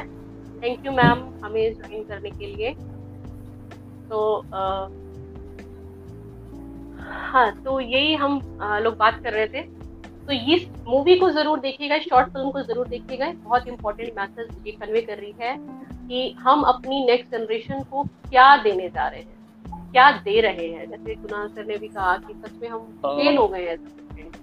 थैंक 0.62 0.86
यू 0.86 0.92
मैम 0.94 1.24
हमें 1.44 1.74
ज्वाइन 1.74 2.04
करने 2.04 2.30
के 2.32 2.46
लिए। 2.48 2.74
तो 4.10 4.20
आ, 4.54 4.88
हाँ 7.24 7.52
तो 7.64 7.80
यही 7.80 8.14
हम 8.16 8.40
लोग 8.82 8.96
बात 8.98 9.22
कर 9.24 9.34
रहे 9.34 9.48
थे। 9.48 9.62
तो 10.28 10.34
इस 10.54 10.68
मूवी 10.88 11.16
को 11.20 11.30
ज़रूर 11.32 11.60
देखिएगा 11.60 11.98
शॉर्ट 12.00 12.28
फ़िल्म 12.34 12.50
को 12.52 12.62
ज़रूर 12.64 12.88
देखिएगा। 12.88 13.32
बहुत 13.44 13.68
इंपॉर्टेंट 13.68 14.14
मैसेज 14.18 14.68
ये 14.68 14.72
कन्वे 14.74 15.02
कर 15.02 15.18
रही 15.18 15.34
है 15.42 15.56
कि 16.08 16.32
हम 16.40 16.62
अपनी 16.64 17.04
नेक्स्ट 17.06 17.32
जनरेशन 17.32 17.84
को 17.92 18.04
क्या 18.04 18.56
देने 18.64 18.90
जा 18.90 19.08
रहे 19.08 19.20
हैं 19.20 19.40
क्या 19.92 20.12
दे 20.26 20.40
रहे 20.42 20.68
हैं। 20.68 20.90
जैसे 20.90 21.16
कुणाल 21.16 21.48
सर 21.48 21.66
ने 21.66 21.78
भी 21.78 21.88
कहा 21.88 22.16
कि 22.18 22.34
सच 22.36 22.62
में 22.62 22.70
हम 22.70 22.80
फेल 23.04 23.28
हाँ। 23.28 23.36
हो 23.36 23.48
गए 23.48 23.68
हैं। 23.68 23.78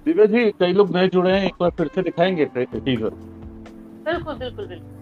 दिव्या 0.05 0.27
जी 0.27 0.51
कई 0.61 0.73
लोग 0.73 0.95
नए 0.97 1.09
जुड़े 1.09 1.33
हैं 1.33 1.47
एक 1.47 1.55
बार 1.61 1.71
फिर 1.79 1.91
से 1.95 2.03
दिखाएँगे 2.03 2.45
टीजर 2.57 3.11
बिल्कुल 4.05 4.35
बिल्कुल 4.35 4.67
बिल्कुल। 4.67 4.97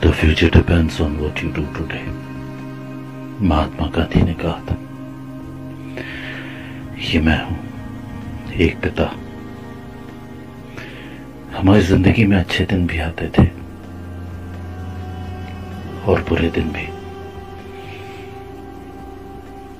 The 0.00 0.12
future 0.12 0.48
depends 0.54 1.00
on 1.00 1.18
what 1.20 1.42
you 1.42 1.50
do 1.52 1.62
today. 1.76 2.06
Mahatma 3.40 3.86
Gandhi 3.86 4.22
ने 4.22 4.34
कहा 4.34 4.60
था, 4.60 4.74
ये 7.02 7.20
मैं 7.20 7.38
हूँ, 7.44 7.56
एक 8.56 8.80
पिता। 8.80 9.04
हमारी 11.56 11.80
ज़िंदगी 11.80 12.24
में 12.24 12.36
अच्छे 12.36 12.64
दिन 12.64 12.86
भी 12.86 12.98
आते 12.98 13.28
थे 13.28 13.44
और 16.04 16.22
बुरे 16.28 16.48
दिन 16.50 16.68
भी। 16.68 16.86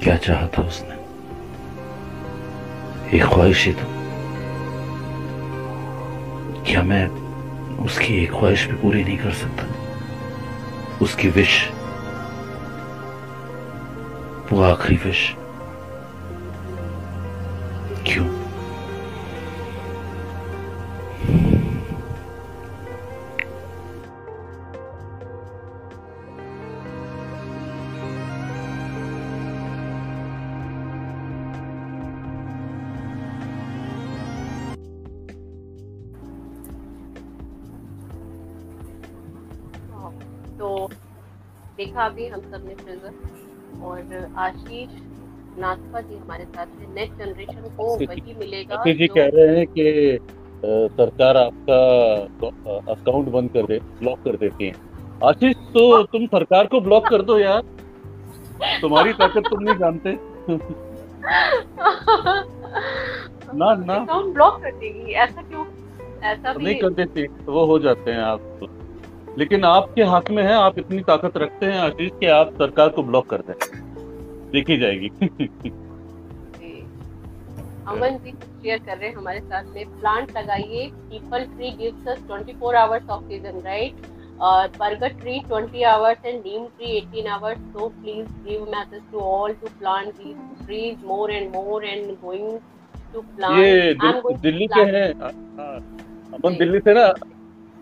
क्या 0.05 0.17
चाहा 0.17 0.47
था 0.49 0.63
उसने? 0.63 0.95
एक 3.17 3.25
ख्वाहिश 3.25 3.67
ही 3.67 3.73
तो। 3.73 3.87
क्या 6.65 6.83
मैं 6.83 7.07
उसकी 7.85 8.15
एक 8.15 8.31
ख्वाहिश 8.31 8.67
भी 8.67 8.77
पूरी 8.77 9.05
नहीं 9.05 9.19
कर 9.19 9.33
सकता? 9.33 9.65
उसकी 11.03 11.29
विश 11.29 11.59
वो 14.53 14.61
आखिरी 14.63 14.97
विश। 14.97 15.21
क्यों? 18.07 18.27
तो 40.59 40.89
देखा 41.77 42.05
अभी 42.05 42.27
हम 42.27 42.41
सबने 42.41 42.75
ट्रेजर 42.75 43.46
और 43.87 44.31
आशीष 44.37 44.89
नाथपा 45.59 46.01
जी 46.01 46.17
हमारे 46.17 46.45
साथ 46.45 46.67
है। 46.67 46.95
नेक्स्ट 46.95 47.19
जनरेशन 47.19 47.77
को 47.77 47.97
वही 47.97 48.37
मिलेगा 48.39 48.83
जी 48.87 49.07
कह 49.07 49.31
रहे 49.35 49.57
हैं 49.57 49.67
कि 49.67 50.19
सरकार 50.65 51.37
आपका 51.37 52.93
अकाउंट 52.93 53.29
बंद 53.29 53.51
कर 53.51 53.63
दे 53.63 53.81
ब्लॉक 53.99 54.25
कर 54.25 54.37
देती 54.37 54.67
है। 54.67 54.73
आशीष 55.25 55.57
तो 55.75 56.03
तुम 56.03 56.27
सरकार 56.27 56.67
को 56.67 56.81
ब्लॉक 56.81 57.09
कर 57.09 57.23
दो 57.23 57.39
यार। 57.39 57.63
तुम्हारी 58.81 59.13
ताकत 59.13 59.43
तुम 59.51 59.63
नहीं 59.63 59.79
जानते। 59.79 60.11
ना 63.55 63.75
ना। 63.75 63.95
अकाउंट 63.95 64.35
ब्लॉक 64.35 64.63
कर 64.63 64.73
देगी 64.73 65.13
ऐसा 65.13 65.43
क्यों? 65.43 65.65
ऐसा 66.23 66.53
भी 66.53 66.65
नहीं 66.65 66.75
कर 66.75 66.91
देती 66.91 67.27
तो 67.27 67.53
वो 67.53 67.67
हो 67.67 67.79
जाते 67.79 68.11
हैं 68.11 68.19
आप। 68.19 68.41
लेकिन 69.39 69.65
आपके 69.65 70.03
हाथ 70.03 70.31
में 70.31 70.43
है 70.43 70.53
आप 70.55 70.79
इतनी 70.79 71.01
ताकत 71.07 71.37
रखते 71.37 71.67
हैं 71.67 71.79
आशीष 71.79 72.11
कि 72.21 72.27
आप 72.35 72.53
सरकार 72.59 72.89
को 72.89 73.03
ब्लॉक 73.03 73.27
कर 73.31 73.43
दें। 73.49 73.55
देखी 74.53 74.77
जाएगी। 74.79 75.09
अमन 77.89 78.17
जी 78.25 78.31
शेयर 78.33 78.79
कर 78.79 78.97
रहे 78.97 79.09
हैं 79.09 79.17
हमारे 79.17 79.41
साथ 79.41 79.65
में। 79.75 79.85
प्लांट 80.01 80.37
लगाइए 80.37 80.87
peepal 81.11 81.45
tree 81.47 81.71
gives 81.81 82.09
us 82.09 82.23
24 82.31 82.75
hours 82.75 83.09
oxygen 83.11 83.61
right 83.65 84.07
और 84.41 84.69
bargad 84.79 85.21
tree 85.21 85.39
20 85.51 85.85
hours 85.91 86.25
and 86.27 86.39
neem 86.39 86.65
tree 86.79 87.01
18 87.01 87.27
hours 87.33 87.59
so 87.75 87.91
please 88.01 88.33
give 88.47 88.65
message 88.73 89.07
to 89.13 89.19
all 89.29 89.55
to 89.63 89.71
plant 89.83 90.19
these 90.19 90.41
trees 90.65 91.07
more 91.13 91.29
and 91.37 91.55
more 91.57 91.81
and 91.93 92.03
going 92.25 92.51
to 93.13 93.23
plant. 93.37 93.59
ये 93.59 93.95
दिल्ली 94.43 94.67
के 94.67 94.81
हैं। 94.97 95.09
हाँ, 95.21 95.31
अपन 96.35 96.57
दिल्ली 96.59 96.79
से 96.79 96.95
ना 96.95 97.07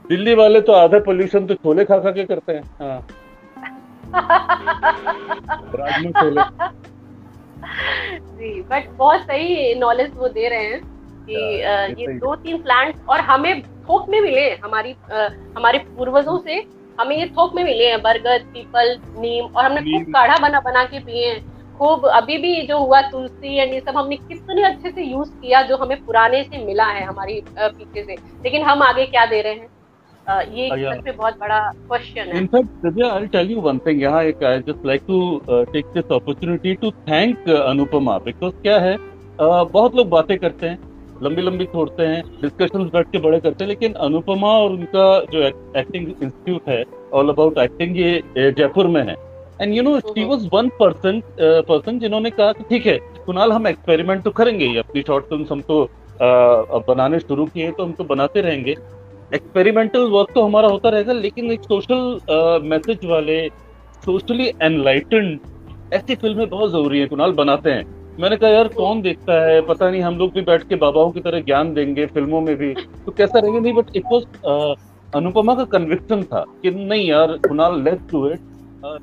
दिल्ली 0.08 0.34
वाले 0.34 0.60
तो 0.60 0.72
आधा 0.72 0.98
पोल्यूशन 0.98 1.46
तो 1.46 1.54
छोले 1.54 1.84
खा 1.84 1.98
खा 1.98 2.10
के 2.10 2.24
करते 2.24 2.52
हैं। 2.52 2.62
हाँ। 2.80 3.06
जी 8.38 8.62
बट 8.62 8.88
बहुत 8.90 9.20
सही 9.20 9.74
नॉलेज 9.74 10.12
वो 10.16 10.28
दे 10.28 10.48
रहे 10.48 10.64
हैं 10.64 10.80
कि 11.26 11.34
हाँ, 11.34 11.86
अ, 11.86 11.86
ये 11.98 12.06
दो 12.18 12.34
तीन 12.34 12.62
प्लांट्स 12.62 13.00
और 13.08 13.20
हमें 13.20 13.62
थोक 13.62 14.08
में 14.08 14.20
मिले 14.20 14.50
हमारी 14.50 14.92
अ, 14.92 15.28
हमारे 15.56 15.78
पूर्वजों 15.78 16.38
से 16.38 16.64
हमें 17.00 17.16
ये 17.16 17.26
थोक 17.26 17.54
में 17.54 17.64
मिले 17.64 17.88
हैं 17.88 18.02
बरगद 18.02 18.44
पीपल 18.54 19.00
नीम 19.18 19.44
और 19.44 19.64
हमने 19.64 19.80
खूब 19.80 20.12
काढ़ा 20.12 20.36
बना 20.36 20.60
बना 20.60 20.84
के 20.84 20.98
पिए 20.98 21.28
हैं। 21.28 21.54
खूब 21.78 22.06
अभी 22.06 22.38
भी 22.38 22.62
जो 22.62 22.78
हुआ 22.78 23.00
तुलसी 23.00 23.56
एंड 23.56 23.74
ये 23.74 23.80
सब 23.80 23.96
हमने 23.96 24.16
कितने 24.16 24.62
अच्छे 24.62 24.90
से 24.90 25.02
यूज़ 25.02 25.30
किया 25.30 25.62
जो 25.62 25.76
हमें 25.76 26.04
पुराने 26.04 26.42
से 26.44 26.64
मिला 26.64 26.84
है 26.84 27.04
हमारी 27.04 27.42
पीछे 27.58 28.02
से। 28.02 28.14
लेकिन 28.14 28.62
हम 28.62 28.82
आगे 28.82 29.06
क्या 29.06 29.26
दे 29.26 29.40
रहे 29.42 29.52
हैं? 29.52 29.73
अ, 30.28 30.40
ये 30.54 30.68
हाँ, 30.68 31.12
बहुत 31.16 31.34
बड़ा 31.40 31.58
क्वेश्चन 31.72 32.20
है। 32.20 32.38
यहाँ 34.00 34.22
एक 34.24 34.38
to 35.08 35.16
uh, 35.40 35.64
take 35.72 35.88
this 35.94 36.08
opportunity 36.10 36.72
to 36.76 36.90
thank 37.08 37.48
uh, 37.48 38.52
क्या 38.62 38.78
है 38.80 38.96
uh, 38.96 39.70
बहुत 39.72 39.96
लोग 39.96 40.08
बातें 40.08 40.38
करते 40.38 40.66
हैं 40.66 40.78
लंबी 41.22 41.42
लंबी 41.42 41.64
छोड़ते 41.64 42.02
हैं 42.02 42.22
डिस्कशंस 42.42 42.90
बैठ 42.92 43.10
के 43.12 43.18
बड़े 43.18 43.40
करते 43.40 43.64
हैं 43.64 43.68
लेकिन 43.68 43.92
अनुपमा 43.92 44.48
और 44.48 44.70
उनका 44.70 45.20
जो 45.32 45.42
एक्टिंग 45.78 46.08
इंस्टीट्यूट 46.08 46.68
है 46.68 46.84
ऑल 47.12 47.28
अबाउट 47.28 47.58
एक्टिंग 47.58 47.96
ये 47.96 48.22
जयपुर 48.36 48.86
में 48.86 49.02
है। 49.02 49.16
And 49.60 49.74
you 49.74 49.82
know 49.82 50.00
she. 50.00 50.24
Was 50.24 50.48
one 50.52 50.68
person 50.68 51.22
person 51.40 51.98
जिन्होंने 51.98 52.30
कहा 52.30 52.52
कि 52.52 52.64
ठीक 52.68 52.86
है 52.86 52.98
कुणाल 53.26 53.52
हम 53.52 53.66
एक्सपेरिमेंट 53.66 54.22
तो 54.22 54.30
करेंगे 54.30 54.64
ही 54.64 54.76
अपनी 54.76 55.02
शॉर्ट 55.02 55.24
फ़िल्म 55.24 55.46
हम 55.50 55.60
तो 55.60 55.84
uh, 55.84 56.74
अब 56.74 56.84
बनाने 56.88 57.18
शुरू 57.20 57.46
किए 57.46 57.70
तो 57.70 57.84
हम 57.84 57.92
तो 57.92 58.04
बनाते 58.04 58.40
रहेंगे। 58.40 58.74
एक्सपेरिमेंटल 59.32 60.08
वर्क 60.10 60.32
तो 60.34 60.42
हमारा 60.42 60.68
होता 60.68 60.88
रहेगा 60.88 61.12
लेकिन 61.12 61.50
एक 61.52 61.62
सोशल 61.62 62.20
मैसेज 62.64 62.98
uh, 62.98 63.04
वाले 63.04 63.48
सोशली 64.04 64.52
एनलाइटेंड 64.62 65.38
ऐसी 65.92 66.14
फ़िल्में 66.14 66.48
बहुत 66.48 66.70
ज़रूरी 66.70 67.00
है 67.00 67.06
कुणाल 67.06 67.32
बनाते 67.32 67.70
हैं। 67.70 67.84
मैंने 68.20 68.36
कहा 68.36 68.50
यार 68.50 68.68
कौन 68.68 69.00
देखता 69.02 69.34
है? 69.44 69.60
पता 69.60 69.90
नहीं 69.90 70.02
हम 70.02 70.18
लोग 70.18 70.32
भी 70.32 70.40
बैठ 70.42 70.62
के 70.68 70.76
बाबाओं 70.76 71.10
की 71.12 71.20
तरह 71.20 71.40
ज्ञान 71.42 71.72
देंगे 71.74 72.06
फ़िल्मों 72.06 72.40
में 72.40 72.54
भी। 72.56 72.72
तो 72.74 73.12
कैसा 73.12 73.38
रहेंगे? 73.38 73.60
नहीं 73.60 73.72
बट 73.72 73.96
इट 73.96 74.04
वॉज़ 74.12 74.24
अनुपमा 75.16 75.54
का 75.54 75.64
कन्विक्शन 75.72 76.22
था 76.22 76.44
कि 76.62 76.70
नहीं 76.70 77.08
यार 77.08 77.32
कुणाल 77.48 77.82
लेट्स 77.82 78.10
डू 78.12 78.26
इट 78.28 78.40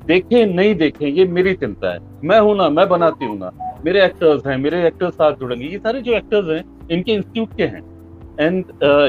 देखे 0.06 0.44
नहीं 0.46 0.74
देखे 0.74 1.08
ये 1.08 1.24
मेरी 1.26 1.54
चिंता 1.54 1.92
है। 1.92 1.98
मैं 2.24 2.38
हूँ 2.40 2.56
ना 2.56 2.68
मैं 2.70 2.88
बनाती 2.88 3.24
हूँ 3.24 3.38
ना। 3.38 3.50
मेरे 3.84 4.04
एक्टर्स 4.04 4.46
हैं 4.46 4.56
मेरे 4.58 4.86
एक्टर्स 4.86 5.14
साथ 5.14 5.32
जुड़ेंगे। 5.32 5.66
ये 5.66 5.78
सारे 5.78 6.00
जो 6.00 6.12
एक्टर्स 6.16 6.48
हैं 6.48 6.88
इनके 6.90 7.12
इंस्टीट्यूट 7.12 7.56
के 7.56 7.62
हैं। 7.64 7.80
एंड 8.40 8.64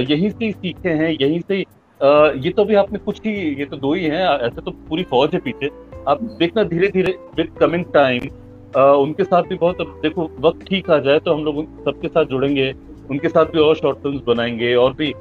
यहीं 0.10 0.30
से 0.30 0.46
ही 0.46 0.52
सीखे 0.52 0.90
हैं 0.92 1.10
यहीं 1.12 1.40
से 1.42 1.62
uh, 1.62 2.46
ये 2.46 2.52
तो 2.52 2.64
अभी 2.64 2.76
आपने 2.76 3.00
कुछ 3.00 3.20
ही 3.26 3.34
ये 3.60 3.66
तो 3.66 3.78
दो 3.78 3.94
ही 3.94 4.04
हैं 4.06 4.28
ऐसे 4.40 4.62
तो 4.62 4.72
पूरी 4.90 5.04
फौज 5.10 5.34
है 5.34 5.40
पीछे। 5.40 5.70
आप 6.08 6.24
देखना 6.40 6.64
धीरे 6.64 6.88
धीरे 6.88 7.18
विद 7.38 7.50
कमिंग 7.60 7.86
टाइम 7.94 8.28
उनके 8.74 9.24
साथ 9.24 9.44
भी 9.44 9.56
बहुत 9.56 9.82
देखो 10.02 10.30
वक्त 10.40 10.66
ठीक 10.68 10.90
आ 10.90 10.98
जाए 11.00 11.20
तो 11.20 11.34
हम 11.34 11.44
लोग 11.46 11.64
सबके 11.86 12.08
साथ 12.08 12.26
जुड़ेंगे 12.26 12.72
उनके 13.10 13.30
साथ 13.30 13.46
भी 13.46 13.60
और 13.60 13.76
शॉर्ट 13.76 13.98
फ़िल्म 13.98 14.22
बनाएँगे 14.28 14.74
और 14.76 14.94
भी। 14.94 15.14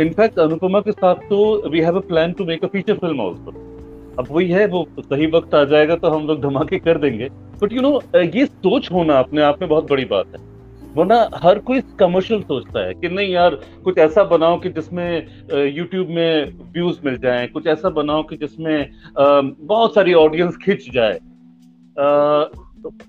इनफैक्ट 0.00 0.38
अनुपमा 0.38 0.80
के 0.80 0.92
साथ 0.92 1.14
तो 1.30 1.70
we 1.70 1.80
have 1.80 1.96
a 1.96 2.00
plan 2.08 2.32
to 2.32 2.44
make 2.44 2.64
a 2.64 2.68
feature 2.68 2.94
film 2.94 3.20
also 3.20 3.50
अब 4.18 4.26
वही 4.30 4.48
है 4.50 4.66
वो 4.66 4.86
सही 5.00 5.26
वक्त 5.26 5.54
आ 5.54 5.64
जाएगा 5.64 5.96
तो 5.96 6.08
हम 6.08 6.26
लोग 6.26 6.40
धमाके 6.42 6.78
कर 6.78 6.98
देंगे। 6.98 7.28
बट 7.62 7.72
यू 7.72 7.82
नो 7.82 8.00
ये 8.16 8.46
सोच 8.46 8.90
होना 8.92 9.18
अपने 9.18 9.42
आप 9.42 9.60
में 9.60 9.68
बहुत 9.68 9.90
बड़ी 9.90 10.04
बात 10.04 10.26
है। 10.28 10.48
वरना 10.96 11.28
हर 11.34 11.58
कोई 11.58 11.80
कमर्शियल 11.98 12.40
सोचता 12.42 12.86
है 12.86 12.94
कि 12.94 13.08
नहीं 13.08 13.28
यार, 13.28 13.54
कुछ 13.84 13.98
ऐसा 13.98 14.24
बनाओ 14.24 14.58
कि 14.60 14.68
जिसमें 14.68 15.26
यूट्यूब 15.52 16.08
में 16.08 16.52
व्यूज़ 16.72 16.98
मिल 17.04 17.18
जाए, 17.18 17.46
कुछ 17.46 17.66
ऐसा 17.66 17.90
बनाओ 17.90 18.22
कि 18.22 18.36
जिसमें 18.36 18.90
बहुत 19.18 19.94
सारी 19.94 20.14
ऑडियंस 20.14 20.56
खिंच 20.64 20.90
जाए। 20.94 21.18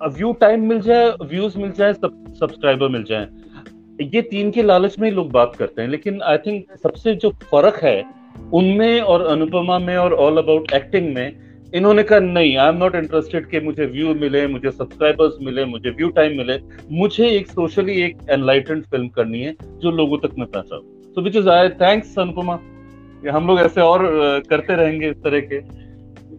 व्यू 0.08 0.32
टाइम 0.34 0.68
मिल 0.70 0.80
जाए 0.82 1.10
व्यूज़ 1.22 1.58
मिल 1.58 1.72
जाए 1.72 1.94
सब्सक्राइबर 1.94 2.88
मिल 2.88 3.04
जाए। 3.04 3.28
ये 4.14 4.22
तीन 4.22 4.52
के 4.52 4.64
लालच 4.64 5.00
में 5.00 5.10
ही 5.10 5.16
लोग 5.16 5.32
बात 5.32 5.56
करते 5.56 5.82
हैं, 5.82 5.90
लेकिन 5.90 6.22
आई 6.22 6.38
थिंक 6.38 6.66
सबसे 6.84 7.16
जो 7.16 7.30
फ़र्क 7.30 7.80
है, 7.84 8.04
उनमें 8.54 9.02
और 9.02 9.26
अनुपमा 9.26 9.80
में 9.80 9.96
और 9.98 10.14
ऑल 10.14 10.38
अबाउट 10.38 10.72
एक्टिंग 10.74 11.14
में 11.16 11.41
इन्होंने 11.74 12.04
कहा, 12.04 12.20
नहीं 12.20 12.56
आई 12.58 12.70
एम 12.70 12.78
नॉट 12.78 12.96
इंटरेस्टेड 12.96 13.46
कि 13.50 13.60
मुझे 13.60 13.86
व्यू 13.86 14.14
मिले, 14.16 14.46
मुझे 14.48 14.72
सब्सक्राइबर्स 14.72 15.38
मिले, 15.42 15.66
मुझे 15.66 15.90
व्यू 15.90 16.10
टाइम 16.10 16.38
मिले। 16.38 16.58
मुझे 16.92 17.28
एक 17.28 17.48
सोशली 17.48 18.02
एक 18.02 18.18
एनलाइटेंड 18.30 18.84
फ़िल्म 18.86 19.08
करनी 19.10 19.42
है, 19.42 19.56
जो 19.82 19.92
लोगों 19.92 20.18
तक 20.18 20.36
मैं 20.40 20.48
पहुंचाऊं। 20.48 20.82
So 21.14 21.22
which 21.22 21.36
is 21.36 21.50
I 21.50 21.70
thanks 21.82 22.18
Anupama 22.20 22.60
हम 23.32 23.48
लोग 23.48 23.60
ऐसे 23.60 23.82
और 23.82 24.04
करते 24.50 24.76
रहेंगे 24.76 25.10
इस 25.10 25.24
तरह 25.24 25.40
के। 25.42 25.60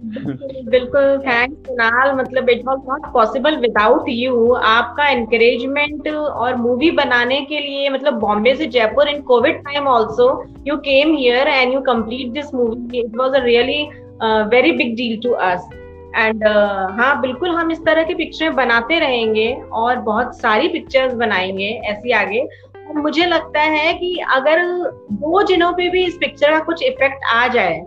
बिल्कुल 0.05 1.19
थैंक्स 1.27 1.57
कुणाल। 1.67 2.15
मतलब 2.17 2.49
it 2.51 2.63
was 2.67 2.79
not 2.89 3.13
possible 3.13 3.57
without 3.57 4.09
you 4.09 4.53
आपका 4.53 5.09
एनकरेजमेंट 5.09 6.09
और 6.09 6.57
मूवी 6.57 6.91
बनाने 6.91 7.41
के 7.51 7.61
लिए 7.61 7.89
मतलब 7.91 8.19
बॉम्बे 8.21 8.55
से 8.55 8.67
Jaipur 8.67 9.09
in 9.09 9.21
covid 9.23 9.63
time 9.65 9.89
also 9.89 10.29
you 10.67 10.77
came 10.89 11.15
here 11.17 11.49
and 11.49 11.75
you 11.75 11.81
complete 11.91 12.33
this 12.33 12.55
movie 12.55 13.01
it 13.01 13.17
was 13.17 13.35
a 13.35 13.45
really 13.45 13.83
very 14.25 14.73
big 14.73 14.95
deal 14.97 15.21
to 15.23 15.31
us 15.31 15.69
and 16.17 16.45
हाँ 16.91 17.21
बिल्कुल 17.21 17.51
हम 17.51 17.71
इस 17.73 17.85
तरह 17.85 18.05
की 18.05 18.15
पिक्चरें 18.15 18.55
बनाते 18.55 18.99
रहेंगे 18.99 19.53
और 19.73 19.97
बहुत 19.97 20.39
सारी 20.41 20.69
पिक्चर्स 20.69 21.15
बनाएँगे 21.15 21.69
ऐसी 21.85 22.11
आगे। 22.11 22.41
और 22.89 22.97
मुझे 22.97 23.27
लगता 23.27 23.61
है 23.61 23.93
कि 23.95 24.15
अगर 24.35 24.65
दो 25.13 25.43
जिनों 25.43 25.73
पे 25.73 25.89
भी 25.89 26.05
इस 26.07 26.17
पिक्चर 26.17 26.51
का 26.51 26.59
कुछ 26.59 26.83
इफ़ेक्ट 26.83 27.25
आ 27.33 27.49
जाए 27.49 27.87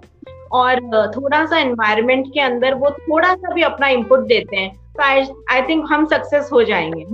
और 0.52 0.80
थोड़ा 1.12 1.46
सा 1.46 1.60
एनवायरनमेंट 1.60 2.28
के 2.28 2.40
अंदर 2.40 2.74
वो 2.74 2.90
थोड़ा 2.90 3.34
सा 3.36 3.54
भी 3.54 3.62
अपना 3.62 3.88
इनपुट 3.88 4.20
देते 4.20 4.58
हैं 4.58 4.76
तो 4.76 5.04
आई 5.52 5.62
थिंक 5.62 5.86
हम 5.90 6.06
सक्सेस 6.06 6.50
हो 6.54 6.64
जाएँगे। 6.64 7.06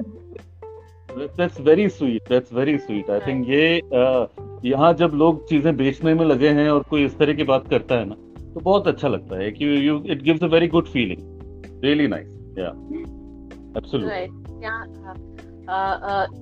That's 1.18 1.62
very 1.62 1.90
sweet 1.90 2.22
that's 2.30 2.54
very 2.54 2.78
sweet 2.78 3.10
I 3.10 3.20
think 3.20 3.50
ये 3.50 3.82
यहाँ 4.70 4.94
जब 4.94 5.12
लोग 5.14 5.50
चीज़ें 5.50 5.78
बेचने 5.78 6.14
में 6.14 6.26
लगे 6.26 6.50
हैं 6.50 6.70
और 6.70 6.84
कोई 6.90 7.06
इस 7.06 7.18
तरह 7.18 7.34
की 7.34 7.44
बात 7.44 7.68
करता 7.70 7.96
है 7.96 8.06
ना 8.06 8.16
तो 8.54 8.60
बहुत 8.60 8.88
अच्छा 8.88 9.08
लगता 9.08 9.38
है 9.38 9.52
कि 9.52 9.88
you 9.88 10.04
it 10.10 10.22
gives 10.22 10.44
a 10.44 10.48
very 10.48 10.68
good 10.68 10.88
feeling 10.88 11.22
really 11.84 12.08
nice 12.08 12.56
yeah 12.60 12.68
absolutely 13.78 14.28
क्या 14.64 14.76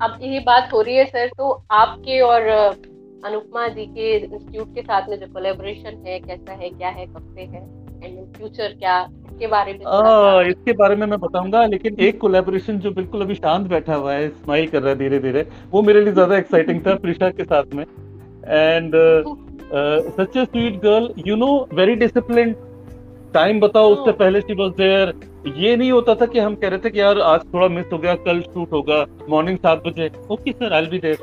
अब 0.01 0.17
ये 0.21 0.39
बात 0.39 0.69
हो 0.73 0.81
रही 0.81 0.95
है 0.95 1.05
सर 1.05 1.27
तो 1.27 1.51
आपके 1.71 2.19
और 2.21 2.41
अनुपमा 3.25 3.67
जी 3.67 3.85
के 3.85 4.15
इंस्टीट्यूट 4.17 4.75
के 4.75 4.81
साथ 4.81 5.09
में 5.09 5.19
जो 5.19 5.27
कोलेबोरेशन 5.33 6.03
है 6.07 6.19
कैसा 6.19 6.53
है 6.53 6.69
क्या 6.69 6.89
है 6.89 7.05
कब 7.05 7.33
से 7.35 7.41
है 7.41 7.63
एंड 8.03 8.37
फ्यूचर 8.37 8.75
क्या 8.79 9.09
इसके 9.31 9.47
बारे 9.47 9.73
में 9.73 9.85
आ, 9.85 10.41
इसके 10.41 10.73
बारे 10.73 10.95
में 10.95 11.05
मैं 11.07 11.19
बताऊँगा 11.19 11.65
लेकिन 11.65 11.95
एक 11.99 12.19
कोलैबोरेशन 12.19 12.79
जो 12.79 12.91
बिल्कुल 12.91 13.21
अभी 13.21 13.35
शांत 13.35 13.67
बैठा 13.67 13.95
हुआ 13.95 14.13
है 14.13 14.29
स्माइल 14.29 14.67
कर 14.67 14.81
रहा 14.81 14.89
है 14.89 14.97
धीरे 14.99 15.19
धीरे 15.19 15.45
वो 15.71 15.81
मेरे 15.81 16.01
लिए 16.01 16.13
ज़्यादा 16.13 16.37
एक्साइटिंग 16.37 16.81
था 16.87 16.95
प्रिशा 16.95 17.29
के 17.29 17.43
साथ 17.43 17.73
में. 17.73 17.85
And 18.47 18.95
such 19.73 20.37
a 20.37 20.45
sweet 20.45 20.81
girl 20.81 21.09
you 21.27 21.35
know 21.35 21.47
very 21.73 21.95
discipline 21.95 22.53
time 23.33 23.59
बताओ 23.59 23.89
उससे 23.93 24.11
Oh. 24.11 24.17
पहले 24.19 24.39
शी 24.41 24.53
वाज 24.53 24.71
देयर 24.77 25.13
ये 25.57 25.75
नहीं 25.75 25.91
होता 25.91 26.15
था 26.15 26.25
कि 26.25 26.39
हम 26.39 26.55
कह 26.55 26.69
रहे 26.69 26.79
थे 26.79 26.89
कि 26.89 26.99
यार 26.99 27.19
आज 27.21 27.41
थोड़ा 27.53 27.67
मिस 27.67 27.85
हो 27.93 27.97
गया 27.97 28.15
कल 28.23 28.39
शूट 28.41 28.71
होगा 28.73 29.05
मॉर्निंग 29.29 29.57
सात 29.57 29.83
बजे। 29.87 30.09
Okay 30.31 30.51
sir 30.51 30.73
I 30.73 30.85
be 30.85 30.99
there 30.99 31.17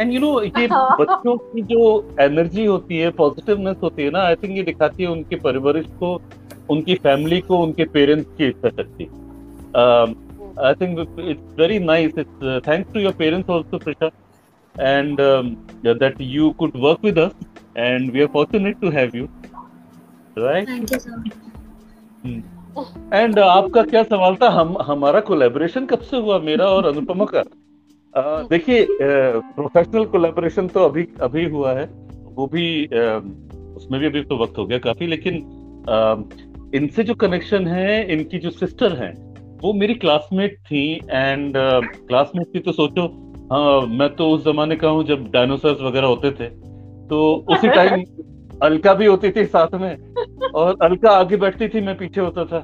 and 0.00 0.12
you 0.12 0.20
know 0.20 0.40
ये 0.42 0.66
बच्चों 0.72 1.36
की 1.36 1.62
जो 1.72 1.82
एनर्जी 2.20 2.64
होती 2.66 2.98
है 2.98 3.10
पॉजिटिवनेस 3.20 3.76
होती 3.82 4.02
है 4.02 4.10
ना 4.10 4.22
आई 4.26 4.34
थिंक 4.42 4.56
ये 4.56 4.62
दिखाती 4.62 5.02
है 5.02 5.08
उनकी 5.10 5.36
परवरिश 5.46 5.86
को 6.00 6.12
उनकी 6.70 6.94
फैमिली 7.02 7.40
को 7.40 7.58
उनके 7.62 7.84
पेरेंट्स 7.96 8.30
की 8.38 8.46
इच्छा 8.46 8.68
शक्ति 8.82 9.04
I 10.66 10.74
think 10.80 10.98
it's 11.00 11.58
very 11.58 11.78
nice 11.78 12.18
it's 12.18 12.62
thanks 12.68 12.92
to 12.92 13.00
your 13.00 13.12
parents 13.18 13.50
also 13.50 13.78
Prisha 13.78 14.10
and 14.78 15.20
um, 15.20 15.56
that 15.82 16.20
you 16.20 16.52
could 16.54 16.74
work 16.74 17.02
with 17.02 17.18
us 17.18 17.32
and 17.76 18.12
we 18.12 18.22
are 18.22 18.28
fortunate 18.28 18.80
to 18.80 18.90
have 18.90 19.14
you. 19.14 19.28
Right? 20.36 20.68
Thank 20.68 20.92
you 20.92 20.98
sir 20.98 21.34
and 23.12 23.38
आपका 23.38 23.82
क्या 23.82 24.02
सवाल 24.02 24.34
था? 24.42 24.48
हम 24.50 24.76
हमारा 24.86 25.20
collaboration 25.28 25.86
कब 25.86 26.00
से 26.00 26.16
हुआ 26.16 26.38
मेरा 26.40 26.64
और 26.68 26.86
अनुपमा 26.86 27.24
का? 27.24 27.42
देखिए 28.50 28.86
प्रोफेशनल 28.90 30.04
कोलैबोरेशन 30.14 30.68
तो 30.68 30.84
अभी 30.84 31.06
अभी 31.22 31.44
हुआ 31.50 31.72
है। 31.72 31.84
वो 32.36 32.46
भी 32.52 32.66
उसमें 32.86 34.00
भी 34.00 34.06
अभी 34.06 34.22
तो 34.22 34.36
वक्त 34.42 34.58
हो 34.58 34.66
गया 34.66 34.78
काफ़ी 34.78 35.06
लेकिन 35.06 35.34
इनसे 36.74 37.02
जो 37.04 37.14
कनेक्शन 37.14 37.66
है 37.68 38.12
इनकी 38.12 38.38
जो 38.38 38.50
सिस्टर 38.50 38.96
हैं 39.02 39.14
वो 39.62 39.72
मेरी 39.72 39.94
क्लासमेट 39.94 40.58
थी 40.70 40.84
एंड 41.10 41.52
क्लासमेट 41.56 42.54
थी 42.54 42.60
तो 42.60 42.72
सोचो 42.72 43.06
हाँ 43.52 43.80
मैं 43.88 44.08
तो 44.16 44.28
उस 44.30 44.44
जमाने 44.44 44.76
का 44.76 44.88
हूँ 44.88 45.04
जब 45.04 45.30
डायनासोर्स 45.32 45.80
वगैरह 45.80 46.06
होते 46.06 46.30
थे। 46.30 46.48
तो 47.08 47.18
उसी 47.50 47.68
टाइम 47.68 48.02
अलका 48.62 48.94
भी 48.94 49.06
होती 49.06 49.30
थी 49.30 49.44
साथ 49.46 49.74
में 49.80 50.50
और 50.52 50.76
अलका 50.82 51.10
आगे 51.10 51.36
बैठती 51.36 51.68
थी 51.68 51.80
मैं 51.80 51.96
पीछे 51.98 52.20
होता 52.20 52.44
था। 52.44 52.58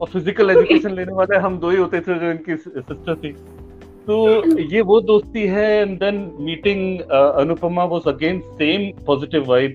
और 0.00 0.08
फ़िज़िकल 0.08 0.50
एजुकेशन 0.50 0.94
लेने 0.94 1.12
वाले 1.12 1.38
हम 1.38 1.58
दो 1.58 1.70
ही 1.70 1.76
होते 1.76 2.00
थे 2.00 2.18
जो 2.18 2.30
इनकी 2.30 2.56
सिस्टर 2.56 3.14
थी। 3.14 3.32
तो 4.06 4.16
ये 4.72 4.80
वो 4.82 5.00
दोस्ती 5.00 5.46
है 5.46 5.70
and 5.80 5.98
then 5.98 6.16
meeting 6.40 7.00
Anupama 7.10 7.84
was 7.84 8.08
again 8.08 8.40
same 8.58 8.90
positive 9.06 9.44
vibe 9.48 9.70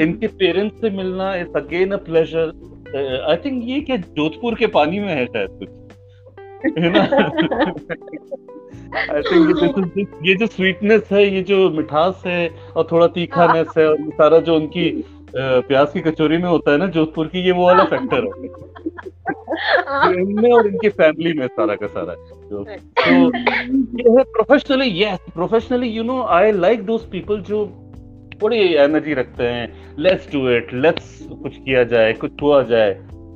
इनके 0.00 0.26
पेरेंट्स 0.26 0.80
से 0.80 0.90
मिलना 0.90 1.34
is 1.36 1.56
again 1.56 1.90
a 1.90 1.96
pleasure 2.08 2.52
I 3.30 3.36
think 3.44 3.62
ये 3.64 3.80
क्या 3.80 3.96
जोधपुर 3.96 4.54
के 4.54 4.66
पानी 4.78 4.98
में 4.98 5.14
है 5.14 5.26
शायद 5.26 5.58
कुछ। 5.58 5.68
है 6.78 6.90
ना? 6.90 7.02
आई 8.96 9.22
थिंक 9.22 10.20
ये 10.26 10.34
जो 10.34 10.46
स्वीटनेस 10.46 11.08
है 11.12 11.24
ये 11.26 11.42
जो 11.42 11.70
मिठास 11.70 12.22
है 12.26 12.48
और 12.76 12.88
थोड़ा 12.92 13.06
तीखानेस 13.14 13.68
है। 13.78 13.86
और 13.88 13.96
सारा 14.12 14.38
जो 14.40 14.56
उनकी 14.56 14.90
प्याज 15.36 15.92
की 15.92 16.00
कचोरी 16.00 16.36
में 16.36 16.48
होता 16.48 16.72
है 16.72 16.78
ना 16.78 16.86
जोधपुर 16.94 17.26
की 17.26 17.40
ये 17.40 17.52
वो 17.52 17.66
वाला 17.66 17.84
फैक्टर 17.84 18.24
है। 18.24 18.30
इनमें 20.12 20.50
और 20.52 20.66
इनकी 20.66 20.88
फैमिली 20.90 21.32
में 21.32 21.46
सारा 21.48 21.74
का 21.74 21.86
सारा। 21.88 22.14
तो, 22.14 22.64
तो 22.64 23.10
ये 23.98 24.16
है 24.16 24.22
professionally 24.32 25.02
yes 25.02 25.18
professionally 25.34 25.88
you 25.88 26.02
know 26.04 26.22
I 26.30 26.52
like 26.52 26.84
those 26.86 27.04
people 27.12 27.40
जो 27.48 27.64
बड़ी 28.42 28.60
एनर्जी 28.74 29.14
रखते 29.14 29.44
हैं। 29.44 29.94
लेट्स 29.98 30.32
डू 30.32 30.48
इट 30.50 30.74
लेट्स 30.74 31.18
कुछ 31.32 31.56
किया 31.56 31.84
जाए 31.84 32.12
कुछ 32.20 32.42
हुआ 32.42 32.62
जाए। 32.64 32.90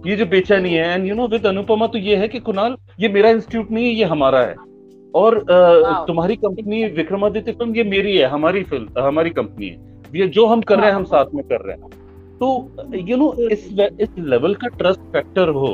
ये 0.07 0.17
जो 0.17 0.27
बेचैनी 0.27 0.75
है 0.75 0.95
and 0.95 1.07
you 1.07 1.15
know 1.15 1.27
with 1.29 1.47
Anupama 1.47 1.87
तो 1.87 1.99
ये 2.01 2.17
है 2.17 2.29
कि 2.29 2.39
कुणाल 2.41 2.77
ये 3.01 3.09
मेरा 3.09 3.31
इंस्टीट्यूट 3.31 3.71
नहीं 3.71 3.85
है 3.85 3.93
ये 3.93 4.05
हमारा 4.07 4.41
है। 4.41 4.55
और 5.15 5.35
uh, 5.39 6.07
तुम्हारी 6.07 6.37
कंपनी 6.37 6.85
विक्रमादित्य 6.95 7.53
फ़िल्म 7.53 7.77
ये 7.77 7.85
मेरी 7.91 8.17
है 8.17 8.27
हमारी 8.29 8.63
फ़िल्म 8.71 9.03
हमारी 9.03 9.31
कंपनी 9.31 9.69
है। 9.69 9.77
ये 10.17 10.27
जो 10.37 10.47
हम 10.47 10.61
कर 10.63 10.79
रहे 10.79 10.87
हैं 10.87 10.97
हम 10.97 11.05
साथ 11.05 11.35
में 11.35 11.45
कर 11.49 11.61
रहे 11.67 11.77
हैं। 11.77 11.91
तो 12.39 12.47
यू 13.09 13.17
नो 13.17 13.33
इस 13.49 13.67
इस 14.01 14.19
लेवल 14.19 14.55
का 14.55 14.69
ट्रस्ट 14.79 15.01
फैक्टर 15.13 15.49
हो 15.59 15.73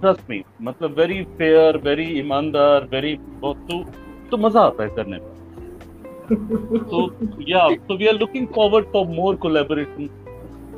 ट्रस्ट 0.00 0.30
मी 0.30 0.42
मतलब 0.62 0.98
वेरी 0.98 1.22
फेयर 1.38 1.76
वेरी 1.84 2.06
ईमानदार 2.18 2.88
वेरी 2.92 3.14
तो 3.42 3.54
तो 4.30 4.36
मज़ा 4.36 4.60
आता 4.60 4.82
है 4.82 4.88
करने 4.96 5.16
में। 5.16 5.36
so 6.28 6.98
yeah 7.50 7.68
so 7.88 7.96
we 8.00 8.08
are 8.08 8.16
looking 8.16 8.46
forward 8.56 8.88
for 8.94 9.02
more 9.10 9.34
collaboration 9.44 10.10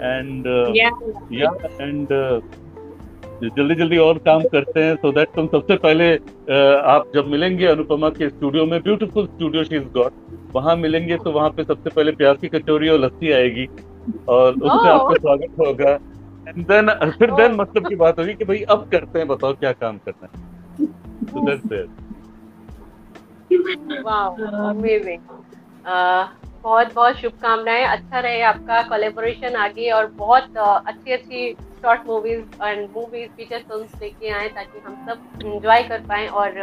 and 0.08 0.46
uh, 0.46 0.68
yeah 0.74 0.92
yeah 1.38 1.54
and 1.86 2.12
uh, 2.12 2.40
जल्दी 3.48 3.74
जल्दी 3.74 3.96
और 3.98 4.18
काम 4.18 4.42
करते 4.52 4.82
हैं 4.82 4.94
सो 4.96 5.08
so 5.08 5.14
दैट 5.14 5.28
तुम 5.36 5.46
सबसे 5.46 5.76
पहले 5.76 6.12
आप 6.92 7.10
जब 7.14 7.26
मिलेंगे 7.26 7.66
अनुपमा 7.66 8.08
के 8.10 8.28
स्टूडियो 8.28 8.66
में 8.66 8.80
beautiful 8.82 9.26
studio 9.26 9.64
she 9.64 9.76
is 9.76 9.88
got 9.94 10.12
वहाँ 10.54 10.76
मिलेंगे 10.76 11.16
तो 11.16 11.32
वहाँ 11.32 11.50
पे 11.50 11.64
सबसे 11.64 11.90
पहले 11.90 12.12
प्याज 12.12 12.36
की 12.40 12.48
कचौरी 12.48 12.88
और 12.88 12.98
लस्सी 12.98 13.32
आएगी 13.32 13.66
और 14.28 14.52
उससे 14.52 14.68
oh. 14.68 14.86
आपका 14.86 15.14
स्वागत 15.14 15.58
होगा 15.60 15.90
एंड 16.48 16.64
देन 16.66 16.90
फिर 17.18 17.30
देन 17.30 17.52
oh. 17.52 17.60
मतलब 17.60 17.88
की 17.88 17.96
बात 17.96 18.18
होगी 18.18 18.34
कि 18.34 18.44
भाई 18.44 18.62
अब 18.70 18.88
करते 18.92 19.18
हैं 19.18 19.28
बताओ 19.28 19.52
क्या 19.54 19.72
काम 19.72 19.98
करना 19.98 20.28
है 20.32 20.48
so 21.28 21.44
that's 21.46 21.70
it. 21.70 21.90
wow, 24.04 24.36
amazing. 24.70 25.20
बहुत 26.62 26.92
बहुत 26.94 27.16
शुभकामनाएँ 27.16 27.84
अच्छा 27.84 28.20
रहे 28.20 28.40
आपका 28.42 28.80
कोलेबोरेशन 28.88 29.54
आगे 29.56 29.90
और 29.90 30.06
बहुत 30.16 30.56
अच्छी 30.56 31.12
अच्छी 31.12 31.54
short 31.82 32.06
movies 32.06 32.44
and 32.62 32.88
movies 32.90 33.28
feature 33.30 33.58
film 33.60 33.84
लेके 34.02 34.30
आए 34.30 34.48
ताकि 34.48 34.80
हम 34.86 34.94
सब 35.08 35.20
इंजॉय 35.44 35.82
कर 35.82 36.00
पाए 36.08 36.26
और 36.28 36.58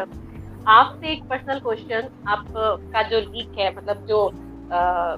आपसे 0.66 1.12
एक 1.12 1.24
पर्सनल 1.30 1.60
क्वेश्चन 1.60 2.10
आपका 2.28 3.02
जो 3.04 3.20
लीक 3.22 3.60
है 3.60 3.70
मतलब 3.70 4.04
जो 4.08 4.26
आ, 4.70 5.16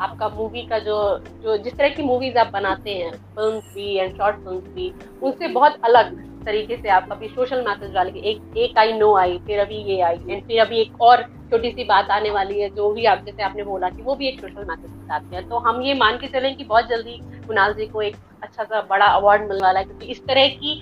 आपका 0.00 0.28
मूवी 0.28 0.62
का 0.62 0.78
जो 0.78 0.96
जो 1.42 1.56
जिस 1.58 1.72
तरह 1.72 1.88
की 1.88 2.02
मूवीज़ 2.02 2.38
आप 2.38 2.50
बनाते 2.52 2.90
हैं 2.90 3.10
फ़िल्म 3.10 3.58
भी 3.74 3.94
एंड 3.96 4.12
शॉर्ट 4.12 4.36
फ़िल्म 4.36 4.58
भी 4.58 4.92
उनसे 5.22 5.48
बहुत 5.50 5.78
अलग 5.84 6.14
तरीके 6.44 6.76
से 6.76 6.88
आप 6.88 7.08
अभी 7.12 7.28
सोशल 7.28 7.64
मैसेज 7.66 7.92
डाल 7.94 8.10
के 8.10 8.18
एक 8.30 8.56
एक 8.56 8.78
आई 8.78 8.92
नो 8.92 9.14
आई 9.16 9.38
फिर 9.46 9.58
अभी 9.60 9.76
ये 9.84 10.00
आई 10.02 10.18
एंड 10.28 10.42
फिर 10.46 10.60
अभी 10.60 10.80
एक 10.80 11.02
और 11.02 11.22
छोटी 11.50 11.70
सी 11.70 11.84
बात 11.84 12.10
आने 12.10 12.30
वाली 12.30 12.60
है 12.60 12.68
जो 12.70 12.90
भी 12.92 13.04
आप 13.06 13.22
जैसे 13.26 13.42
आपने 13.42 13.62
बोला 13.64 13.88
कि 13.88 14.02
वो 14.02 14.14
भी 14.14 14.28
एक 14.28 14.40
सोशल 14.40 14.64
मैसेज 14.68 14.90
बताते 14.90 15.36
हैं। 15.36 15.48
तो 15.48 15.58
हम 15.66 15.80
ये 15.82 15.94
मान 15.94 16.16
के 16.18 16.26
चलें 16.28 16.54
कि 16.56 16.64
बहुत 16.64 16.88
जल्दी 16.88 17.18
कुणाल 17.46 17.72
जी 17.74 17.86
को 17.86 18.02
एक 18.02 18.16
अच्छा 18.42 18.64
सा 18.64 18.80
बड़ा 18.90 19.06
अवार्ड 19.06 19.42
मिलने 19.42 19.62
वाला 19.62 19.78
है 19.78 19.84
क्योंकि 19.84 20.06
इस 20.06 20.20
तरह 20.26 20.48
की 20.56 20.80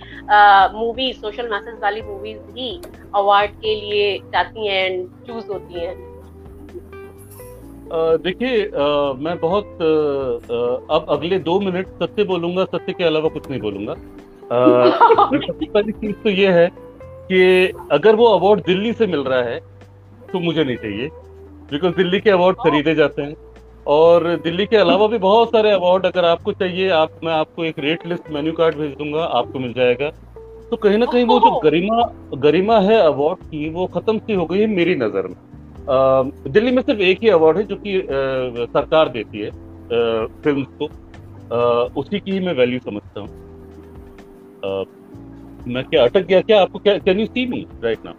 मूवी 0.79 1.13
सोशल 1.13 1.49
मैसेज 1.51 1.79
वाली 1.83 2.03
मूवीज़ 2.03 2.59
ही 2.59 2.81
अवार्ड 3.15 3.51
के 3.61 3.75
लिए 3.81 4.19
जाती 4.33 4.67
हैं 4.67 4.85
एंड 4.85 5.09
चूज़ 5.27 5.47
होती 5.53 5.81
हैं। 5.81 5.95
देखिए 8.23 8.57
मैं 9.25 9.39
बहुत 9.41 9.67
आ, 9.67 10.97
अब 10.97 11.07
अगले 11.09 11.39
दो 11.41 11.59
मिनट 11.61 11.89
सत्य 12.03 12.25
बोलूँगा 12.25 12.65
सत्य 12.67 12.93
के 12.93 13.05
अलावा 13.05 13.29
कुछ 13.29 13.49
नहीं 13.51 13.61
बोलूँगा। 13.61 13.95
चीज़ 15.93 16.15
तो 16.15 16.31
ये 16.31 16.49
है 16.49 16.69
कि 17.29 17.73
अगर 17.93 18.15
वो 18.15 18.27
अवार्ड 18.27 18.61
दिल्ली 18.61 18.93
से 18.93 19.07
मिल 19.07 19.21
रहा 19.21 19.43
है 19.43 19.59
तो 20.33 20.39
मुझे 20.39 20.65
नहीं 20.65 20.77
चाहिए। 20.77 21.09
बिकॉज़ 21.73 21.95
दिल्ली 21.95 22.21
के 22.21 22.31
अवार्ड 22.31 22.57
खरीदे 22.57 22.95
जाते 22.95 23.23
हैं। 23.23 23.35
और 23.87 24.37
दिल्ली 24.45 24.67
के 24.67 24.77
अलावा 24.77 25.07
भी 25.07 25.19
बहुत 25.19 25.49
सारे 25.49 25.71
अवार्ड 25.71 26.07
अगर 26.07 26.25
आपको 26.25 26.53
चाहिए 26.53 26.89
आप 26.91 27.11
मैं 27.25 27.33
आपको 27.33 27.65
एक 27.65 27.79
रेट 27.79 28.07
लिस्ट 28.07 28.31
मेन्यू 28.31 28.53
कार्ड 28.53 28.77
भेज 28.77 28.91
दूँगा 28.91 29.25
आपको 29.25 29.59
मिल 29.59 29.73
जाएगा। 29.73 30.11
तो 30.71 30.77
कहीं 30.77 30.99
ना 30.99 31.07
कहीं 31.07 31.25
वो 31.25 31.39
जो 31.41 31.61
गरिमा 31.61 32.03
गरिमा 32.35 32.79
है 32.79 32.97
अवार्ड 32.97 33.39
की 33.39 33.69
वो 33.71 33.87
खत्म 33.87 34.19
सी 34.19 34.35
हो 34.35 34.47
गई 34.47 34.61
है 34.61 34.67
मेरी 34.67 34.95
नज़र 34.95 35.27
में। 35.27 35.35
आ, 35.91 36.23
दिल्ली 36.49 36.71
में 36.71 36.83
सिर्फ़ 36.83 37.01
एक 37.01 37.19
ही 37.23 37.29
अवार्ड 37.29 37.57
है 37.57 37.65
जो 37.65 37.77
कि 37.77 38.03
सरकार 38.73 39.09
देती 39.09 39.41
है 39.41 39.51
फ़िल्म 40.43 40.65
को। 40.83 40.87
आ, 41.53 41.89
उसी 41.97 42.21
की 42.21 42.31
ही 42.31 42.41
मैं 42.41 42.53
वैल्यू 42.53 42.79
समझता 42.79 43.21
हूँ। 43.21 43.46
मैं 44.65 45.85
क्या 45.85 46.05
अटक 46.05 46.27
गया 46.27 46.41
क्या? 46.41 46.61
आपको 46.63 46.79
can 46.79 47.21
you 47.21 47.27
see 47.27 47.47
me 47.47 47.67
right 47.85 47.99
now 48.05 48.15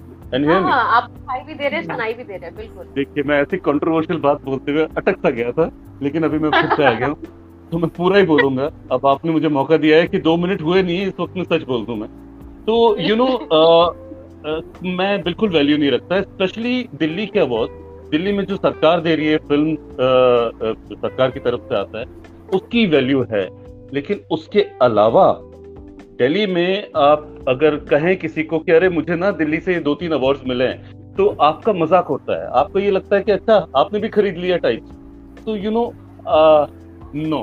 आप 0.68 1.10
भी 1.48 1.54
दे 1.54 1.68
रहे 1.68 1.82
सुनाई 1.84 2.14
भी 2.14 2.24
दे 2.24 2.38
रहे 2.38 2.52
बिल्कुल। 2.52 2.86
देखिए 2.96 3.24
मैं 3.24 3.42
ऐसी 3.42 3.58
कंट्रोवर्शियल 3.58 4.20
बात 4.20 4.44
बोलते 4.44 4.72
हुए 4.72 4.84
अटक 4.98 5.18
सा 5.18 5.30
गया 5.30 5.52
था 5.52 5.70
लेकिन 6.04 6.24
अभी 6.24 6.40
मैं 6.40 6.50
फिर 6.52 6.76
से 6.76 6.84
आ 6.84 6.94
गया 6.94 7.08
हूँ। 7.08 7.16
तो 7.72 7.78
मैं 7.78 7.90
पूरा 7.90 8.18
ही 8.18 8.26
बोलूँगा। 8.26 8.70
अब 8.92 9.06
आपने 9.06 9.32
मुझे 9.32 9.48
मौका 9.48 9.78
दिया 9.78 9.98
है 9.98 10.08
कि 10.08 10.20
दो 10.20 10.38
मिनट 10.38 10.62
हुए 10.62 10.82
नहीं 10.82 11.08
इस 11.08 11.14
वक्त 11.20 11.38
में 11.38 11.44
सच 11.44 11.64
बोल 11.64 11.86
दूँ 11.86 11.96
मैं। 11.98 12.10
तो 12.66 13.00
यू 13.00 13.16
नो 13.16 13.28
मैं 14.84 15.22
बिल्कुल 15.24 15.50
वैल्यू 15.50 15.78
नहीं 15.78 15.92
रखता 15.92 16.22
स्पेशली 16.22 16.88
दिल्ली 16.96 17.26
के 17.26 17.40
अवार्ड 17.40 17.72
दिल्ली 18.12 18.32
में 18.32 18.46
जो 18.46 18.56
सरकार 18.56 19.02
दे 19.02 19.16
रही 19.16 19.28
है 19.28 19.38
फ़िल्म 19.38 19.76
सरकार 20.96 21.32
की 21.32 21.40
तरफ़ 21.40 21.62
से 21.62 21.76
आता 21.76 22.00
है 22.00 22.06
उसकी 22.54 22.86
वैल्यू 22.86 23.26
है। 23.32 23.48
लेकिन 23.94 24.20
उसके 24.32 24.66
अलावा 24.82 25.47
दिल्ली 26.20 26.46
में 26.48 26.92
आप 26.98 27.46
अगर 27.48 27.76
कहें 27.90 28.16
किसी 28.18 28.44
को 28.44 28.60
कि 28.60 28.72
अरे 28.72 28.90
मुझे 28.90 29.16
ना 29.16 29.32
दिल्ली 29.34 29.60
से 29.60 29.80
दो 29.82 29.94
तीन 29.96 30.12
अवार्ड्स 30.12 30.42
मिले 30.48 30.68
हैं 30.68 31.14
तो 31.16 31.28
आपका 31.42 31.74
मज़ाक 31.74 32.06
होता 32.06 32.40
है। 32.42 32.48
आपको 32.60 32.80
ये 32.80 32.92
लगता 32.92 33.16
है 33.16 33.24
कि 33.24 33.32
अच्छा 33.32 33.56
आपने 33.76 34.00
भी 34.00 34.10
खरीद 34.10 34.38
लिया 34.38 34.58
टाइप 34.58 34.86
तो 35.46 35.56
you 35.56 35.72
know 35.72 35.84
no 37.16 37.42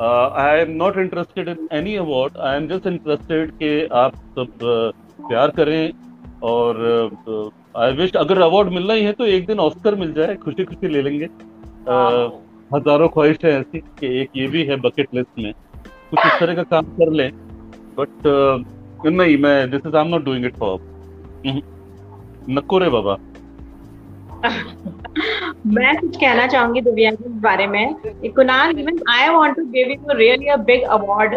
I 0.00 0.60
am 0.60 0.70
not 0.76 0.96
interested 0.98 1.48
in 1.48 1.68
any 1.72 1.96
award 1.96 2.36
I 2.38 2.56
am 2.56 2.68
just 2.68 2.86
interested 2.86 3.50
कि 3.52 3.84
आप 3.94 4.14
सब 4.38 4.54
uh, 4.54 5.26
प्यार 5.28 5.50
करें 5.50 5.92
और 6.42 6.82
आई 7.76 7.92
uh, 7.92 7.98
विश 7.98 8.16
अगर 8.16 8.40
अवार्ड 8.42 8.72
मिलना 8.72 8.94
ही 8.94 9.04
है 9.04 9.12
तो 9.12 9.26
एक 9.26 9.46
दिन 9.46 9.60
ऑस्कर 9.60 9.94
मिल 9.94 10.12
जाए 10.12 10.34
खुशी 10.44 10.64
खुशी 10.64 10.88
ले 10.88 11.02
लेंगे। 11.02 11.26
uh, 11.26 12.30
हज़ारों 12.74 13.08
ख्वाहिश 13.08 13.44
है 13.44 13.58
ऐसी 13.60 13.78
कि 13.78 14.16
एक 14.20 14.36
ये 14.36 14.46
भी 14.48 14.64
है 14.64 14.76
बकेट 14.80 15.14
लिस्ट 15.14 15.38
में। 15.38 15.52
कुछ 16.10 16.26
इस 16.26 16.40
तरह 16.40 16.54
का 16.54 16.62
काम 16.70 16.84
कर 16.96 17.12
लें। 17.12 17.30
बट 18.00 18.26
uh, 18.28 19.06
नहीं 19.06 19.36
मैं 19.38 19.70
this 19.70 19.86
is 19.86 19.96
I 19.96 20.04
am 20.04 20.10
not 20.10 20.24
doing 20.24 20.44
it 20.46 20.56
for 20.56 20.78
नको 22.50 22.78
रे 22.78 22.88
बाबा। 22.88 23.16
मैं 25.66 25.96
कुछ 25.96 26.16
कहना 26.16 26.46
चाहूँगी 26.46 26.80
दिव्या 26.80 27.10
के 27.10 27.28
बारे 27.40 27.66
में। 27.66 27.94
Kunal 28.36 28.78
even 28.78 28.98
I 29.10 29.28
want 29.28 29.56
to 29.56 29.64
give 29.72 29.90
you 29.90 30.16
really 30.18 30.46
a 30.46 30.56
big 30.68 30.82
award 30.90 31.34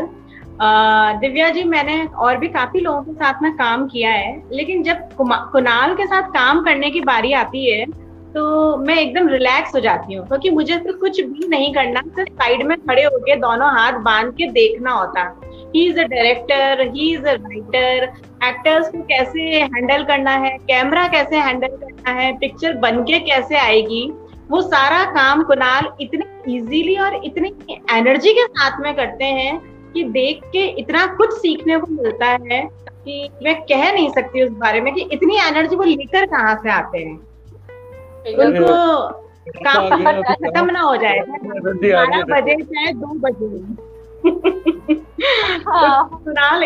Divya 1.21 1.49
ji 1.49 1.63
मैंने 1.63 2.03
और 2.05 2.37
भी 2.37 2.47
काफ़ी 2.47 2.79
लोगों 2.79 3.01
के 3.03 3.13
साथ 3.13 3.41
में 3.41 3.51
काम 3.57 3.87
किया 3.87 4.11
है 4.11 4.31
लेकिन 4.51 4.83
जब 4.83 4.97
कुणाल 5.19 5.95
के 5.95 6.05
साथ 6.05 6.29
काम 6.29 6.63
करने 6.63 6.89
की 6.89 7.01
बारी 7.01 7.33
आती 7.33 7.71
है 7.71 7.85
तो 8.33 8.43
मैं 8.77 8.95
एकदम 8.97 9.27
रिलैक्स 9.27 9.75
हो 9.75 9.79
जाती 9.79 10.13
हूँ 10.13 10.25
क्योंकि 10.27 10.49
मुझे 10.49 10.77
तो 10.77 10.93
कुछ 10.99 11.21
भी 11.21 11.47
नहीं 11.47 11.73
करना 11.73 12.01
सिर्फ़ 12.07 12.33
साइड 12.33 12.63
में 12.67 12.77
खड़े 12.79 13.03
होके 13.03 13.35
दोनों 13.35 13.69
हाथ 13.71 13.99
बाँध 14.03 14.31
के 14.33 14.47
देखना 14.51 14.91
होता। 14.91 15.23
He 15.75 15.85
is 15.89 15.99
a 15.99 16.03
director 16.03 16.81
he 16.87 17.13
is 17.13 17.25
a 17.25 17.33
writer 17.33 18.03
actors 18.47 18.89
को 18.89 19.01
कैसे 19.01 19.41
हैंडल 19.41 20.03
करना 20.03 20.31
है 20.31 20.57
कैमरा 20.57 21.07
कैसे 21.07 21.37
हैंडल 21.37 21.67
करना 21.67 22.11
है 22.11 22.31
पिक्चर 22.37 22.73
बन 22.77 23.01
के 23.03 23.19
कैसे 23.19 23.57
आएगी 23.57 24.13
वो 24.51 24.61
सारा 24.61 25.03
काम 25.05 25.43
कुणाल 25.43 25.89
इतने 26.01 26.55
इजीली 26.55 26.95
और 26.97 27.21
इतनी 27.25 27.53
एनर्जी 27.97 28.33
के 28.33 28.45
साथ 28.45 28.79
में 28.79 28.93
करते 28.95 29.25
हैं 29.25 29.59
कि 29.93 30.03
देख 30.03 30.41
के 30.45 30.65
इतना 30.79 31.05
कुछ 31.15 31.33
सीखने 31.33 31.77
को 31.77 31.87
मिलता 31.87 32.25
है 32.25 32.61
कि 33.05 33.29
मैं 33.43 33.61
कह 33.61 33.91
नहीं 33.93 34.09
सकती 34.09 34.43
उस 34.43 34.49
बारे 34.49 34.81
में 34.81 34.93
कि 34.93 35.01
इतनी 35.11 35.37
एनर्जी 35.37 35.75
वो 35.75 35.83
लेकर 35.83 36.25
कहाँ 36.25 36.55
से 36.63 36.69
आते 36.71 36.97
हैं। 36.97 37.19
उनको 38.37 39.07
काम 39.65 40.21
खत्म 40.21 40.69
ना 40.71 40.81
हो 40.81 40.95
जाए। 40.97 41.19
बारह 41.19 42.23
बजे 42.23 42.55
चाहे 42.63 42.93
दो 42.93 43.07
बजे। 43.07 44.51
कुणाल 45.23 46.63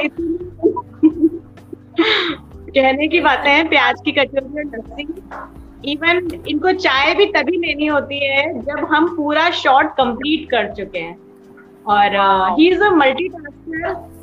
कहने 2.70 3.08
की 3.08 3.20
बातें 3.20 3.50
हैं 3.50 3.68
प्याज 3.70 4.02
की 4.06 4.12
कचौरी 4.12 4.60
और 4.60 4.66
लस्सी 4.76 5.92
इवन 5.92 6.28
इनको 6.48 6.72
चाय 6.74 7.14
भी 7.16 7.26
तभी 7.34 7.58
लेनी 7.58 7.88
होती 7.88 8.20
है 8.26 8.42
जब 8.62 8.88
हम 8.92 9.08
पूरा 9.16 9.50
शॉट 9.60 9.92
कंप्लीट 9.94 10.50
कर 10.52 10.74
चुके 10.74 11.00
हैं। 11.00 11.16
और 11.86 12.16
he 12.60 12.68
is 12.70 12.84
a 12.84 12.90
multi 12.92 13.30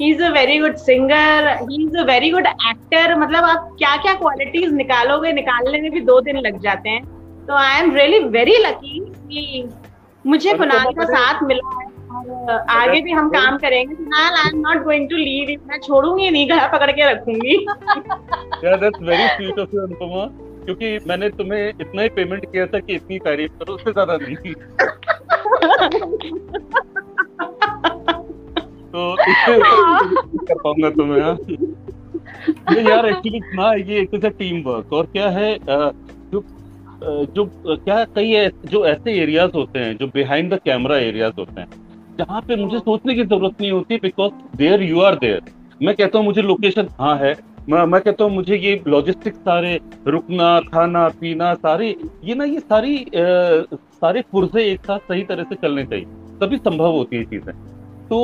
he 0.01 0.11
is 0.11 0.23
a 0.23 0.31
very 0.33 0.59
good 0.59 0.77
singer 0.79 1.49
he 1.63 1.83
is 1.85 1.97
a 1.99 2.05
very 2.05 2.31
good 2.31 2.47
actor 2.47 3.15
मतलब 3.19 3.45
आप 3.45 3.71
क्या 3.79 3.97
क्या 3.97 4.15
क्वालिटीज 4.15 4.73
निकालोगे 4.73 5.33
निकालने 5.33 5.81
में 5.81 5.91
भी 5.91 6.01
दो 6.01 6.21
दिन 6.21 6.37
लग 6.39 6.61
जाते 6.63 6.89
हैं। 6.89 7.03
तो 7.47 7.55
I 7.55 7.81
am 7.81 7.95
really 7.97 8.19
very 8.29 8.57
lucky 8.59 8.99
कि 9.01 9.69
मुझे 10.25 10.53
कुणाल 10.55 10.93
का 10.93 11.05
साथ 11.05 11.43
मिला 11.43 11.69
है। 11.81 11.87
और 12.15 12.51
आगे 12.71 13.01
भी 13.01 13.13
हम 13.13 13.29
काम 13.31 13.57
करेंगे। 13.59 13.95
Kunal 13.95 14.35
I 14.35 14.49
am 14.49 14.61
not 14.61 14.83
going 14.85 15.09
to 15.11 15.17
leave 15.19 15.61
मैं 15.69 15.79
छोड़ूँगी 15.81 16.31
नहीं 16.31 16.49
गला 16.51 16.67
पकड़ 16.75 16.91
के 16.91 17.13
रखूँगी। 17.13 17.57
Yeah, 18.65 18.77
that's 18.83 19.01
very 19.03 19.29
sweet 19.37 19.59
of 19.59 19.75
you, 19.75 19.83
Anupama 19.83 20.27
क्योंकि 20.65 20.99
मैंने 21.09 21.29
तुम्हें 21.31 21.69
इतना 21.71 22.03
ही 22.03 22.09
पेमेंट 22.11 22.45
किया 22.45 22.67
था 22.67 22.79
कि 22.81 22.95
इतनी 22.95 23.19
तारीफ़ 23.21 23.53
करो 23.59 23.75
उससे 23.75 23.93
ज़्यादा 23.93 24.17
नहीं। 24.23 24.53
तो 28.93 29.01
इससे 29.23 29.59
कर 29.59 30.59
पाऊँगा 30.59 30.91
तुम्हें 30.91 31.21
हाँ। 31.23 31.37
ये 32.73 32.83
यार 32.89 33.07
एक्चुअली 33.07 33.41
ना 33.55 33.73
ये 33.75 34.01
एक 34.01 34.11
तरह 34.13 34.31
टीम 34.39 34.63
वर्क 34.63 34.93
और 34.93 35.07
क्या 35.13 35.29
है 35.31 35.57
जो 36.33 36.43
जो 37.35 37.45
क्या 37.67 38.05
कई 38.17 38.49
जो 38.67 38.85
ऐसे 38.87 39.13
एरियाज़ 39.23 39.51
होते 39.55 39.79
हैं 39.79 39.97
जो 39.97 40.07
बिहाइंड 40.15 40.53
द 40.55 40.59
कैमरा 40.65 40.99
एरियाज़ 40.99 41.35
होते 41.39 41.61
हैं 41.61 41.83
जहाँ 42.19 42.41
पे 42.49 42.57
मुझे 42.57 42.79
सोचने 42.79 43.15
की 43.15 43.25
ज़रूरत 43.25 43.61
नहीं 43.61 43.71
होती 43.73 43.97
because 44.03 44.33
there 44.57 44.83
you 44.83 45.01
are 45.01 45.15
there 45.19 45.53
मैं 45.83 45.95
कहता 45.95 46.19
हूँ 46.19 46.27
मुझे 46.27 46.43
लोकेशन 46.43 46.89
हाँ 47.01 47.17
है। 47.19 47.35
मैं 47.69 47.85
मैं 47.87 48.01
कहता 48.01 48.25
हूँ 48.25 48.33
मुझे 48.33 48.57
ये 48.57 48.83
लॉजिस्टिक 48.89 49.35
सारे 49.35 49.79
रुकना 50.07 50.59
खाना 50.63 51.09
पीना 51.21 51.53
सारे 51.57 51.95
ये 52.25 52.35
ना 52.35 52.45
ये 52.45 52.61
सारी 52.61 52.99
आ, 52.99 53.07
सारे 54.01 54.23
पुरजे 54.33 54.65
एक 54.73 54.85
साथ 54.87 54.99
सही 55.09 55.23
तरह 55.25 55.45
से 55.45 55.55
चलने 55.63 55.85
चाहिए। 55.85 56.05
तभी 56.41 56.57
संभव 56.59 56.93
होती 56.93 57.17
है 57.17 57.25
चीज़ें। 57.25 57.55
तो 58.09 58.19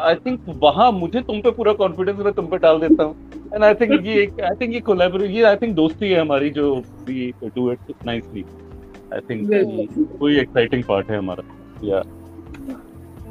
आई 0.00 0.14
थिंक 0.16 0.44
वहाँ 0.62 0.90
मुझे 0.92 1.20
तुम 1.20 1.40
पे 1.40 1.50
पूरा 1.50 1.72
कॉन्फिडेंस 1.74 2.18
मैं 2.18 2.32
तुम 2.32 2.46
पे 2.46 2.58
डाल 2.58 2.80
देता 2.80 3.04
हूँ। 3.04 3.30
एंड 3.54 3.64
आई 3.64 3.74
थिंक 3.74 4.06
ये 4.06 4.26
आई 4.42 4.56
थिंक 4.60 4.74
ये 4.74 4.80
कोलैबोरेट 4.80 5.30
ये 5.30 5.42
आई 5.44 5.56
थिंक 5.56 5.74
दोस्ती 5.76 6.10
है 6.10 6.20
हमारी 6.20 6.50
जो 6.50 6.74
we 7.08 7.30
do 7.44 7.70
it 7.72 7.92
nicely 8.06 8.44
I 9.14 9.20
think 9.30 10.18
कोई 10.20 10.38
एक्साइटिंग 10.40 10.84
पार्ट 10.84 11.10
है 11.10 11.18
हमारा। 11.18 11.44
या 11.84 12.02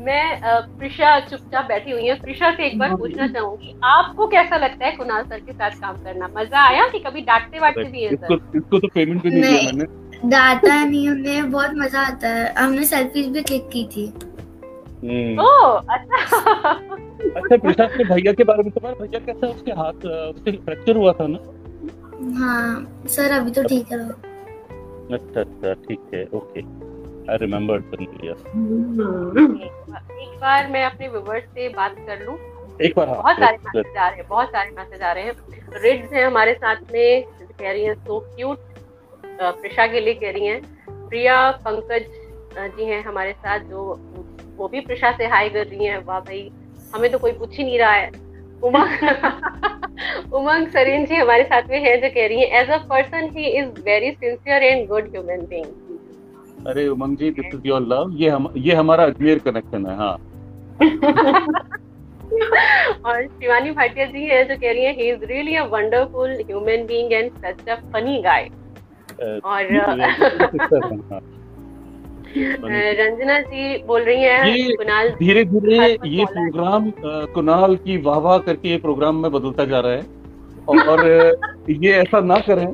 मैं 0.02 0.42
प्रिशा 0.78 1.20
चुपचाप 1.22 1.66
बैठी 1.66 1.92
हुई 1.92 2.06
है। 2.06 2.20
प्रिशा 2.22 2.52
से 2.52 2.66
एक 2.66 2.78
बार 2.80 2.96
पूछना 2.98 3.28
चाहूँगी 3.28 3.76
आपको 3.86 4.28
कैसा 4.28 4.58
लगता 4.58 4.86
है 4.86 4.92
कुणाल 4.98 5.24
सर 5.24 5.40
के 5.40 5.54
साथ 5.54 5.80
काम 5.82 6.04
करना? 6.04 6.28
मज़ा 6.38 6.68
आया 6.68 6.88
कि 6.88 7.00
कभी 7.00 7.22
डांटते 7.24 7.60
वाटते 7.60 7.84
भी 7.84 8.04
है 8.04 8.10
सर? 8.10 8.34
इसको, 8.34 8.58
इसको 8.58 8.80
तो 8.80 8.88
पेमेंट 8.88 9.22
भी 9.24 9.30
नहीं 9.30 9.42
दिया 9.42 9.62
मैंने। 9.64 10.30
डांटा 10.30 10.84
नहीं 10.84 11.08
हमने 11.08 11.42
बहुत 11.44 11.72
मज़ा 11.76 12.02
आता 12.02 12.28
है। 12.30 12.54
हमने 12.56 12.84
सेल्फीज 12.86 13.28
भी 13.28 13.42
क्लिक 13.44 13.70
की 13.70 13.84
थी। 13.94 14.08
ओ 15.40 15.48
अच्छा। 15.90 16.18
अच्छा 17.22 17.58
प्रिशा 17.58 17.86
के 17.88 18.04
भैया 18.06 18.32
के 18.34 18.44
बारे 18.44 18.64
में 18.64 18.72
तुम्हारा 18.72 18.96
भैया 19.00 19.20
कैसा 19.26 19.48
उसके 19.48 19.72
हाथ 19.74 20.06
उसके 20.06 20.52
फ्रैक्चर 20.58 20.96
हुआ 20.96 21.14
था 21.14 21.28
ना? 21.28 21.38
हाँ 22.38 23.06
सर 23.10 23.32
अभी 23.32 23.52
तो 23.52 23.64
ठीक 23.64 23.92
है। 23.92 24.00
अच्छा 25.16 25.40
अच्छा 25.40 25.74
ठीक 25.86 26.12
है 26.14 26.24
ओके 26.34 26.62
आई 27.30 27.38
रिमेम्बर 27.38 27.80
भैया 27.92 28.34
एक 30.22 30.38
बार 30.42 30.68
मैं 30.72 30.84
अपने 30.86 31.08
व्यूवर्स 31.08 31.44
से 31.46 31.68
बात 31.70 31.96
कर 32.08 32.26
लूँ। 32.26 32.38
एक 32.82 32.94
बार 32.98 33.08
बहुत 33.08 33.36
सारे 33.36 33.58
मैसेज 33.58 33.98
आ 33.98 34.08
रहे 34.08 34.18
हैं 34.18 34.28
बहुत 34.30 34.48
सारे 34.50 34.72
मैसेज 34.78 35.02
आ 35.02 35.12
रहे 35.12 35.24
हैं। 35.24 35.34
रिड्स 35.84 36.14
हैं 36.14 36.26
हमारे 36.26 36.54
साथ 36.54 36.92
में 36.94 37.24
कह 37.60 37.72
रही 37.72 37.84
हैं 37.84 37.94
सो 37.96 38.20
क्यूट 38.36 38.58
प्रिशा 39.42 39.86
के 39.88 40.00
लिए 40.00 40.14
कह 40.14 40.32
रही 40.32 40.46
हैं। 40.46 40.62
प्रिया 40.90 41.36
पंकज 41.68 42.06
जी 42.78 42.86
हैं 42.86 43.04
हमारे 43.04 43.32
साथ 43.34 43.60
जो 43.70 43.84
वो 44.58 44.68
भी 44.68 44.80
प्रशा 44.88 45.12
से 45.18 45.28
हाई 45.28 45.50
कर 45.50 45.68
रही 45.68 45.86
हैं। 45.86 46.04
वाह 46.06 46.20
भाई 46.20 46.50
हमें 46.96 47.12
तो 47.12 47.18
कोई 47.18 47.32
पूछ 47.34 47.58
ही 47.58 47.64
नहीं 47.64 47.80
रहा 47.80 47.92
है। 47.92 48.10
उमंग 48.64 50.34
उमंग 50.34 50.68
सरीन 50.70 51.06
जी 51.06 51.16
हमारे 51.16 51.44
साथ 51.44 51.70
में 51.70 51.80
है 51.80 51.96
जो 52.02 52.10
कह 52.10 52.28
रही 52.28 52.42
है 52.42 52.62
as 52.62 52.70
a 52.70 52.78
person 52.90 53.30
he 53.38 53.46
is 53.60 53.70
very 53.86 54.12
sincere 54.12 54.64
and 54.64 54.88
good 54.88 55.10
human 55.12 55.46
being 55.50 55.81
अरे 56.68 56.88
Umang 56.88 57.18
ji 57.18 57.30
this 57.32 57.54
is 57.56 57.68
your 57.68 57.82
love. 57.84 58.12
ये 58.16 58.30
हम 58.30 58.48
ये 58.58 58.74
हमारा 58.76 59.04
अजमेर 59.06 59.40
कनेक्शन 59.46 59.86
है 59.86 59.96
हाँ। 59.98 60.16
और 63.06 63.26
शिवानी 63.26 63.72
भाटिया 63.72 64.06
जी 64.06 64.26
है 64.26 64.44
जो 64.48 64.56
कह 64.56 64.72
रही 64.72 64.84
है 64.84 64.94
he 64.96 65.10
is 65.12 65.24
really 65.26 65.56
a 65.56 65.64
wonderful 65.72 66.32
human 66.42 66.86
being 66.88 67.14
and 67.14 67.32
such 67.36 67.70
a 67.70 67.76
funny 67.94 68.22
guy 68.22 68.50
और 69.46 69.62
रंजना 73.00 73.40
जी 73.42 73.78
बोल 73.86 74.02
रही 74.02 74.24
हैं 74.24 74.76
कुणाल 74.78 75.10
धीरे 75.16 75.44
धीरे 75.46 75.78
ये 76.10 76.26
प्रोग्राम 76.26 76.92
कुणाल 77.34 77.76
की 77.78 77.98
वाह 78.02 78.20
वाह 78.20 78.38
करके 78.46 78.70
ये 78.70 78.78
प्रोग्राम 78.78 79.16
में 79.22 79.32
बदलता 79.32 79.66
जा 79.66 79.80
रहा 79.80 79.92
है। 79.92 80.04
और 80.70 81.06
ये 81.70 81.92
ऐसा 81.94 82.20
ना 82.22 82.38
करें 82.48 82.66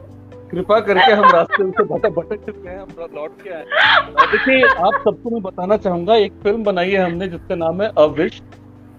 कृपा 0.51 0.79
करके 0.79 1.11
हम 1.11 1.25
रास्ते 1.31 1.63
से 1.63 1.83
भटक 1.85 2.09
भटक 2.11 2.65
हैं, 2.67 2.79
हम 2.79 2.87
लौट 3.15 3.41
के 3.41 3.49
आए 3.49 3.63
देखिए, 4.27 4.61
आप 4.61 5.01
सबको 5.03 5.29
मैं 5.29 5.41
बताना 5.41 5.77
चाहूँगा, 5.77 6.15
एक 6.15 6.33
फ़िल्म 6.43 6.63
बनाई 6.63 6.91
है 6.91 7.03
हमने, 7.03 7.27
जिसका 7.27 7.55
नाम 7.55 7.81
है 7.81 7.91
अविश। 7.97 8.41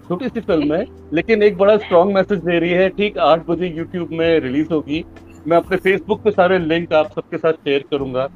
छोटी 0.07 0.29
सी 0.29 0.39
फ़िल्म 0.41 0.73
है, 0.73 0.85
लेकिन 1.13 1.43
एक 1.43 1.57
बड़ा 1.57 1.75
स्ट्रॉन्ग 1.77 2.13
मैसेज 2.15 2.39
दे 2.39 2.59
रही 2.59 2.71
है। 2.71 2.87
ठीक 2.91 3.17
आठ 3.19 3.45
बजे 3.47 3.67
यूट्यूब 3.67 4.09
में 4.11 4.39
रिलीज़ 4.39 4.73
होगी। 4.73 5.03
मैं 5.47 5.57
अपने 5.57 5.77
फेसबुक 5.77 6.23
पे 6.23 6.31
सारे 6.31 6.57
लिंक 6.59 6.93
आप 6.93 7.11
सबके 7.11 7.37
साथ 7.37 7.53
शेयर 7.55 7.83
करूँगा। 7.91 8.27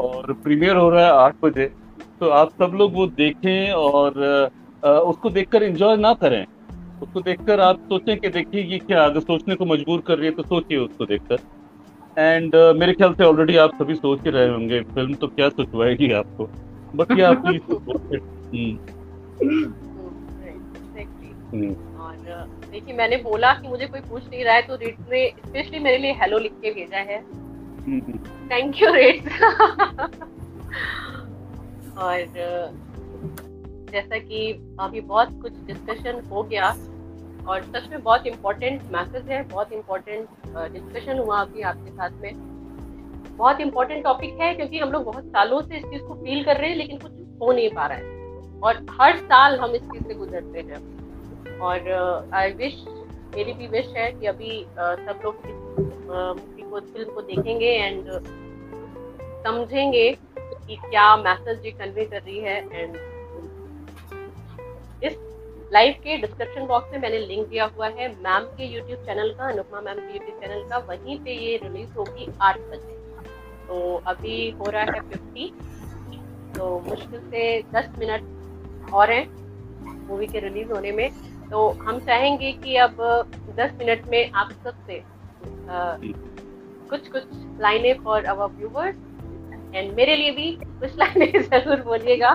और 0.00 0.32
प्रीमियर 0.42 0.76
हो 0.76 0.88
रहा 0.90 1.04
है 1.04 1.12
आठ 1.14 1.34
बजे। 1.44 1.66
तो 2.20 2.28
आप 2.30 2.50
सब 2.52 2.72
लोग 2.74 2.94
वो 2.94 3.06
देखें 3.06 3.72
और 3.72 4.50
उसको 4.82 5.30
देखकर 5.30 5.62
एंजॉय 5.62 5.96
ना 5.96 6.12
करें। 6.14 6.44
उसको 7.02 7.20
देखकर 7.20 7.60
आप 7.60 7.78
सोचें 7.88 8.16
कि 8.18 8.28
देखिए, 8.28 8.62
ये 8.62 8.78
क्या 8.78 9.04
अगर 9.04 9.20
सोचने 9.20 9.54
को 9.54 9.64
मजबूर 9.66 10.00
कर 10.00 10.18
रही 10.18 10.26
है 10.26 10.32
तो 10.32 10.42
सोचिए 10.44 10.78
उसको 10.78 11.06
देखकर। 11.06 11.38
एंड 12.18 12.56
uh, 12.56 12.76
मेरे 12.76 12.92
ख्याल 12.92 13.14
से 13.14 13.24
ऑलरेडी 13.24 13.56
आप 13.56 13.70
सभी 13.74 13.94
सोच 13.94 14.20
ही 14.24 14.30
रहे 14.30 14.48
होंगे 14.48 14.80
फ़िल्म 14.80 15.14
तो 15.14 15.26
क्या 15.26 15.48
सोचवाएगी 15.48 16.12
आपको? 16.12 16.48
बट 16.96 17.10
ये 17.12 17.22
आपकी 17.22 17.58
देखिए 22.70 22.94
मैंने 22.94 23.16
बोला 23.16 23.52
कि 23.54 23.68
मुझे 23.68 23.86
कोई 23.86 24.00
पूछ 24.00 24.22
नहीं 24.30 24.44
रहा 24.44 24.54
है 24.54 24.62
तो 24.62 24.74
रेट 24.74 24.96
ने 25.00 25.32
स्पेशली 25.46 25.78
मेरे 25.78 25.98
लिए 25.98 26.12
हेलो 26.12 26.38
लिख 26.38 26.52
के 26.52 26.70
भेजा 26.70 26.98
है। 26.98 27.22
थैंक 28.50 28.82
यू 28.82 28.92
रेट 28.92 29.22
और 31.98 32.16
जैसा 33.92 34.18
कि 34.18 34.52
अभी 34.80 35.00
बहुत 35.00 35.28
कुछ 35.42 35.52
डिस्कशन 35.66 36.20
हो 36.30 36.42
गया 36.42 36.76
और 37.48 37.62
सच 37.64 37.88
में 37.90 38.02
बहुत 38.02 38.26
इम्पोर्टेंट 38.26 38.82
मैसेज 38.92 39.28
है 39.28 39.42
बहुत 39.48 39.72
इम्पोर्टेंट 39.72 40.28
डिस्कशन 40.72 41.18
हुआ 41.18 41.40
अभी 41.40 41.62
आपके 41.62 41.90
साथ 41.90 42.10
में। 42.22 42.32
बहुत 43.36 43.60
इम्पोर्टेंट 43.60 44.02
टॉपिक 44.04 44.40
है 44.40 44.54
क्योंकि 44.54 44.78
हम 44.78 44.92
लोग 44.92 45.04
बहुत 45.04 45.24
सालों 45.26 45.60
से 45.60 45.76
इस 45.76 45.84
चीज़ 45.84 46.02
को 46.02 46.14
फील 46.14 46.44
कर 46.44 46.56
रहे 46.56 46.70
हैं 46.70 46.76
लेकिन 46.76 46.98
कुछ 46.98 47.12
हो 47.42 47.52
नहीं 47.52 47.70
पा 47.70 47.86
रहा 47.86 47.98
है। 47.98 48.58
और 48.60 48.86
हर 49.00 49.16
साल 49.18 49.58
हम 49.60 49.74
इस 49.74 49.82
चीज़ 49.82 50.02
से 50.08 50.14
गुजरते 50.14 50.60
हैं। 50.60 51.58
और 51.58 52.28
आई 52.34 52.52
विश 52.52 52.84
मेरी 53.34 53.52
भी 53.52 53.66
विश 53.68 53.92
है 53.96 54.10
कि 54.12 54.26
अभी 54.26 54.50
uh, 54.64 54.96
सब 54.98 55.20
लोग 55.24 55.34
इस 55.46 56.06
मूवी 56.10 56.62
को 56.62 56.80
फ़िल्म 56.80 57.14
को 57.14 57.20
देखेंगे 57.22 57.66
एंड 57.66 58.10
समझेंगे 59.44 60.10
कि 60.38 60.76
क्या 60.76 61.16
मैसेज 61.16 61.64
ये 61.64 61.70
कन्वे 61.70 62.04
कर 62.04 62.22
रही 62.22 62.38
है 62.38 62.56
एंड 62.72 62.96
इस 65.04 65.14
लाइव 65.72 65.94
के 66.04 66.16
डिस्क्रिप्शन 66.18 66.66
बॉक्स 66.66 66.92
में 66.92 66.98
मैंने 67.00 67.18
लिंक 67.18 67.48
दिया 67.48 67.64
हुआ 67.66 67.88
है। 67.88 68.08
मैम 68.22 68.44
के 68.56 68.64
यूट्यूब 68.66 69.04
चैनल 69.06 69.32
का 69.38 69.48
अनुपमा 69.48 69.80
मैम 69.80 69.98
के 69.98 70.12
यूट्यूब 70.12 70.40
चैनल 70.40 70.62
का, 70.68 70.78
वहीं 70.78 71.18
पे 71.24 71.34
ये 71.36 71.56
रिलीज़ 71.62 71.92
होगी 71.98 72.28
आठ 72.42 72.58
बजे। 72.60 72.98
तो 73.68 73.96
अभी 74.06 74.50
हो 74.50 74.70
रहा 74.70 74.82
है 74.82 75.00
फिफ्टी 75.10 75.52
तो 76.54 76.78
मुश्किल 76.88 77.20
से 77.20 77.42
दस 77.74 77.88
मिनट 77.98 78.92
और 78.92 79.10
हैं 79.10 79.26
मूवी 80.08 80.26
के 80.26 80.40
रिलीज़ 80.40 80.72
होने 80.72 80.92
में। 80.92 81.10
तो 81.50 81.68
हम 81.80 81.98
चाहेंगे 82.06 82.52
कि 82.64 82.76
अब 82.78 82.96
10 83.56 83.72
मिनट 83.78 84.06
में 84.10 84.30
आप 84.32 84.50
सबसे 84.64 85.02
कुछ 86.90 87.08
कुछ 87.08 87.24
लाइनें 87.60 88.02
फॉर 88.04 88.24
अवर 88.24 88.46
व्यूवर्स 88.48 88.96
एंड 89.74 89.92
मेरे 89.94 90.16
लिए 90.16 90.30
भी 90.30 90.50
कुछ 90.62 90.96
लाइनें 90.98 91.42
ज़रूर 91.42 91.80
बोलिएगा। 91.82 92.30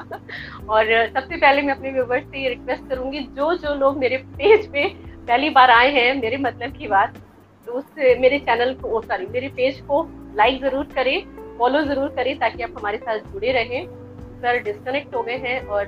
और 0.70 0.86
सबसे 1.08 1.38
पहले 1.38 1.62
मैं 1.62 1.74
अपने 1.74 1.92
व्यूवर्स 1.92 2.24
से 2.24 2.44
ये 2.44 2.50
रिक्वेस्ट 2.50 2.88
करूँगी, 2.90 3.20
जो 3.20 3.54
जो 3.56 3.74
लोग 3.76 3.98
मेरे 3.98 4.18
पेज 4.18 4.68
पे 4.72 4.88
पहली 5.28 5.50
बार 5.52 5.72
आए 5.72 5.92
हैं, 5.92 6.14
मेरे 6.22 6.38
मतलब 6.40 6.78
की 6.78 6.88
बात 6.88 7.18
तो 7.68 7.74
उस 7.74 7.86
मेरे 8.20 8.40
चैनल 8.40 8.74
को 8.76 9.02
सॉरी 9.02 9.26
मेरे 9.28 9.48
पेज 9.56 9.80
को 9.82 10.02
लाइक 10.36 10.62
ज़रूर 10.62 10.86
करें 10.96 11.58
फॉलो 11.58 11.82
ज़रूर 11.84 12.10
करें, 12.16 12.38
ताकि 12.40 12.64
आप 12.64 12.74
हमारे 12.78 12.98
साथ 12.98 13.20
जुड़े 13.32 13.52
रहें। 13.52 13.86
सर 14.36 14.62
डिस्कनेक्ट 14.64 15.16
हो 15.16 15.22
गए 15.24 15.38
हैं 15.40 15.60
और 15.68 15.86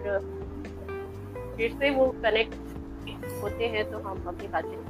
फिर 1.58 1.72
से 1.72 1.90
वो 1.92 2.06
कनेक्ट 2.24 2.54
होते 3.42 3.68
हैं 3.68 3.84
तो 3.92 3.98
हम 4.00 4.24
अपनी 4.28 4.48
बातें 4.48 4.87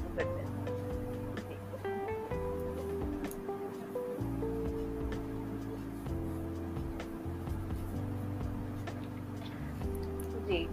जी। 10.50 10.68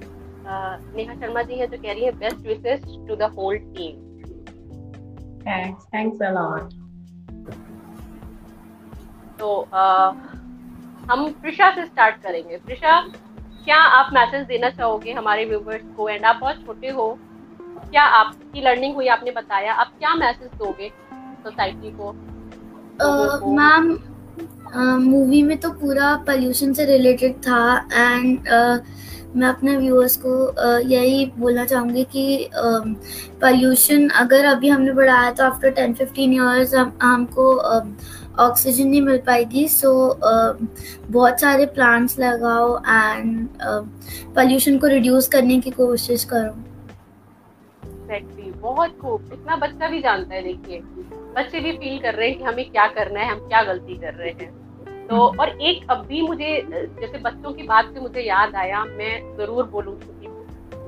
नेहा 0.97 1.15
शर्मा 1.15 1.43
जी 1.43 1.55
है 1.55 1.67
जो 1.67 1.77
कह 1.77 1.93
रही 1.93 2.05
है 2.05 2.11
best 2.19 2.47
wishes 2.47 2.81
to 3.09 3.17
the 3.17 3.31
whole 3.37 3.57
team 3.77 3.95
thanks 5.43 5.85
thanks 5.95 6.23
a 6.23 6.31
lot 6.31 6.73
तो 9.39 9.49
हम 11.11 11.29
प्रिशा 11.41 11.71
से 11.75 11.85
स्टार्ट 11.87 12.17
करेंगे। 12.23 12.57
प्रिशा 12.59 13.01
क्या 13.65 13.77
आप 13.77 14.11
मैसेज 14.15 14.47
देना 14.47 14.71
चाहोगे 14.71 15.13
हमारे 15.13 15.45
व्यूवर्स 15.45 15.83
को? 15.97 16.09
एंड 16.09 16.25
आप 16.25 16.39
बहुत 16.41 16.65
छोटे 16.67 16.91
हो। 16.91 17.07
क्या 17.91 18.03
आपकी 18.19 18.61
लर्निंग 18.61 18.95
हुई 18.95 19.07
आपने 19.09 19.31
बताया? 19.31 19.73
आप 19.75 19.93
क्या 19.99 20.15
मैसेज 20.15 20.51
दोगे 20.59 20.89
सोसाइटी 21.45 21.91
को? 21.91 22.13
मैम 23.53 23.97
मूवी 25.03 25.43
में 25.43 25.57
तो 25.61 25.71
पूरा 25.81 26.15
पोल्यूशन 26.27 26.73
से 26.73 26.85
रिलेटेड 26.87 27.37
था। 27.43 27.65
एंड 27.93 28.49
uh, 28.51 28.79
मैं 29.37 29.49
अपने 29.49 29.77
व्यूअर्स 29.77 30.17
को 30.25 30.33
यही 30.89 31.25
बोलना 31.39 31.65
चाहूँगी 31.65 32.05
कि 32.13 32.51
पॉल्यूशन 32.55 34.09
अगर 34.09 34.45
अभी 34.45 34.69
हमने 34.69 34.93
बढ़ाया 34.93 35.31
तो 35.31 35.45
आफ्टर 35.45 35.71
टेन 35.71 35.95
फिफ्टीन 35.95 36.33
ईयर्स 36.33 36.75
हम, 36.75 36.93
हमको 37.03 37.55
ऑक्सीजन 38.43 38.89
नहीं 38.89 39.03
मिल 39.03 39.19
पाएगी। 39.27 39.67
सो 39.69 40.19
बहुत 41.11 41.41
सारे 41.41 41.67
प्लांट्स 41.67 42.19
लगाओ 42.19 42.77
एंड 42.79 43.49
पॉल्यूशन 44.35 44.79
को 44.79 44.87
रिड्यूस 44.87 45.29
करने 45.29 45.61
की 45.61 45.71
कोशिश 45.71 46.25
करो. 46.25 46.55
बहुत 48.61 48.97
खूब। 48.99 49.31
इतना 49.33 49.57
बच्चा 49.57 49.89
भी 49.89 50.01
जानता 50.03 50.35
है, 50.35 50.43
देखिए। 50.43 50.79
बच्चे 51.37 51.61
भी 51.61 51.73
फील 51.73 51.99
कर 51.99 52.15
रहे 52.15 52.29
हैं 52.29 52.39
कि 52.39 52.45
हमें 52.45 52.71
क्या 52.71 52.87
करना 52.89 53.21
है, 53.21 53.31
हम 53.31 53.39
क्या 53.49 53.63
गलती 53.63 53.97
कर 53.97 54.15
रहे 54.15 54.31
हैं। 54.31 54.64
तो 55.11 55.27
और 55.41 55.49
एक 55.49 55.91
अब 55.91 56.05
भी 56.07 56.23
मुझे, 56.23 56.63
जैसे 56.73 57.19
बच्चों 57.19 57.53
की 57.53 57.63
बात 57.63 57.95
से 57.95 58.01
मुझे 58.01 58.21
याद 58.21 58.55
आया, 58.55 58.85
मैं 58.85 59.37
ज़रूर 59.37 59.65
बोलूँ 59.65 59.99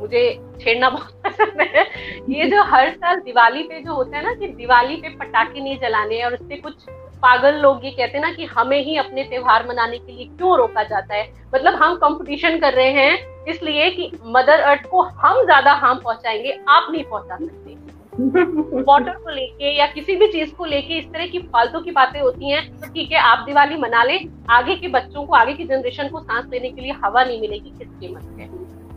मुझे 0.01 0.41
छेड़ना 0.61 0.91
बहुत 0.91 1.11
पसंद 1.27 1.61
है। 1.61 1.85
ये 2.31 2.47
जो 2.51 2.63
हर 2.63 2.91
साल 2.91 3.17
दिवाली 3.17 3.63
पे 3.63 3.81
जो 3.81 3.95
होता 3.95 4.17
है 4.17 4.25
ना 4.25 4.35
कि 4.35 4.49
दिवाली 4.49 4.97
पे 4.97 5.09
पटाखे 5.09 5.61
नहीं 5.61 5.79
जलाने 5.79 6.23
और 6.23 6.35
उससे 6.35 6.57
कुछ 6.57 6.75
पागल 7.23 7.55
लोग 7.55 7.85
ये 7.85 7.91
कहते 7.91 8.19
हैं 8.19 8.25
ना 8.25 8.33
कि 8.33 8.45
हमें 8.45 8.85
ही 8.85 8.97
अपने 8.97 9.23
त्योहार 9.23 9.69
मनाने 9.69 9.99
के 9.99 10.13
लिए 10.13 10.25
क्यों 10.25 10.57
रोका 10.59 10.83
जाता 10.83 11.15
है? 11.15 11.29
मतलब 11.55 11.75
हम 11.75 11.97
कंपटीशन 11.97 12.59
कर 12.59 12.75
रहे 12.75 12.91
हैं, 12.91 13.45
इसलिए 13.45 13.91
कि 13.91 14.11
मदर 14.27 14.61
अर्थ 14.61 14.87
को 14.87 15.03
हम 15.03 15.45
ज़्यादा 15.45 15.73
हार्म 15.73 15.99
पहुंचाएँगे, 15.99 16.59
आप 16.69 16.87
नहीं 16.91 17.05
पहुँचा 17.05 17.37
सकते। 17.37 17.96
वाटर 18.19 19.13
को 19.15 19.31
लेके 19.31 19.71
या 19.77 19.87
किसी 19.87 20.15
भी 20.17 20.27
चीज़ 20.29 20.55
को 20.55 20.65
लेके 20.65 20.99
इस 20.99 21.07
तरह 21.13 21.27
की 21.27 21.39
फालतू 21.49 21.81
की 21.81 21.91
बातें 21.93 22.21
होती 22.21 22.51
हैं 22.51 22.63
तो 22.73 22.87
ठीक 22.93 23.11
है 23.13 23.19
आप 23.21 23.45
दिवाली 23.47 23.77
मना 23.77 24.03
लें। 24.05 24.19
आगे 24.51 24.75
के 24.77 24.89
बच्चों 24.91 25.25
को 25.27 25.35
आगे 25.35 25.53
की 25.53 25.65
जनरेशन 25.65 26.09
को 26.09 26.21
सांस 26.21 26.47
लेने 26.53 26.71
के 26.71 26.81
लिए 26.81 26.93
हवा 27.05 27.25
नहीं 27.25 27.41
मिलेगी 27.41 27.71
किस 27.79 27.89
कीमत 27.91 28.39
है 28.39 28.49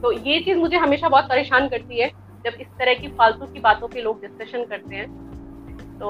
तो 0.02 0.12
ये 0.12 0.40
चीज़ 0.40 0.58
मुझे 0.58 0.78
हमेशा 0.78 1.10
बहुत 1.10 1.26
परेशान 1.30 1.68
करती 1.70 2.02
है 2.02 2.08
जब 2.46 2.62
इस 2.62 2.68
तरह 2.80 2.94
की 2.94 3.08
फालतू 3.18 3.46
की 3.46 3.60
बातों 3.60 3.88
पे 3.88 4.02
लोग 4.02 4.22
डिस्कशन 4.22 4.64
करते 4.66 4.96
हैं। 4.96 5.08
तो 6.00 6.10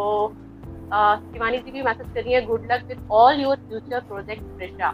शिवानी 1.34 1.58
जी 1.58 1.72
भी 1.72 1.82
मैसेज 1.82 2.14
कर 2.14 2.28
है 2.28 2.46
good 2.46 2.72
luck 2.72 2.84
with 2.88 3.08
all 3.12 3.42
your 3.42 3.56
future 3.58 4.00
project 4.08 4.44
Presha 4.58 4.92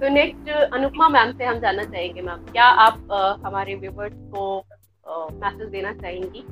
तो 0.00 0.08
नेक्स्ट 0.08 0.50
अनुपमा 0.50 1.08
मैम 1.08 1.32
से 1.32 1.44
हम 1.44 1.58
जानना 1.60 1.84
चाहेंगे 1.84 2.22
मैम 2.22 2.44
क्या 2.52 2.64
आप 2.84 3.12
आ, 3.12 3.34
हमारे 3.46 3.74
व्यूवर्स 3.76 4.14
को 4.34 4.62
मैसेज 5.10 5.68
देना 5.68 5.92
चाहेंगी? 5.92 6.42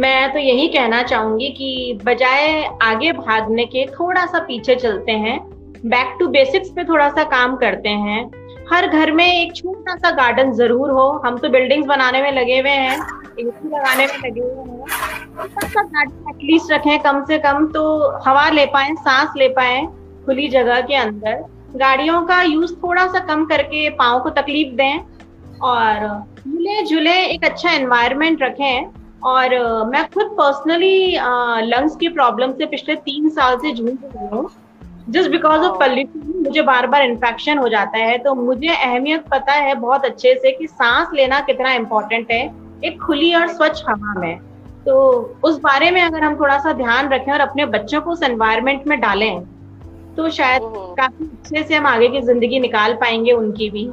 मैं 0.00 0.32
तो 0.32 0.38
यही 0.38 0.68
कहना 0.68 1.02
चाहूँगी 1.02 1.48
कि 1.48 1.98
बजाय 2.04 2.64
आगे 2.82 3.12
भागने 3.12 3.64
के 3.66 3.84
थोड़ा 3.88 4.24
सा 4.26 4.38
पीछे 4.38 4.74
चलते 4.74 5.12
हैं 5.24 5.38
बैक 5.86 6.16
टू 6.20 6.26
बेसिक्स 6.28 6.70
पे 6.70 6.84
थोड़ा 6.84 7.08
सा 7.08 7.24
काम 7.24 7.56
करते 7.56 7.88
हैं। 7.88 8.24
हर 8.72 8.86
घर 8.88 9.12
में 9.12 9.26
एक 9.26 9.54
छोटा 9.56 9.96
सा 9.96 10.10
गार्डन 10.10 10.52
ज़रूर 10.52 10.90
हो। 10.90 11.08
हम 11.24 11.38
तो 11.38 11.48
बिल्डिंग्स 11.48 11.86
बनाने 11.86 12.22
में 12.22 12.30
लगे 12.32 12.58
हुए 12.60 12.70
हैं 12.70 12.96
एसी 12.96 13.68
लगाने 13.68 14.06
में 14.06 14.18
लगे 14.18 14.40
हुए 14.40 14.64
हैं। 14.70 14.86
छोटा 15.28 15.68
सा 15.68 15.82
गार्डन 15.82 16.30
एटलीस्ट 16.30 16.72
रखें, 16.72 16.98
कम 17.00 17.24
से 17.24 17.38
कम 17.38 17.66
तो 17.66 17.82
हवा 18.26 18.48
ले 18.50 18.66
पाए, 18.66 18.94
सांस 18.94 19.32
ले 19.36 19.48
पाए 19.50 19.86
खुली 20.26 20.48
जगह 20.48 20.80
के 20.80 20.94
अंदर। 20.96 21.44
गाड़ियों 21.76 22.22
का 22.22 22.42
यूज़ 22.42 22.74
थोड़ा 22.74 23.06
सा 23.06 23.18
कम 23.26 23.44
करके 23.44 23.88
पाओ 23.90 24.22
को 24.22 24.30
तकलीफ़ 24.32 24.74
दें। 24.74 25.11
और 25.62 26.06
मिले 26.46 26.82
जुले 26.82 27.16
एक 27.24 27.44
अच्छा 27.44 27.70
एनवायरनमेंट 27.70 28.42
रखें 28.42 28.90
और 29.24 29.54
मैं 29.86 30.04
खुद 30.10 30.30
पर्सनली 30.38 31.16
लंग्स 31.66 31.96
की 31.96 32.08
प्रॉब्लम 32.10 32.52
से 32.52 32.66
पिछले 32.66 32.94
तीन 33.00 33.28
साल 33.30 33.56
से 33.56 33.72
जूझ 33.72 33.90
रही 33.90 34.26
हूँ। 34.26 34.48
जस्ट 35.08 35.30
बिकॉज़ 35.30 35.60
ऑफ़ 35.60 35.78
पॉल्यूशन 35.78 36.42
मुझे 36.42 36.62
बार 36.62 36.86
बार 36.86 37.02
इन्फेक्शन 37.02 37.58
हो 37.58 37.68
जाता 37.68 37.98
है। 37.98 38.18
तो 38.18 38.34
मुझे 38.34 38.68
अहमियत 38.68 39.24
पता 39.30 39.52
है 39.54 39.74
बहुत 39.76 40.04
अच्छे 40.04 40.34
से 40.34 40.50
कि 40.52 40.66
सांस 40.66 41.08
लेना 41.14 41.40
कितना 41.40 41.72
इम्पोर्टेंट 41.72 42.30
है। 42.32 42.42
एक 42.84 43.00
खुली 43.02 43.32
और 43.34 43.48
स्वच्छ 43.48 43.82
हवा 43.88 44.20
में। 44.20 44.38
तो 44.86 44.94
उस 45.44 45.58
बारे 45.60 45.90
में 45.90 46.00
अगर 46.02 46.24
हम 46.24 46.36
थोड़ा 46.36 46.58
सा 46.58 46.72
ध्यान 46.72 47.08
रखें 47.08 47.32
और 47.32 47.40
अपने 47.40 47.66
बच्चों 47.68 48.00
को 48.00 48.10
उस 48.10 48.22
एनवायरमेंट 48.22 48.86
में 48.86 49.00
डालें 49.00 49.44
तो 50.16 50.28
शायद 50.30 50.62
काफ़ी 50.98 51.24
अच्छे 51.26 51.62
से 51.62 51.74
हम 51.74 51.86
आगे 51.86 52.08
की 52.08 52.20
ज़िंदगी 52.20 52.58
निकाल 52.60 52.94
पाएँगे 52.94 53.32
उनकी 53.32 53.68
भी। 53.70 53.84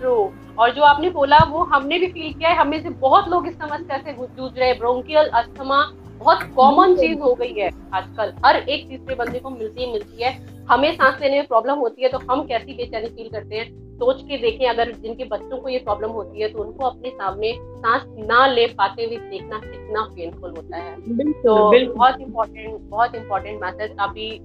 ट्रू 0.00 0.32
और 0.58 0.70
जो 0.70 0.82
आपने 0.82 1.10
बोला 1.10 1.38
वो 1.50 1.62
हमने 1.64 1.98
भी 1.98 2.06
फील 2.06 2.32
किया 2.32 2.50
है। 2.50 2.56
हमें 2.56 2.82
से 2.82 2.88
बहुत 2.88 3.28
लोग 3.28 3.46
इस 3.46 3.54
समस्या 3.54 3.98
से 3.98 4.12
जूझ 4.12 4.58
रहे 4.58 4.68
हैं। 4.68 4.78
ब्रोंकियल 4.78 5.26
अस्थमा 5.26 5.92
बहुत 6.18 6.42
कॉमन 6.56 6.94
चीज़ 6.96 7.18
हो 7.18 7.34
गई 7.34 7.52
है 7.52 7.70
आजकल। 7.94 8.32
हर 8.46 8.56
एक 8.56 8.88
तीसरे 8.88 9.14
बंदे 9.14 9.38
को 9.38 9.50
मिलती 9.50 9.84
ही 9.84 9.92
मिलती 9.92 10.22
है। 10.22 10.32
हमें 10.70 10.94
सांस 10.94 11.20
लेने 11.20 11.36
में 11.36 11.46
प्रॉब्लम 11.46 11.74
होती 11.74 12.02
है 12.02 12.08
तो 12.08 12.18
हम 12.30 12.44
कैसी 12.46 12.74
बेचैनी 12.74 13.06
फील 13.06 13.28
करते 13.28 13.56
हैं? 13.56 13.88
सोच 13.98 14.22
के 14.22 14.38
देखें 14.38 14.68
अगर 14.68 14.92
जिनके 14.92 15.24
बच्चों 15.24 15.58
को 15.58 15.68
ये 15.68 15.78
प्रॉब्लम 15.78 16.10
होती 16.10 16.40
है 16.40 16.48
तो 16.48 16.58
उनको 16.58 16.84
अपने 16.84 17.10
सामने 17.10 17.52
सांस 17.58 18.02
ना 18.18 18.46
ले 18.46 18.66
पाते 18.66 19.04
हुए 19.04 19.16
देखना 19.16 19.58
कितना 19.58 20.02
पेनफुल 20.02 20.50
होता 20.50 20.76
है। 20.76 20.96
तो 21.32 21.94
बहुत 21.94 22.20
इम्पोर्टेंट 22.20 22.80
बहुत 22.80 23.14
इम्पोर्टेंट 23.14 23.62
मैसेज 23.62 23.96
अभी 24.00 24.38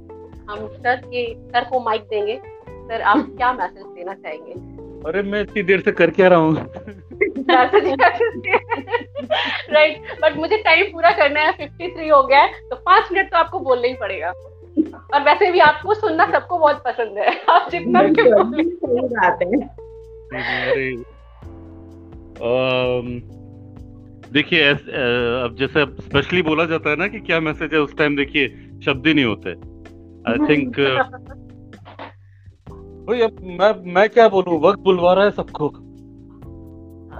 हम 0.50 0.68
सर 0.68 0.96
के 0.96 1.34
सर 1.34 1.64
को 1.64 1.80
माइक 1.80 2.02
देंगे। 2.02 2.42
सर 2.70 3.02
आप 3.02 3.18
क्या 3.38 3.54
मैसेज 3.54 3.86
देना 3.86 4.14
चाहेंगे? 4.14 4.73
अरे 5.08 5.22
मैं 5.22 5.42
इतनी 5.42 5.64
देर 5.64 5.82
से 5.82 5.92
कर 5.92 6.10
क्या 6.10 6.28
रहा 6.28 6.40
हूँ। 6.40 6.56
राइट 9.72 9.98
बट 10.22 10.38
मुझे 10.38 10.58
टाइम 10.58 10.86
पूरा 10.86 11.12
करना 11.12 11.40
है 11.40 11.52
फिफ्टी 11.52 11.88
थ्री 11.88 12.08
हो 12.08 12.24
गया 12.24 12.42
है 12.42 12.48
तो 12.70 12.76
पाँच 12.76 13.12
मिनट 13.12 13.32
तो 13.32 13.38
आपको 13.38 13.60
बोलना 13.60 13.88
ही 13.88 13.94
पड़ेगा। 13.94 14.30
और 15.14 15.22
वैसे 15.22 15.52
भी 15.52 15.60
आपको 15.60 15.94
सुनना 15.94 16.26
सबको 16.32 16.58
बहुत 16.58 16.84
पसंद 16.88 17.18
है। 17.18 17.28
आप 17.50 17.70
जितना 17.72 18.02
देखिए 24.34 24.70
अब 24.70 25.56
जैसे 25.60 25.86
स्पेशली 25.86 26.42
बोला 26.42 26.66
जाता 26.66 26.90
है 26.90 26.96
ना 26.96 27.08
कि 27.08 27.20
क्या 27.20 27.40
मैसेज 27.40 27.74
है 27.74 27.80
उस 27.80 27.98
टाइम 27.98 28.16
देखिए 28.16 28.48
शब्द 28.86 29.08
ही 29.08 29.14
नहीं 29.14 29.26
होते। 29.26 29.50
आई 30.32 30.38
थिंक 30.50 30.76
मैं 33.04 33.94
मैं 33.94 34.10
क्या 34.10 34.28
बोलूँ? 34.30 34.60
वक्त 34.62 34.80
बुलवा 34.80 35.14
रहा 35.14 35.26
है 35.26 35.32
सबको। 35.32 35.68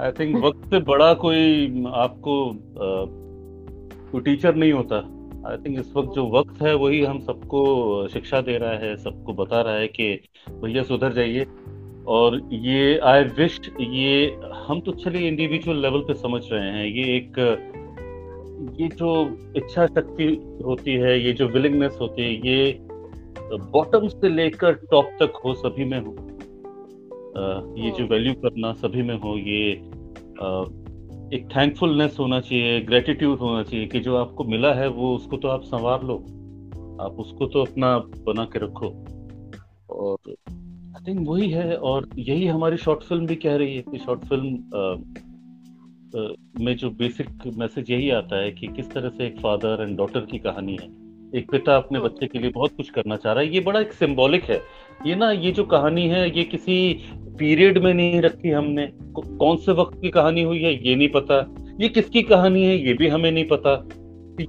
आई 0.02 0.12
थिंक 0.12 0.44
वक्त 0.46 0.70
से 0.70 0.80
बड़ा 0.80 1.14
कोई 1.14 1.84
आपको 1.94 2.56
कोई 4.12 4.22
टीचर 4.22 4.56
नहीं 4.56 4.72
होता। 4.72 4.96
आई 5.50 5.58
थिंक 5.58 5.80
इस 5.80 5.92
वक्त 5.96 6.10
जो 6.16 6.26
वक्त 6.30 6.62
है, 6.62 6.74
वही 6.76 7.04
हम 7.04 7.20
सबको 7.20 8.08
शिक्षा 8.08 8.42
दे 8.42 8.58
रहा 8.58 8.72
है, 8.72 8.96
सबको 8.98 9.34
बता 9.34 9.62
रहा 9.62 9.76
है 9.76 9.88
कि 9.88 10.22
भैया 10.50 10.84
सुधर 10.84 11.14
जाइए। 11.14 11.46
और 12.08 12.50
ये 12.54 12.98
आई 12.98 13.24
विश 13.24 13.60
ये, 13.80 14.40
हम 14.68 14.82
तो 14.82 14.92
चलिए 14.92 15.28
इंडिविजुअल 15.28 15.78
लेवल 15.78 16.00
पे 16.00 16.14
समझ 16.14 16.42
रहे 16.52 16.70
हैं। 16.70 16.86
ये 16.86 17.04
एक, 17.18 17.40
ये 18.82 18.88
जो 18.88 19.38
इच्छा 19.56 19.86
शक्ति 19.86 20.26
होती 20.66 20.94
है, 20.94 21.26
ये 21.26 21.34
जो 21.34 21.48
विलिंगनेस 21.48 21.98
होती 22.02 22.22
है, 22.22 22.48
ये 22.48 22.80
बॉटम 23.54 24.08
से 24.08 24.30
लेकर 24.30 24.74
टॉप 24.92 25.10
तक 25.22 25.42
हो 25.46 25.54
सभी 25.54 25.86
में 25.86 26.00
हो। 26.00 26.12
ये 27.78 27.92
जो 27.92 28.06
वैल्यू 28.08 28.34
करना 28.34 28.74
सभी 28.74 29.02
में 29.02 29.16
हो 29.20 29.38
ये 29.38 29.72
एक 31.38 31.48
थैंकफुलनेस 31.56 32.18
होना 32.20 32.40
चाहिए 32.40 32.80
ग्रेटिट्यूड 32.82 33.40
होना 33.40 33.64
चाहिए 33.64 33.86
कि 33.86 34.00
जो 34.00 34.16
आपको 34.16 34.44
मिला 34.44 34.74
है 34.74 34.88
वो 34.88 35.16
उसको 35.16 35.38
तो 35.38 35.48
आप 35.48 35.64
संवार 35.64 36.04
लो। 36.04 36.16
आप 37.02 37.16
उसको 37.20 37.46
तो 37.46 37.62
अपना 37.62 37.98
बना 37.98 38.46
के 38.46 38.60
रखो। 38.60 38.88
और 39.90 40.18
आई 40.30 41.04
थिंक 41.08 41.28
वही 41.28 41.50
है 41.50 41.76
और 41.78 42.10
यही 42.18 42.48
हमारी 42.48 42.78
शॉर्ट 42.78 43.04
फ़िल्म 43.04 43.26
भी 43.26 43.36
कह 43.36 43.56
रही 43.56 43.76
है 43.76 43.82
कि 43.82 43.98
शॉर्ट 43.98 44.26
फ़िल्म 44.26 44.50
में 46.64 46.76
जो 46.78 46.90
बेसिक 46.90 47.30
मैसेज 47.58 47.92
यही 47.92 48.10
आता 48.10 48.36
है 48.36 48.52
कि 48.52 48.68
किस 48.68 48.92
तरह 48.92 49.10
से 49.10 49.26
एक 49.28 49.40
फादर 49.40 49.82
एंड 49.82 49.98
डॉटर 49.98 50.20
की 50.20 50.38
कहानी 50.38 50.78
है। 50.82 51.03
एक 51.36 51.52
पिता 51.52 51.76
अपने 51.76 52.00
हाँ। 52.00 52.08
बच्चे 52.08 52.28
के 52.28 52.40
लिए 52.40 52.50
बहुत 52.50 52.72
कुछ 52.78 52.90
करना 52.90 53.16
चाह 53.16 53.34
रहा 53.34 53.44
है। 53.44 53.54
ये 53.54 53.60
बड़ा 53.60 53.80
एक 53.80 53.94
सिंबॉलिक 53.94 54.44
है। 54.44 54.62
ये 55.06 55.16
ना 55.16 55.32
ये 55.32 55.52
जो 55.52 55.64
कहानी 55.64 56.08
है 56.08 56.38
ये 56.38 56.44
किसी 56.44 57.04
पीरियड 57.40 57.78
में 57.78 57.94
नहीं 57.94 58.22
रखी 58.22 58.50
हमने। 58.50 58.88
कौन 59.20 59.58
से 59.58 59.72
वक्त 59.72 60.02
की 60.02 60.10
कहानी 60.10 60.44
हुई 60.44 60.64
है 60.64 60.88
ये 60.88 60.96
नहीं 60.96 61.10
पता। 61.10 61.56
ये 61.82 61.90
किसकी 61.90 62.22
कहानी 62.22 62.66
है 62.66 62.78
ये 62.88 62.94
भी 62.94 63.08
हमें 63.08 63.32
नहीं 63.32 63.46
पता। 63.46 63.90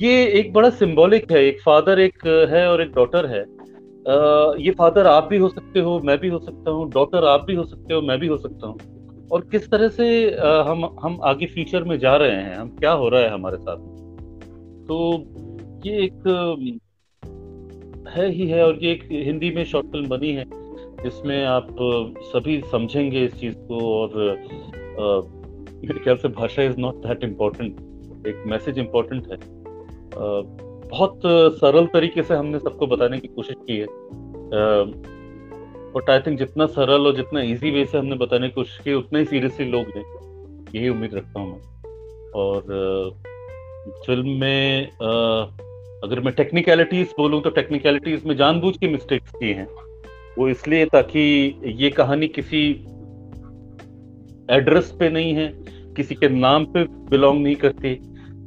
ये 0.03 0.27
एक 0.27 0.53
बड़ा 0.53 0.71
सिंबॉलिक 0.71 1.33
है। 1.33 1.45
एक 1.45 1.61
फादर 1.61 1.99
एक 1.99 2.27
है 2.51 2.69
और 2.71 2.83
एक 2.83 2.93
डॉटर 2.95 3.27
है। 3.27 3.41
आ, 3.41 4.53
ये 4.59 4.71
फादर 4.71 5.07
आप 5.07 5.29
भी 5.31 5.37
हो 5.37 5.49
सकते 5.49 5.81
हो 5.81 6.01
मैं 6.01 6.19
भी 6.19 6.29
हो 6.29 6.39
सकता 6.39 6.71
हूँ। 6.71 6.91
डॉटर 6.91 7.25
आप 7.25 7.45
भी 7.45 7.55
हो 7.55 7.65
सकते 7.65 7.95
हो 7.95 8.01
मैं 8.03 8.19
भी 8.19 8.27
हो 8.27 8.37
सकता 8.37 8.67
हूँ। 8.67 8.79
और 9.33 9.41
किस 9.41 9.71
तरह 9.71 9.89
से 9.89 10.37
आ, 10.37 10.63
हम 10.63 10.97
हम 11.03 11.21
आगे 11.23 11.47
फ्यूचर 11.47 11.85
में 11.85 11.99
जा 11.99 12.17
रहे 12.17 12.31
हैं 12.31 12.57
हम 12.57 12.69
क्या 12.69 12.93
हो 12.93 13.09
रहा 13.09 13.21
है 13.21 13.31
हमारे 13.31 13.57
साथ? 13.57 13.77
तो 14.89 15.25
ये 15.85 16.05
एक 16.05 16.29
है 18.09 18.31
ही 18.31 18.47
है 18.49 18.67
और 18.67 18.79
ये 18.85 18.93
एक 18.93 19.03
हिंदी 19.13 19.51
में 19.51 19.65
शॉर्ट 19.65 19.87
फ़िल्म 19.87 20.09
बनी 20.09 20.33
है 20.33 20.45
जिसमें 21.03 21.45
आप 21.45 21.67
सभी 22.23 22.63
समझेंगे 22.71 23.25
इस 23.25 23.35
चीज़ 23.41 23.55
को 23.59 23.81
और 23.97 24.11
मेरे 25.85 25.99
ख्याल 25.99 26.17
से 26.17 26.29
भाषा 26.29 26.63
इज़ 26.63 26.77
नॉट 26.79 26.95
दैट 26.95 27.25
इम्पोर्टेंट 27.25 28.27
एक 28.27 28.45
मैसेज 28.47 28.79
इम्पोर्टेंट 28.79 29.27
है। 29.27 29.35
आ, 29.35 30.43
बहुत 30.91 31.21
सरल 31.59 31.87
तरीके 31.87 32.23
से 32.23 32.35
हमने 32.35 32.59
सबको 32.59 32.87
बताने 32.87 33.19
की 33.19 33.29
कोशिश 33.29 33.57
की 33.71 33.77
है। 33.77 33.87
बट 35.93 36.11
आई 36.11 36.21
थिंक 36.21 36.39
जितना 36.39 36.67
सरल 36.67 37.07
और 37.07 37.17
जितना 37.17 37.43
इजी 37.43 37.71
वे 37.71 37.85
से 37.85 37.99
हमने 37.99 38.17
बताने 38.17 38.49
की 38.49 38.55
कोशिश 38.55 38.79
की 38.79 38.95
उतना 38.95 39.19
ही 39.19 39.25
सीरियसली 39.25 39.67
लोग 39.67 39.87
हैं। 39.97 40.05
यही 40.75 40.89
उम्मीद 40.89 41.15
रखता 41.15 41.41
हूँ 41.41 41.53
मैं। 41.53 41.61
और 42.33 42.63
फ़िल्म 44.07 44.29
में 44.29 44.89
अगर 46.05 46.21
मैं 46.21 46.33
टेक्निकलिटीज 46.35 47.13
बोलूँ 47.19 47.41
तो 47.43 47.51
टेक्निकलिटीज 47.51 48.25
में 48.27 48.37
जानबूझ 48.37 48.77
के 48.77 48.89
मिस्टेक्स 48.89 49.31
की 49.33 49.53
हैं। 49.53 49.67
वो 50.39 50.49
इसलिए 50.49 50.87
ताकि 50.87 51.21
ये 51.77 51.91
कहानी 51.91 52.29
किसी 52.29 52.63
एड्रेस 54.51 54.91
पे 54.99 55.09
नहीं 55.11 55.35
है 55.35 55.49
किसी 55.97 56.15
के 56.15 56.29
नाम 56.29 56.65
पे 56.67 56.85
बिलोंग 57.11 57.43
नहीं 57.43 57.55
करती। 57.57 57.99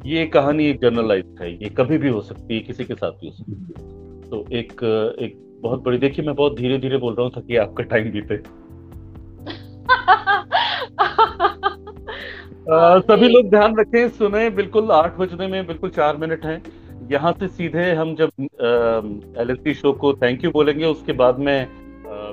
ये 0.05 0.25
कहानी 0.25 0.65
एक 0.65 0.81
जर्नलाइज 0.81 1.37
है 1.41 1.51
ये 1.53 1.69
कभी 1.69 1.97
भी 1.97 2.09
हो 2.09 2.21
सकती 2.21 2.53
है 2.53 2.59
किसी 2.61 2.85
के 2.85 2.95
साथ 2.95 3.11
भी 3.11 3.27
हो 3.27 3.33
सकती 3.33 3.51
है। 3.53 4.29
तो 4.29 4.45
एक 4.51 4.83
एक 5.21 5.35
बहुत 5.61 5.83
बड़ी 5.83 5.97
देखिए 5.97 6.25
मैं 6.25 6.35
बहुत 6.35 6.55
धीरे 6.55 6.77
धीरे 6.77 6.97
बोल 6.97 7.13
रहा 7.13 7.23
हूँ 7.23 7.31
ताकि 7.31 7.55
आपका 7.57 7.83
टाइम 7.83 8.11
बीते। 8.11 8.37
सभी 13.01 13.27
लोग 13.27 13.49
ध्यान 13.49 13.75
रखें 13.79 14.09
सुने 14.09 14.49
बिल्कुल 14.49 14.91
आठ 14.91 15.17
बजने 15.17 15.47
में 15.47 15.65
बिल्कुल 15.67 15.89
चार 15.89 16.17
मिनट 16.17 16.45
हैं। 16.45 16.61
यहाँ 17.11 17.31
से 17.39 17.47
सीधे 17.47 17.91
हम 17.91 18.15
जब 18.15 18.29
एल 19.39 19.51
एस 19.51 19.77
शो 19.77 19.91
को 19.93 20.13
थैंक 20.13 20.43
यू 20.43 20.51
बोलेंगे, 20.51 20.85
उसके 20.85 21.13
बाद 21.13 21.39
में 21.39 21.65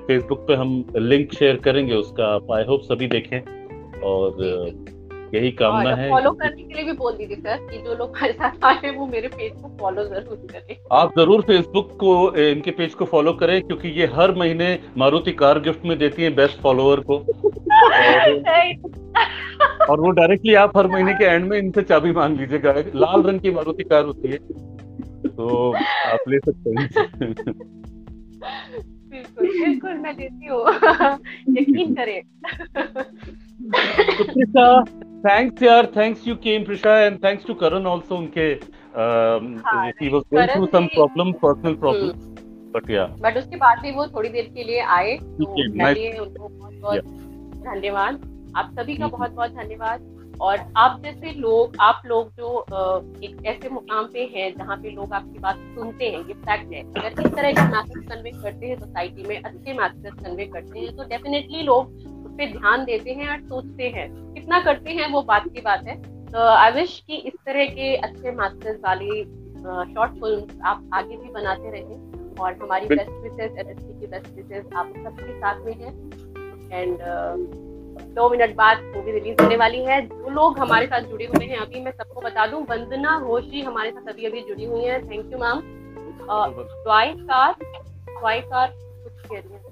फेसबुक 0.07 0.39
पे 0.49 0.55
हम 0.55 0.85
लिंक 0.97 1.33
शेयर 1.35 1.57
करेंगे, 1.57 1.95
उसका 1.95 2.35
आई 2.55 2.64
होप 2.64 2.81
सभी 2.83 3.07
देखें। 3.09 3.41
और 4.01 4.37
यही 5.35 5.51
कामना 5.51 5.97
है 5.97 6.11
फॉलो 6.11 6.30
करने 6.30 6.62
के 6.62 6.74
लिए 6.74 6.85
भी 6.85 6.93
बोल 6.93 7.12
दीजिए 7.12 7.37
सर 7.37 7.70
कि 7.70 7.78
जो 7.78 7.95
लोग 7.95 8.16
हमारे 8.16 8.32
साथ 8.32 8.64
आए 8.64 8.91
वो 8.91 9.07
मेरे 9.07 9.28
पेज 9.28 9.53
को 9.62 9.76
फॉलो 9.80 10.05
ज़रूर 10.05 10.47
करें। 10.53 10.76
आप 10.93 11.12
ज़रूर 11.18 11.43
फेसबुक 11.43 11.97
को 12.01 12.37
इनके 12.37 12.70
पेज 12.70 12.95
को 12.95 13.05
फॉलो 13.05 13.32
करें 13.32 13.62
क्योंकि 13.62 13.89
ये 13.89 14.07
हर 14.07 14.35
महीने 14.35 14.78
मारुति 14.97 15.32
कार 15.32 15.61
गिफ्ट 15.61 15.85
में 15.85 15.99
देती 15.99 16.22
है 16.22 16.35
बेस्ट 16.35 16.61
फॉलोअर 16.61 17.05
को। 17.11 17.18
और 19.91 20.01
वो 20.01 20.11
डायरेक्टली 20.11 20.55
आप 20.55 20.76
हर 20.76 20.87
महीने 20.87 21.12
के 21.12 21.24
एंड 21.24 21.45
में 21.45 21.59
इनसे 21.59 21.82
चाबी 21.82 22.12
मांग 22.12 22.41
लीजिएगा। 22.41 22.74
लाल 22.95 23.22
रंग 23.22 23.41
की 23.41 23.51
मारुति 23.51 23.85
कार 23.85 24.05
होती 24.05 24.28
है। 24.28 24.39
तो 25.28 25.72
आप 25.72 26.18
ले 26.28 26.39
सकते 26.39 26.70
हैं। 26.70 26.89
बिल्कुल 29.11 29.49
बिल्कुल 29.49 29.95
मैं 29.95 30.16
देती 30.16 30.47
हूँ। 30.47 30.64
यकीन 31.59 31.95
करें। 31.95 32.22
थैंक्स 35.25 35.62
यार 35.62 35.87
thanks 35.97 36.27
you 36.29 36.35
came 36.39 36.64
Prisha 36.64 36.99
and 37.01 37.18
thanks 37.25 37.47
to 37.47 37.55
Karan 37.61 37.87
also 37.87 38.16
उनके 38.16 38.47
he 40.01 40.09
was 40.09 40.22
going 40.25 40.49
through 40.49 40.66
some 40.66 40.87
problem 40.95 41.33
personal 41.43 41.75
problem 41.77 42.33
but 42.72 42.91
yeah 42.91 43.05
but 43.20 43.37
उसके 43.39 43.57
बाद 43.57 43.79
भी 43.83 43.91
वो 43.93 44.07
थोड़ी 44.09 44.29
देर 44.31 44.51
के 44.55 44.64
लिए 44.64 44.81
आए 44.97 45.16
तो 45.18 45.45
उनको 45.45 46.49
बहुत 46.49 46.75
बहुत 46.75 47.05
धन्यवाद। 47.64 48.20
आप 48.57 48.70
सभी 48.79 48.97
का 48.97 49.07
बहुत 49.09 49.31
बहुत 49.33 49.51
धन्यवाद। 49.53 50.12
और 50.41 50.59
आप 50.77 51.01
जैसे 51.03 51.33
लोग 51.33 51.77
आप 51.81 52.03
लोग 52.07 52.31
जो 52.37 52.49
एक 53.25 53.45
ऐसे 53.47 53.68
मुकाम 53.68 54.05
पे 54.12 54.22
हैं 54.35 54.51
जहाँ 54.57 54.77
पे 54.77 54.91
लोग 54.91 55.12
आपकी 55.12 55.39
बात 55.39 55.57
सुनते 55.77 56.05
हैं 56.07 56.18
ये 56.18 56.35
फैक्ट 56.35 56.72
है। 56.72 56.83
अगर 56.83 57.27
इस 57.27 57.33
तरह 57.35 57.53
का 57.53 57.64
मैसेज 57.68 58.09
कन्वे 58.09 58.31
करते 58.33 58.66
हैं 58.66 58.79
सोसाइटी 58.81 59.29
में 59.29 59.37
अच्छे 59.37 59.72
मैसेज 59.72 60.12
कन्वे 60.14 60.47
करते 60.47 60.79
हैं 60.79 60.97
तो 60.97 61.05
डेफिनेटली 61.09 61.62
लोग 61.62 61.83
उस 61.87 62.33
पर 62.33 62.53
ध्यान 62.53 62.85
देते 62.85 63.11
हैं 63.12 63.29
और 63.29 63.41
सोचते 63.49 63.89
हैं। 63.97 64.09
कितना 64.45 64.59
करते 64.61 64.90
हैं 64.90 65.07
वो 65.12 65.20
बात 65.22 65.45
की 65.49 65.61
बात 65.61 65.86
है। 65.86 65.95
तो 66.26 66.38
आई 66.47 66.72
विश 66.72 66.99
की 67.07 67.16
इस 67.28 67.34
तरह 67.47 67.66
के 67.66 67.95
अच्छे 67.99 68.30
मैसेज 68.30 68.80
वाली 68.80 69.22
शॉर्ट 69.95 70.12
फ़िल्म 70.12 70.66
आप 70.66 70.90
आगे 70.95 71.16
भी 71.16 71.30
बनाते 71.32 71.70
रहें 71.70 72.34
और 72.40 72.59
हमारी 72.62 72.86
बेस्ट 72.86 73.11
विशेज 73.22 73.59
एल 73.59 73.72
की 73.74 74.07
बेस्ट 74.07 74.28
विशेज 74.36 74.74
आप 74.76 74.92
सबके 74.97 75.38
साथ 75.40 75.64
में 75.64 75.72
है। 75.74 75.92
एंड 76.72 76.99
दो 78.14 78.28
मिनट 78.30 78.55
बाद 78.57 78.82
मूवी 78.97 79.12
रिलीज़ 79.12 79.42
होने 79.42 79.57
वाली 79.57 79.82
है। 79.84 80.01
जो 80.07 80.30
लोग 80.30 80.59
हमारे 80.59 80.86
साथ 80.86 81.09
जुड़े 81.11 81.26
हुए 81.26 81.47
हैं 81.47 81.59
अभी 81.59 81.80
मैं 81.80 81.92
सबको 81.92 82.20
बता 82.20 82.47
दूँ 82.47 82.62
वंदना 82.70 83.18
घोष 83.20 83.45
हमारे 83.66 83.90
साथ 83.90 84.12
अभी 84.12 84.26
अभी 84.26 84.40
जुड़ी 84.49 84.64
हुई 84.64 84.84
है। 84.84 85.01
थैंक 85.03 85.32
यू 85.32 85.38
मैम 85.38 85.62
कुछ 89.05 89.26
कह 89.26 89.38
रही 89.38 89.53
है। 89.53 89.63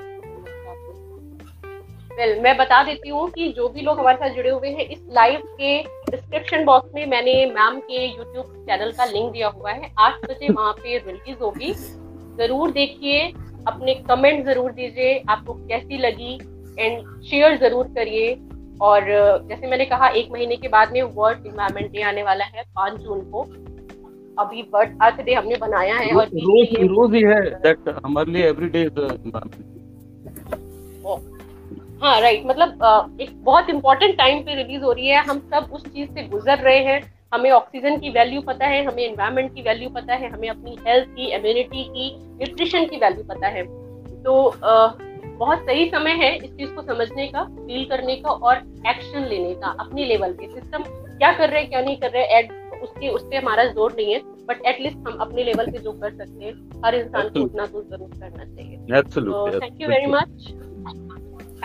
वेल 2.13 2.29
well, 2.29 2.43
मैं 2.45 2.57
बता 2.57 2.83
देती 2.85 3.09
हूँ 3.09 3.29
कि 3.31 3.49
जो 3.53 3.69
भी 3.69 3.81
लोग 3.81 3.99
हमारे 3.99 4.17
साथ 4.17 4.35
जुड़े 4.37 4.51
हुए 4.51 4.69
हैं 4.69 4.85
इस 4.87 4.99
लाइव 5.13 5.41
के 5.61 5.79
डिस्क्रिप्शन 6.11 6.65
बॉक्स 6.65 6.91
में 6.95 7.07
मैंने 7.07 7.35
मैम 7.49 7.79
के 7.81 8.05
यूट्यूब 8.07 8.65
चैनल 8.67 8.91
का 8.93 9.05
लिंक 9.07 9.33
दिया 9.33 9.49
हुआ 9.49 9.71
है। 9.73 9.91
आठ 9.99 10.25
बजे 10.25 10.53
वहाँ 10.53 10.73
पे 10.75 10.97
रिलीज़ 10.99 11.39
होगी। 11.43 11.73
ज़रूर 12.39 12.71
देखिए 12.73 13.21
अपने 13.69 13.95
कमेंट 14.09 14.45
ज़रूर 14.47 14.73
दीजिए 14.73 15.23
आपको 15.29 15.55
कैसी 15.69 15.99
लगी 15.99 16.35
एंड 16.79 17.23
शेयर 17.23 17.59
ज़रूर 17.59 17.87
करिए। 17.97 18.35
और 18.81 19.01
जैसे 19.49 19.67
मैंने 19.67 19.85
कहा 19.87 20.09
एक 20.11 20.31
महीने 20.33 20.57
के 20.57 20.69
बाद 20.69 20.93
में 20.93 21.03
वर्ल्ड 21.03 21.47
इन्वायरमेंट 21.47 21.91
डे 21.93 22.03
आने 22.03 22.23
वाला 22.23 22.45
है 22.47 22.63
पाँच 22.77 23.01
जून 23.01 23.21
को। 23.31 23.43
अभी 24.39 24.63
वर्ल्ड 24.75 25.03
अर्थ 25.03 25.21
डे 25.25 25.35
हमने 25.35 25.57
बनाया 25.59 25.97
है 25.97 26.15
और 26.15 26.27
रोज 26.27 26.75
रोज 26.91 27.15
ही 27.15 27.23
है 27.23 27.41
दैट 27.63 27.89
हमारे 28.05 28.33
लिए 28.33 28.47
एवरीडे 28.49 28.83
इज़ 28.83 29.01
हाँ 32.03 32.21
राइट 32.21 32.47
मतलब 32.47 33.19
एक 33.21 33.31
बहुत 33.45 33.69
इंपॉर्टेंट 33.71 34.17
टाइम 34.19 34.41
पे 34.45 34.55
रिलीज़ 34.55 34.83
हो 34.83 34.93
रही 34.93 35.09
है। 35.09 35.23
हम 35.25 35.39
सब 35.51 35.69
उस 35.73 35.83
चीज़ 35.85 36.09
से 36.11 36.23
गुजर 36.29 36.59
रहे 36.59 36.79
हैं। 36.85 37.01
हमें 37.35 37.51
ऑक्सीजन 37.51 37.99
की 37.99 38.11
वैल्यू 38.11 38.41
पता 38.41 38.67
है 38.67 38.83
हमें 38.85 39.03
एनवायरमेंट 39.03 39.55
की 39.55 39.63
वैल्यू 39.63 39.89
पता 39.91 40.15
है 40.15 40.31
हमें 40.31 40.49
अपनी 40.49 40.77
हेल्थ 40.87 41.09
की 41.09 41.27
इम्यूनिटी 41.35 41.85
की 41.85 42.09
न्यूट्रिशन 42.17 42.87
की 42.87 42.97
वैल्यू 42.97 43.25
पता 43.25 43.49
है। 43.49 43.63
तो 44.25 44.35
बहुत 45.39 45.59
सही 45.61 45.89
समय 45.91 46.13
है 46.23 46.35
इस 46.37 46.51
चीज़ 46.51 46.71
को 46.71 46.83
समझने 46.83 47.27
का 47.29 47.45
फील 47.45 47.85
करने 47.91 48.17
का 48.17 48.31
और 48.31 48.57
एक्शन 48.89 49.25
लेने 49.25 49.55
का 49.55 49.75
अपने 49.81 50.05
लेवल 50.07 50.33
पे 50.33 50.49
सिस्टम 50.51 50.83
क्या 50.83 51.33
कर 51.33 51.51
रहे 51.51 51.61
हैं 51.61 51.69
क्या 51.71 51.81
नहीं 51.81 51.97
कर 51.97 52.11
रहे 52.11 52.25
हैं 52.25 52.81
उसके 52.81 53.09
उस 53.11 53.23
पर 53.23 53.37
हमारा 53.37 53.65
ज़ोर 53.67 53.93
नहीं 53.93 54.13
है। 54.15 54.21
बट 54.47 54.67
एटलीस्ट 54.67 55.09
हम 55.09 55.19
अपने 55.21 55.45
लेवल 55.45 55.71
पे 55.71 55.79
जो 55.79 55.93
कर 55.93 56.17
सकते 56.17 56.45
हैं 56.45 56.83
हर 56.85 56.95
इंसान 56.95 57.29
को 57.29 57.45
उतना 57.45 57.67
तो 57.67 57.83
ज़रूर 57.83 58.11
करना 58.21 58.45
चाहिए। 58.45 58.79
Thank 59.61 59.81
you 59.81 59.89
very 59.89 60.07
much 60.13 60.53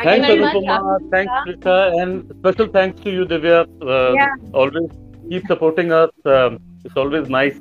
Thanks, 0.03 0.27
Anupama. 0.29 0.95
Thanks, 1.11 1.33
Krishna, 1.43 1.77
and 2.01 2.11
special 2.39 2.67
thanks 2.67 3.01
to 3.01 3.09
you, 3.09 3.25
Divya. 3.25 3.59
Uh, 3.81 4.13
yeah. 4.13 4.35
Always 4.53 4.89
keep 5.29 5.43
supporting 5.47 5.91
us. 5.91 6.11
Um, 6.25 6.59
it's 6.85 6.97
always 7.05 7.27
nice. 7.29 7.57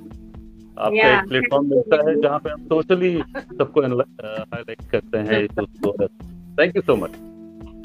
आपका 0.78 1.08
एक 1.10 1.28
प्लेटफॉर्म 1.28 1.64
मिलता 1.66 1.96
है 2.08 2.14
जहाँ 2.22 2.38
पे 2.44 2.50
हम 2.50 2.64
सोशली 2.70 3.10
सबको 3.58 3.80
हाईलाइट 3.80 4.82
करते 4.90 5.18
हैं 5.28 5.38
thank 6.58 6.76
you 6.76 6.82
so 6.82 6.96
much 6.96 7.12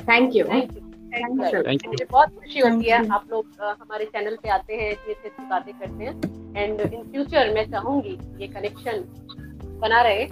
thank 0.10 0.36
you 0.36 0.44
thank 0.46 0.72
you 0.76 2.06
बहुत 2.12 2.30
खुशी 2.40 2.60
होती 2.60 2.90
है। 2.90 2.98
आप 3.16 3.24
लोग 3.32 3.46
हमारे 3.62 4.06
चैनल 4.06 4.36
पे 4.44 4.50
आते 4.50 4.74
हैं 4.82 4.92
इतनी 4.92 5.14
अच्छी 5.14 5.30
अच्छी 5.30 5.44
बातें 5.50 5.74
करते 5.74 6.04
हैं। 6.04 6.14
एंड 6.58 6.82
इन 6.82 7.02
फ्यूचर 7.12 7.54
मैं 7.56 7.66
चाहूँगी 7.72 8.18
ये 8.42 8.48
कनेक्शन 8.58 9.04
बना 9.82 10.02
रहे। 10.02 10.26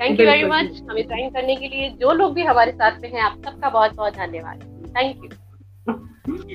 थैंक 0.00 0.20
यू 0.20 0.26
वेरी 0.26 0.44
मच 0.44 0.82
हमें 0.90 1.02
ज्वाइन 1.02 1.30
करने 1.30 1.56
के 1.56 1.68
लिए 1.68 1.88
जो 2.00 2.12
लोग 2.12 2.34
भी 2.34 2.42
हमारे 2.44 2.72
साथ 2.72 3.00
में 3.02 3.10
हैं 3.12 3.20
आप 3.22 3.36
सबका 3.46 3.68
बहुत 3.70 3.94
बहुत 3.96 4.16
धन्यवाद। 4.16 4.56
Thank 4.96 5.24
you 5.24 5.30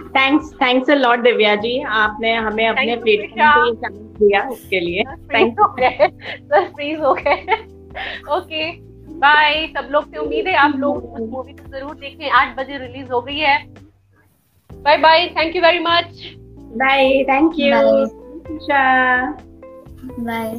thanks 0.09 0.53
thanks 0.61 0.89
a 0.89 0.95
lot 0.95 1.19
Divya 1.23 1.55
ji 1.55 1.81
आपने 1.97 2.33
हमें 2.35 2.67
अपने 2.67 2.95
प्लेटफॉर्म 2.97 3.75
पे 3.75 3.89
दिया 3.89 4.41
उसके 4.49 4.79
लिए। 4.79 5.03
थैंक 5.33 5.59
यू 5.59 5.65
सर 5.77 6.65
फ्रीज 6.65 6.99
हो 6.99 7.13
गए। 7.13 7.35
ओके 8.35 8.71
बाय 9.19 9.65
सब 9.67 9.87
लोग 9.91 10.03
से 10.11 10.17
उम्मीद 10.17 10.47
है 10.47 10.55
आप 10.57 10.75
लोग 10.79 11.13
उस 11.13 11.29
मूवी 11.29 11.53
को 11.53 11.69
ज़रूर 11.69 11.95
देखें। 11.95 12.29
आठ 12.31 12.55
बजे 12.57 12.77
रिलीज़ 12.77 13.11
हो 13.11 13.21
गई 13.21 13.37
है। 13.39 13.57
Bye 14.69 14.97
bye 14.97 15.27
thank 15.37 15.55
you 15.55 15.61
very 15.61 15.79
much 15.79 16.21
bye 16.77 17.23
thank 17.23 17.59
you 17.59 17.71
bye 20.19 20.49